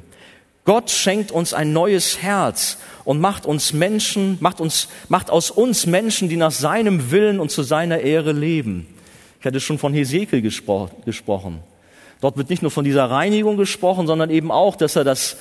Gott 0.66 0.90
schenkt 0.90 1.30
uns 1.30 1.54
ein 1.54 1.72
neues 1.72 2.22
Herz 2.22 2.78
und 3.04 3.20
macht 3.20 3.46
uns 3.46 3.72
Menschen, 3.72 4.36
macht 4.40 4.60
uns, 4.60 4.88
macht 5.08 5.30
aus 5.30 5.50
uns 5.50 5.86
Menschen, 5.86 6.28
die 6.28 6.36
nach 6.36 6.50
seinem 6.50 7.10
Willen 7.10 7.40
und 7.40 7.50
zu 7.50 7.62
seiner 7.62 8.00
Ehre 8.00 8.32
leben. 8.32 8.86
Ich 9.40 9.46
hatte 9.46 9.60
schon 9.60 9.78
von 9.78 9.92
Hesekiel 9.92 10.40
gespro 10.40 10.90
gesprochen. 11.04 11.60
Dort 12.20 12.38
wird 12.38 12.48
nicht 12.48 12.62
nur 12.62 12.70
von 12.70 12.84
dieser 12.84 13.10
Reinigung 13.10 13.58
gesprochen, 13.58 14.06
sondern 14.06 14.30
eben 14.30 14.50
auch, 14.50 14.76
dass 14.76 14.96
er 14.96 15.04
das 15.04 15.36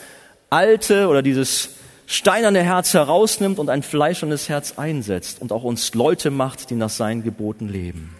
alte 0.49 1.07
oder 1.07 1.21
dieses 1.21 1.69
steinerne 2.06 2.64
Herz 2.64 2.93
herausnimmt 2.93 3.60
und 3.60 3.70
ein 3.70 3.84
fleischernes 3.84 4.49
Herz 4.49 4.74
einsetzt 4.78 5.41
und 5.41 5.51
auch 5.51 5.64
uns 5.64 5.93
Leute 5.93 6.32
macht, 6.32 6.70
die 6.70 6.76
nach 6.76 6.89
seinen 6.89 7.24
Geboten 7.24 7.70
leben. 7.70 8.16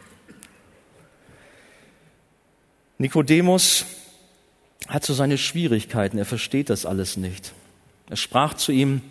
Nikodemus 2.98 3.86
hat 4.88 5.04
so 5.04 5.14
seine 5.14 5.38
Schwierigkeiten, 5.38 6.18
er 6.18 6.26
versteht 6.26 6.70
das 6.70 6.86
alles 6.86 7.18
nicht. 7.18 7.54
Er 8.10 8.18
sprach 8.18 8.54
zu 8.54 8.72
ihm, 8.72 9.02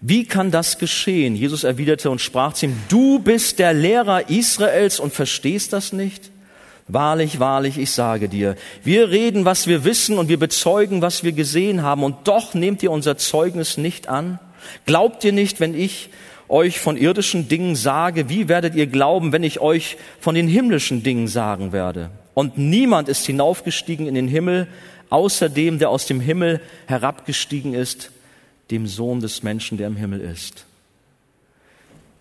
wie 0.00 0.24
kann 0.24 0.50
das 0.50 0.78
geschehen? 0.78 1.36
Jesus 1.36 1.62
erwiderte 1.62 2.10
und 2.10 2.20
sprach 2.20 2.54
zu 2.54 2.66
ihm, 2.66 2.76
du 2.88 3.20
bist 3.20 3.60
der 3.60 3.72
Lehrer 3.72 4.28
Israels 4.28 4.98
und 4.98 5.12
verstehst 5.12 5.72
das 5.72 5.92
nicht? 5.92 6.31
Wahrlich, 6.92 7.40
wahrlich, 7.40 7.78
ich 7.78 7.90
sage 7.90 8.28
dir, 8.28 8.54
wir 8.84 9.08
reden, 9.08 9.46
was 9.46 9.66
wir 9.66 9.84
wissen 9.84 10.18
und 10.18 10.28
wir 10.28 10.38
bezeugen, 10.38 11.00
was 11.00 11.24
wir 11.24 11.32
gesehen 11.32 11.82
haben 11.82 12.04
und 12.04 12.28
doch 12.28 12.52
nehmt 12.52 12.82
ihr 12.82 12.90
unser 12.90 13.16
Zeugnis 13.16 13.78
nicht 13.78 14.08
an? 14.08 14.38
Glaubt 14.84 15.24
ihr 15.24 15.32
nicht, 15.32 15.58
wenn 15.58 15.74
ich 15.74 16.10
euch 16.50 16.80
von 16.80 16.98
irdischen 16.98 17.48
Dingen 17.48 17.76
sage, 17.76 18.28
wie 18.28 18.46
werdet 18.46 18.74
ihr 18.74 18.86
glauben, 18.86 19.32
wenn 19.32 19.42
ich 19.42 19.60
euch 19.60 19.96
von 20.20 20.34
den 20.34 20.48
himmlischen 20.48 21.02
Dingen 21.02 21.28
sagen 21.28 21.72
werde? 21.72 22.10
Und 22.34 22.58
niemand 22.58 23.08
ist 23.08 23.24
hinaufgestiegen 23.24 24.06
in 24.06 24.14
den 24.14 24.28
Himmel, 24.28 24.66
außer 25.08 25.48
dem, 25.48 25.78
der 25.78 25.88
aus 25.88 26.04
dem 26.04 26.20
Himmel 26.20 26.60
herabgestiegen 26.84 27.72
ist, 27.72 28.10
dem 28.70 28.86
Sohn 28.86 29.20
des 29.20 29.42
Menschen, 29.42 29.78
der 29.78 29.86
im 29.86 29.96
Himmel 29.96 30.20
ist. 30.20 30.66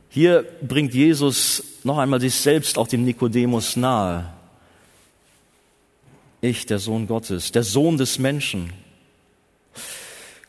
Hier 0.07 0.45
bringt 0.61 0.93
Jesus 0.93 1.61
noch 1.83 1.97
einmal 1.97 2.21
sich 2.21 2.35
selbst 2.35 2.77
auch 2.77 2.87
dem 2.87 3.03
Nikodemus 3.03 3.75
nahe. 3.75 4.31
Ich, 6.41 6.65
der 6.65 6.79
Sohn 6.79 7.05
Gottes, 7.05 7.51
der 7.51 7.61
Sohn 7.61 7.97
des 7.97 8.17
Menschen. 8.17 8.73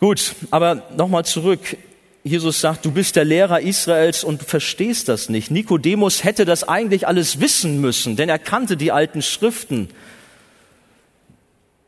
Gut, 0.01 0.35
aber 0.51 0.83
nochmal 0.97 1.27
zurück. 1.27 1.77
Jesus 2.25 2.61
sagt, 2.61 2.85
du 2.85 2.91
bist 2.91 3.15
der 3.17 3.25
Lehrer 3.25 3.61
Israels 3.61 4.25
und 4.25 4.41
du 4.41 4.45
verstehst 4.47 5.09
das 5.09 5.29
nicht. 5.29 5.51
Nikodemus 5.51 6.25
hätte 6.25 6.45
das 6.45 6.67
eigentlich 6.67 7.07
alles 7.07 7.41
wissen 7.41 7.81
müssen, 7.81 8.17
denn 8.17 8.29
er 8.29 8.39
kannte 8.39 8.77
die 8.77 8.91
alten 8.91 9.21
Schriften. 9.21 9.89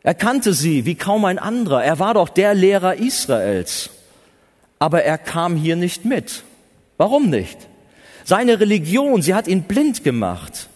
Er 0.03 0.15
kannte 0.15 0.53
sie 0.53 0.85
wie 0.85 0.97
kaum 0.97 1.25
ein 1.25 1.39
anderer. 1.39 1.83
Er 1.83 1.99
war 1.99 2.13
doch 2.13 2.29
der 2.29 2.55
Lehrer 2.55 2.97
Israels. 2.97 3.89
Aber 4.79 5.03
er 5.03 5.17
kam 5.17 5.57
hier 5.57 5.77
nicht 5.77 6.05
mit. 6.05 6.43
Warum 6.99 7.31
nicht? 7.31 7.57
Seine 8.25 8.61
Religion, 8.61 9.23
sie 9.23 9.35
hat 9.35 9.49
ihn 9.49 9.63
blind 9.63 10.05
gemacht. 10.05 10.69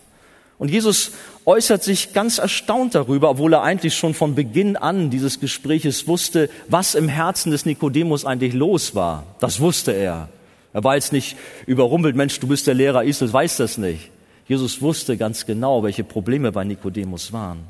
Und 0.58 0.70
Jesus 0.70 1.12
äußert 1.48 1.82
sich 1.82 2.12
ganz 2.12 2.36
erstaunt 2.36 2.94
darüber, 2.94 3.30
obwohl 3.30 3.54
er 3.54 3.62
eigentlich 3.62 3.96
schon 3.96 4.12
von 4.12 4.34
Beginn 4.34 4.76
an 4.76 5.08
dieses 5.08 5.40
Gespräches 5.40 6.06
wusste, 6.06 6.50
was 6.68 6.94
im 6.94 7.08
Herzen 7.08 7.50
des 7.50 7.64
Nikodemus 7.64 8.26
eigentlich 8.26 8.52
los 8.52 8.94
war. 8.94 9.24
Das 9.40 9.58
wusste 9.58 9.92
er. 9.92 10.28
Er 10.74 10.84
war 10.84 10.96
jetzt 10.96 11.14
nicht 11.14 11.38
überrumpelt, 11.64 12.14
Mensch, 12.16 12.38
du 12.38 12.48
bist 12.48 12.66
der 12.66 12.74
Lehrer 12.74 13.02
Israels, 13.02 13.32
weiß 13.32 13.56
das 13.56 13.78
nicht. 13.78 14.10
Jesus 14.46 14.82
wusste 14.82 15.16
ganz 15.16 15.46
genau, 15.46 15.82
welche 15.82 16.04
Probleme 16.04 16.52
bei 16.52 16.64
Nikodemus 16.64 17.32
waren. 17.32 17.60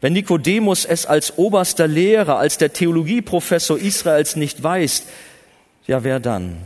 Wenn 0.00 0.12
Nikodemus 0.12 0.84
es 0.84 1.06
als 1.06 1.36
oberster 1.36 1.88
Lehrer, 1.88 2.38
als 2.38 2.56
der 2.56 2.72
Theologieprofessor 2.72 3.78
Israels 3.78 4.36
nicht 4.36 4.62
weiß, 4.62 5.06
ja, 5.88 6.04
wer 6.04 6.20
dann? 6.20 6.58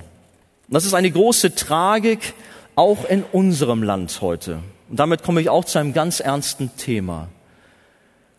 Das 0.68 0.84
ist 0.84 0.93
eine 0.93 1.11
große 1.11 1.55
Tragik, 1.55 2.34
auch 2.74 3.09
in 3.09 3.24
unserem 3.32 3.82
Land 3.82 4.20
heute. 4.20 4.59
Und 4.89 4.99
damit 4.99 5.22
komme 5.22 5.41
ich 5.41 5.49
auch 5.49 5.64
zu 5.64 5.78
einem 5.78 5.93
ganz 5.93 6.20
ernsten 6.20 6.70
Thema. 6.76 7.28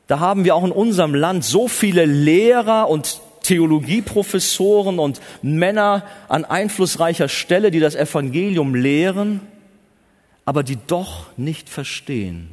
Da 0.07 0.19
haben 0.19 0.43
wir 0.43 0.55
auch 0.55 0.63
in 0.63 0.71
unserem 0.71 1.13
Land 1.13 1.45
so 1.45 1.67
viele 1.67 2.05
Lehrer 2.05 2.89
und 2.89 3.21
Theologieprofessoren 3.43 4.99
und 4.99 5.21
Männer 5.41 6.03
an 6.27 6.45
einflussreicher 6.45 7.29
Stelle, 7.29 7.71
die 7.71 7.79
das 7.79 7.95
Evangelium 7.95 8.75
lehren, 8.75 9.41
aber 10.45 10.63
die 10.63 10.77
doch 10.87 11.27
nicht 11.37 11.69
verstehen. 11.69 12.49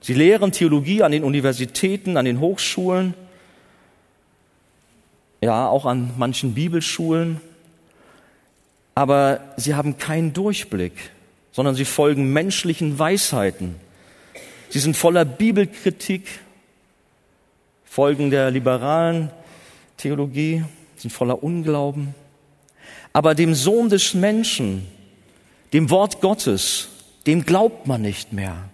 Sie 0.00 0.14
lehren 0.14 0.52
Theologie 0.52 1.02
an 1.02 1.12
den 1.12 1.24
Universitäten, 1.24 2.16
an 2.16 2.24
den 2.24 2.38
Hochschulen, 2.40 3.14
ja, 5.40 5.68
auch 5.68 5.86
an 5.86 6.10
manchen 6.16 6.54
Bibelschulen, 6.54 7.40
aber 8.94 9.40
sie 9.56 9.74
haben 9.74 9.98
keinen 9.98 10.32
Durchblick 10.32 10.94
sondern 11.58 11.74
sie 11.74 11.84
folgen 11.84 12.32
menschlichen 12.32 13.00
Weisheiten. 13.00 13.74
Sie 14.68 14.78
sind 14.78 14.96
voller 14.96 15.24
Bibelkritik, 15.24 16.28
folgen 17.84 18.30
der 18.30 18.52
liberalen 18.52 19.32
Theologie, 19.96 20.62
sind 20.94 21.10
voller 21.10 21.42
Unglauben. 21.42 22.14
Aber 23.12 23.34
dem 23.34 23.56
Sohn 23.56 23.88
des 23.88 24.14
Menschen, 24.14 24.86
dem 25.72 25.90
Wort 25.90 26.20
Gottes, 26.20 26.90
dem 27.26 27.44
glaubt 27.44 27.88
man 27.88 28.02
nicht 28.02 28.32
mehr. 28.32 28.70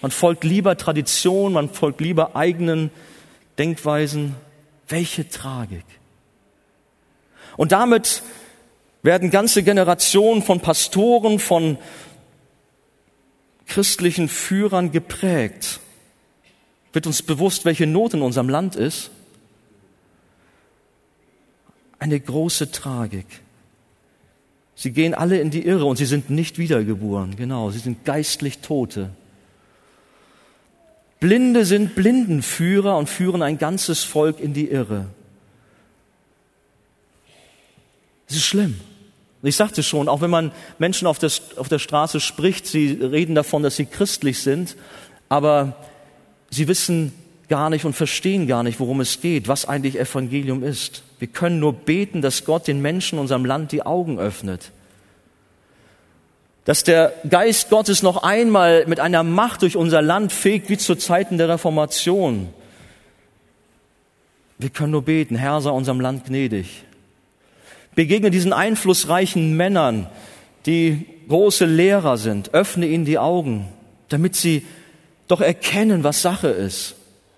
Man 0.00 0.12
folgt 0.12 0.44
lieber 0.44 0.78
Tradition, 0.78 1.52
man 1.52 1.68
folgt 1.68 2.00
lieber 2.00 2.36
eigenen 2.36 2.90
Denkweisen. 3.58 4.34
Welche 4.88 5.28
Tragik. 5.28 5.84
Und 7.58 7.72
damit 7.72 8.22
werden 9.02 9.30
ganze 9.30 9.62
Generationen 9.62 10.42
von 10.42 10.60
Pastoren, 10.60 11.38
von 11.38 11.78
christlichen 13.66 14.28
Führern 14.28 14.92
geprägt. 14.92 15.80
Wird 16.92 17.06
uns 17.06 17.22
bewusst, 17.22 17.64
welche 17.64 17.86
Not 17.86 18.14
in 18.14 18.22
unserem 18.22 18.48
Land 18.48 18.76
ist? 18.76 19.10
Eine 21.98 22.18
große 22.18 22.72
Tragik. 22.72 23.26
Sie 24.74 24.92
gehen 24.92 25.14
alle 25.14 25.38
in 25.40 25.50
die 25.50 25.66
Irre 25.66 25.84
und 25.84 25.96
sie 25.96 26.06
sind 26.06 26.30
nicht 26.30 26.58
wiedergeboren. 26.58 27.36
Genau, 27.36 27.70
sie 27.70 27.78
sind 27.78 28.04
geistlich 28.04 28.58
Tote. 28.58 29.10
Blinde 31.20 31.66
sind 31.66 31.94
Blindenführer 31.94 32.96
und 32.96 33.08
führen 33.08 33.42
ein 33.42 33.58
ganzes 33.58 34.02
Volk 34.02 34.40
in 34.40 34.54
die 34.54 34.70
Irre. 34.70 35.06
Es 38.26 38.36
ist 38.36 38.46
schlimm. 38.46 38.80
Ich 39.42 39.56
sagte 39.56 39.82
schon, 39.82 40.08
auch 40.08 40.20
wenn 40.20 40.30
man 40.30 40.52
Menschen 40.78 41.06
auf 41.06 41.18
der, 41.18 41.30
auf 41.56 41.68
der 41.68 41.78
Straße 41.78 42.20
spricht, 42.20 42.66
sie 42.66 42.92
reden 43.00 43.34
davon, 43.34 43.62
dass 43.62 43.76
sie 43.76 43.86
christlich 43.86 44.40
sind, 44.40 44.76
aber 45.28 45.76
sie 46.50 46.68
wissen 46.68 47.12
gar 47.48 47.70
nicht 47.70 47.84
und 47.84 47.94
verstehen 47.94 48.46
gar 48.46 48.62
nicht, 48.62 48.80
worum 48.80 49.00
es 49.00 49.20
geht, 49.20 49.48
was 49.48 49.66
eigentlich 49.66 49.98
Evangelium 49.98 50.62
ist. 50.62 51.02
Wir 51.18 51.28
können 51.28 51.58
nur 51.58 51.72
beten, 51.72 52.22
dass 52.22 52.44
Gott 52.44 52.68
den 52.68 52.80
Menschen 52.80 53.16
in 53.16 53.22
unserem 53.22 53.44
Land 53.44 53.72
die 53.72 53.82
Augen 53.82 54.18
öffnet. 54.18 54.70
Dass 56.64 56.84
der 56.84 57.12
Geist 57.28 57.70
Gottes 57.70 58.02
noch 58.02 58.22
einmal 58.22 58.86
mit 58.86 59.00
einer 59.00 59.22
Macht 59.22 59.62
durch 59.62 59.76
unser 59.76 60.02
Land 60.02 60.32
fegt, 60.32 60.68
wie 60.68 60.78
zu 60.78 60.94
Zeiten 60.94 61.38
der 61.38 61.48
Reformation. 61.48 62.50
Wir 64.58 64.68
können 64.68 64.92
nur 64.92 65.02
beten, 65.02 65.36
Herr 65.36 65.60
sei 65.62 65.70
unserem 65.70 66.00
Land 66.00 66.26
gnädig. 66.26 66.84
Begegne 68.00 68.30
diesen 68.30 68.54
einflussreichen 68.54 69.58
Männern, 69.58 70.06
die 70.64 71.04
große 71.28 71.66
Lehrer 71.66 72.16
sind. 72.16 72.54
Öffne 72.54 72.86
ihnen 72.86 73.04
die 73.04 73.18
Augen, 73.18 73.68
damit 74.08 74.36
sie 74.36 74.64
doch 75.28 75.42
erkennen, 75.42 76.02
was 76.02 76.22
Sache 76.22 76.48
ist. 76.48 76.94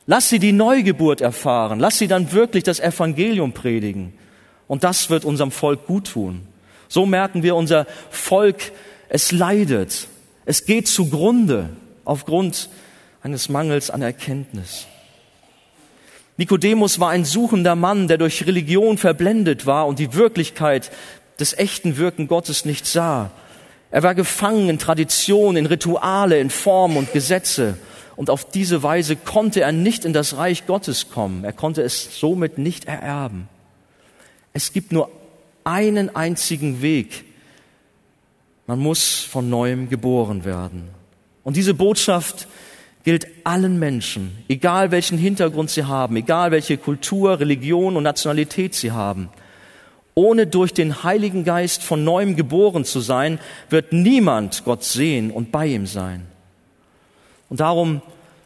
Lass 0.07 0.29
sie 0.29 0.39
die 0.39 0.53
Neugeburt 0.53 1.21
erfahren. 1.21 1.81
Lass 1.81 1.99
sie 1.99 2.07
dann 2.07 2.31
wirklich 2.31 2.63
das 2.63 2.79
Evangelium 2.79 3.51
predigen. 3.51 4.13
Und 4.69 4.85
das 4.85 5.11
wird 5.11 5.25
unserem 5.25 5.51
Volk 5.51 5.89
gut 5.89 6.13
tun. 6.13 6.43
So 6.87 7.07
merken 7.07 7.43
wir, 7.43 7.57
unser 7.57 7.89
Volk, 8.11 8.71
es 9.09 9.33
leidet. 9.33 10.07
Es 10.45 10.65
geht 10.65 10.87
zugrunde 10.87 11.71
aufgrund 12.05 12.69
eines 13.21 13.49
Mangels 13.49 13.91
an 13.91 14.01
Erkenntnis. 14.01 14.87
Nikodemus 16.37 16.99
war 16.99 17.11
ein 17.11 17.25
suchender 17.25 17.77
Mann, 17.77 18.09
der 18.09 18.19
durch 18.19 18.47
Religion 18.47 18.99
verblendet 18.99 19.67
war 19.67 19.87
und 19.87 19.99
die 19.99 20.15
Wirklichkeit 20.15 20.91
des 21.39 21.57
echten 21.57 21.97
Wirken 21.97 22.29
Gottes 22.29 22.65
nicht 22.65 22.87
sah. 22.87 23.31
Er 23.91 24.03
war 24.03 24.15
gefangen 24.15 24.71
in 24.71 24.79
Tradition, 24.79 25.57
in 25.57 25.67
Rituale, 25.67 26.41
in 26.41 26.49
Formen 26.49 26.97
und 26.97 27.13
Gesetze. 27.13 27.77
Und 28.17 28.31
auf 28.31 28.49
diese 28.49 28.83
Weise 28.83 29.17
konnte 29.17 29.61
er 29.61 29.73
nicht 29.73 30.05
in 30.05 30.15
das 30.15 30.37
Reich 30.37 30.67
Gottes 30.67 31.11
kommen. 31.11 31.45
Er 31.45 31.53
konnte 31.53 31.83
es 31.83 32.19
somit 32.19 32.57
nicht 32.57 32.87
ererben. 32.87 33.49
Es 34.55 34.73
gibt 34.73 34.93
nur 34.93 35.11
einen 35.65 36.15
einzigen 36.15 36.81
Weg. 36.81 37.25
Man 38.67 38.79
muss 38.79 39.21
von 39.21 39.51
neuem 39.51 39.91
geboren 39.91 40.45
werden. 40.45 40.89
Und 41.45 41.57
diese 41.57 41.75
Botschaft 41.75 42.47
gilt 43.05 43.27
allen 43.45 43.79
Menschen, 43.79 44.37
egal 44.49 44.91
welchen 44.91 45.19
Hintergrund 45.19 45.71
sie 45.71 45.85
haben, 45.85 46.17
egal 46.17 46.51
welche 46.51 46.79
Kultur, 46.79 47.41
Religion 47.41 47.97
und 47.97 48.05
Nationalität 48.05 48.75
sie 48.75 48.93
haben. 48.93 49.29
Ohne 50.15 50.47
durch 50.47 50.75
den 50.75 51.03
Heiligen 51.03 51.45
Geist 51.45 51.83
von 51.83 52.05
neuem 52.05 52.37
geboren 52.37 52.85
zu 52.85 53.01
sein, 53.01 53.39
wird 53.71 53.93
niemand 53.93 54.65
Gott 54.65 54.85
sehen 54.85 55.31
und 55.31 55.51
bei 55.51 55.67
ihm 55.67 55.87
sein. 55.87 56.27
Und 57.49 57.61
darum 57.61 58.03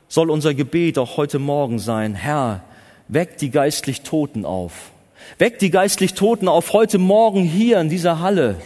soll 0.08 0.30
unser 0.30 0.54
Gebet 0.54 0.98
auch 0.98 1.16
heute 1.16 1.38
Morgen 1.38 1.78
sein, 1.78 2.14
Herr, 2.14 2.62
weck 3.08 3.38
die 3.38 3.50
geistlich 3.50 4.02
Toten 4.02 4.44
auf. 4.44 4.90
Weck 5.38 5.58
die 5.58 5.70
geistlich 5.70 6.14
Toten 6.14 6.48
auf 6.48 6.72
heute 6.72 6.98
Morgen 6.98 7.42
hier 7.42 7.80
in 7.80 7.88
dieser 7.88 8.20
Halle. 8.20 8.56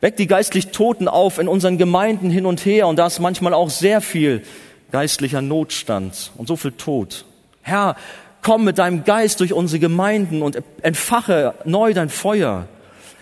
Weck 0.00 0.16
die 0.16 0.26
geistlich 0.26 0.68
Toten 0.68 1.08
auf 1.08 1.38
in 1.38 1.48
unseren 1.48 1.78
Gemeinden 1.78 2.30
hin 2.30 2.44
und 2.44 2.64
her. 2.66 2.88
Und 2.88 2.96
da 2.96 3.06
ist 3.06 3.20
manchmal 3.20 3.54
auch 3.54 3.70
sehr 3.70 4.00
viel 4.00 4.42
geistlicher 4.92 5.42
Notstand 5.42 6.30
und 6.36 6.46
so 6.46 6.56
viel 6.56 6.72
Tod. 6.72 7.24
Herr, 7.62 7.96
komm 8.42 8.64
mit 8.64 8.78
deinem 8.78 9.04
Geist 9.04 9.40
durch 9.40 9.52
unsere 9.52 9.80
Gemeinden 9.80 10.42
und 10.42 10.62
entfache 10.82 11.54
neu 11.64 11.94
dein 11.94 12.08
Feuer. 12.08 12.68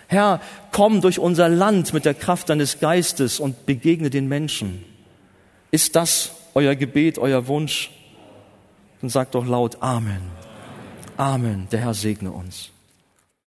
Herr, 0.07 0.41
komm 0.71 1.01
durch 1.01 1.19
unser 1.19 1.47
Land 1.47 1.93
mit 1.93 2.05
der 2.05 2.13
Kraft 2.13 2.49
deines 2.49 2.79
Geistes 2.79 3.39
und 3.39 3.65
begegne 3.65 4.09
den 4.09 4.27
Menschen. 4.27 4.83
Ist 5.71 5.95
das 5.95 6.31
euer 6.53 6.75
Gebet, 6.75 7.17
euer 7.17 7.47
Wunsch? 7.47 7.91
Dann 8.99 9.09
sagt 9.09 9.35
doch 9.35 9.47
laut 9.47 9.81
Amen. 9.81 10.21
Amen. 11.15 11.67
Der 11.71 11.79
Herr 11.79 11.93
segne 11.93 12.31
uns. 12.31 12.70